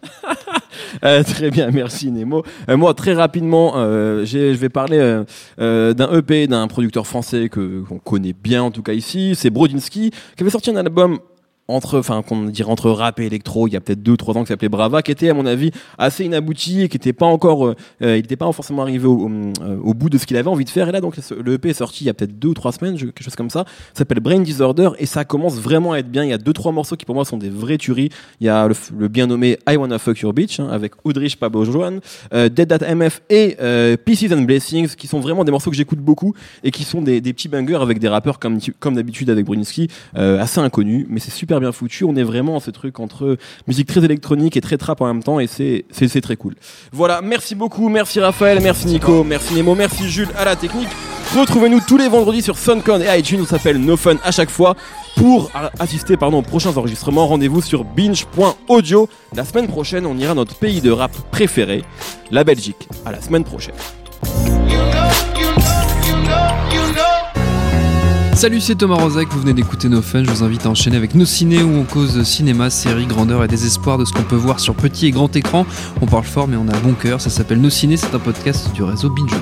Euh, 1.03 1.21
très 1.23 1.51
bien, 1.51 1.69
merci 1.71 2.11
Nemo. 2.11 2.43
Euh, 2.69 2.77
moi, 2.77 2.93
très 2.93 3.13
rapidement, 3.13 3.73
euh, 3.75 4.25
je 4.25 4.53
vais 4.53 4.69
parler 4.69 5.23
d'un 5.57 6.17
EP 6.17 6.47
d'un 6.47 6.67
producteur 6.67 7.05
français 7.05 7.49
que 7.49 7.81
qu'on 7.81 7.99
connaît 7.99 8.33
bien, 8.33 8.63
en 8.63 8.71
tout 8.71 8.83
cas 8.83 8.93
ici. 8.93 9.33
C'est 9.35 9.49
Brodinski, 9.49 10.11
qui 10.11 10.43
avait 10.43 10.49
sorti 10.49 10.69
un 10.69 10.75
album 10.77 11.19
entre, 11.67 11.99
enfin, 11.99 12.21
qu'on 12.21 12.45
dirait 12.45 12.69
entre 12.71 12.89
rap 12.91 13.19
et 13.19 13.25
électro, 13.25 13.67
il 13.67 13.73
y 13.73 13.75
a 13.75 13.81
peut-être 13.81 14.01
deux, 14.01 14.15
trois 14.17 14.37
ans, 14.37 14.43
qui 14.43 14.47
s'appelait 14.47 14.69
Brava, 14.69 15.01
qui 15.01 15.11
était, 15.11 15.29
à 15.29 15.33
mon 15.33 15.45
avis, 15.45 15.71
assez 15.97 16.23
inabouti 16.25 16.81
et 16.83 16.89
qui 16.89 16.95
n'était 16.95 17.13
pas 17.13 17.25
encore, 17.25 17.67
euh, 17.67 17.75
euh, 18.01 18.15
il 18.17 18.21
n'était 18.21 18.35
pas 18.37 18.51
forcément 18.51 18.81
arrivé 18.83 19.05
au, 19.07 19.17
au, 19.27 19.29
euh, 19.29 19.77
au 19.83 19.93
bout 19.93 20.09
de 20.09 20.17
ce 20.17 20.25
qu'il 20.25 20.37
avait 20.37 20.47
envie 20.49 20.65
de 20.65 20.69
faire. 20.69 20.87
Et 20.87 20.91
là, 20.91 21.01
donc, 21.01 21.15
le 21.43 21.53
EP 21.53 21.69
est 21.69 21.73
sorti 21.73 22.03
il 22.03 22.07
y 22.07 22.09
a 22.09 22.13
peut-être 22.13 22.39
deux 22.39 22.49
ou 22.49 22.53
trois 22.53 22.71
semaines, 22.71 22.97
je- 22.97 23.05
quelque 23.07 23.23
chose 23.23 23.35
comme 23.35 23.49
ça. 23.49 23.65
Ça 23.93 23.99
s'appelle 23.99 24.19
Brain 24.19 24.39
Disorder 24.39 24.89
et 24.99 25.05
ça 25.05 25.25
commence 25.25 25.55
vraiment 25.55 25.91
à 25.93 25.99
être 25.99 26.09
bien. 26.09 26.23
Il 26.23 26.29
y 26.29 26.33
a 26.33 26.37
deux, 26.37 26.53
trois 26.53 26.71
morceaux 26.71 26.95
qui 26.95 27.05
pour 27.05 27.15
moi 27.15 27.25
sont 27.25 27.37
des 27.37 27.49
vraies 27.49 27.77
tueries. 27.77 28.09
Il 28.39 28.47
y 28.47 28.49
a 28.49 28.67
le, 28.67 28.75
le 28.97 29.07
bien 29.07 29.27
nommé 29.27 29.57
I 29.69 29.75
Wanna 29.75 29.99
Fuck 29.99 30.19
Your 30.19 30.33
Bitch 30.33 30.59
hein, 30.59 30.69
avec 30.71 30.93
Audrich 31.03 31.35
Pablo 31.37 31.65
Joan, 31.65 31.99
euh, 32.33 32.49
Dead 32.49 32.67
That 32.69 32.85
MF 32.95 33.21
et 33.29 33.57
euh, 33.61 33.97
Pieces 33.97 34.31
and 34.31 34.41
Blessings 34.43 34.95
qui 34.95 35.07
sont 35.07 35.19
vraiment 35.19 35.43
des 35.43 35.51
morceaux 35.51 35.69
que 35.69 35.75
j'écoute 35.75 35.99
beaucoup 35.99 36.33
et 36.63 36.71
qui 36.71 36.83
sont 36.83 37.01
des, 37.01 37.19
des 37.21 37.33
petits 37.33 37.49
bangers 37.49 37.79
avec 37.81 37.99
des 37.99 38.07
rappeurs 38.07 38.39
comme, 38.39 38.59
comme 38.79 38.95
d'habitude 38.95 39.29
avec 39.29 39.45
Bruniski, 39.45 39.89
euh, 40.15 40.39
assez 40.41 40.59
inconnus, 40.59 41.05
mais 41.09 41.19
c'est 41.19 41.31
super 41.31 41.56
bien 41.59 41.71
foutu. 41.71 42.03
On 42.03 42.15
est 42.15 42.23
vraiment 42.23 42.55
en 42.55 42.59
ce 42.59 42.71
truc 42.71 42.99
entre 42.99 43.37
musique 43.67 43.87
très 43.87 44.03
électronique 44.03 44.57
et 44.57 44.61
très 44.61 44.77
trap 44.77 45.01
en 45.01 45.07
même 45.07 45.23
temps 45.23 45.39
et 45.39 45.47
c'est 45.47 45.85
c'est 45.91 46.21
très 46.21 46.35
cool. 46.35 46.55
Voilà, 46.91 47.21
merci 47.21 47.55
beaucoup, 47.55 47.89
merci 47.89 48.19
Raphaël, 48.19 48.59
merci 48.61 48.87
Nico, 48.87 49.23
merci 49.23 49.53
Nemo, 49.53 49.75
merci 49.75 50.09
Jules 50.09 50.29
à 50.37 50.45
la 50.45 50.55
technique. 50.55 50.89
Retrouvez-nous 51.35 51.81
tous 51.81 51.97
les 51.97 52.07
vendredis 52.07 52.41
sur 52.41 52.57
Suncon 52.57 53.01
et 53.01 53.19
iTunes, 53.19 53.39
on 53.41 53.45
s'appelle 53.45 53.77
No 53.79 53.97
Fun 53.97 54.15
à 54.23 54.31
chaque 54.31 54.49
fois. 54.49 54.75
Pour 55.17 55.51
assister 55.79 56.15
pardon, 56.15 56.39
aux 56.39 56.43
prochains 56.43 56.77
enregistrements, 56.77 57.27
rendez-vous 57.27 57.61
sur 57.61 57.83
binge.audio. 57.83 59.09
La 59.35 59.43
semaine 59.43 59.67
prochaine, 59.67 60.05
on 60.05 60.17
ira 60.17 60.31
à 60.31 60.35
notre 60.35 60.55
pays 60.55 60.79
de 60.79 60.91
rap 60.91 61.11
préféré, 61.31 61.83
la 62.31 62.43
Belgique. 62.43 62.87
À 63.05 63.11
la 63.11 63.21
semaine 63.21 63.43
prochaine. 63.43 63.75
Salut, 68.37 68.61
c'est 68.61 68.75
Thomas 68.75 68.97
Rozek, 68.97 69.29
vous 69.31 69.39
venez 69.39 69.53
d'écouter 69.53 69.89
nos 69.89 70.03
fun, 70.03 70.23
je 70.23 70.29
vous 70.29 70.43
invite 70.43 70.67
à 70.67 70.69
enchaîner 70.69 70.95
avec 70.95 71.15
nos 71.15 71.25
ciné 71.25 71.63
où 71.63 71.75
on 71.75 71.85
cause 71.85 72.21
cinéma, 72.21 72.69
série, 72.69 73.07
grandeur 73.07 73.43
et 73.43 73.47
désespoir 73.47 73.97
de 73.97 74.05
ce 74.05 74.13
qu'on 74.13 74.21
peut 74.21 74.35
voir 74.35 74.59
sur 74.59 74.75
petit 74.75 75.07
et 75.07 75.11
grand 75.11 75.35
écran. 75.35 75.65
On 76.03 76.05
parle 76.05 76.23
fort 76.23 76.47
mais 76.47 76.55
on 76.55 76.67
a 76.67 76.77
bon 76.77 76.93
cœur, 76.93 77.19
ça 77.19 77.31
s'appelle 77.31 77.59
Nos 77.59 77.71
ciné, 77.71 77.97
c'est 77.97 78.13
un 78.13 78.19
podcast 78.19 78.71
du 78.73 78.83
réseau 78.83 79.09
Binge. 79.09 79.33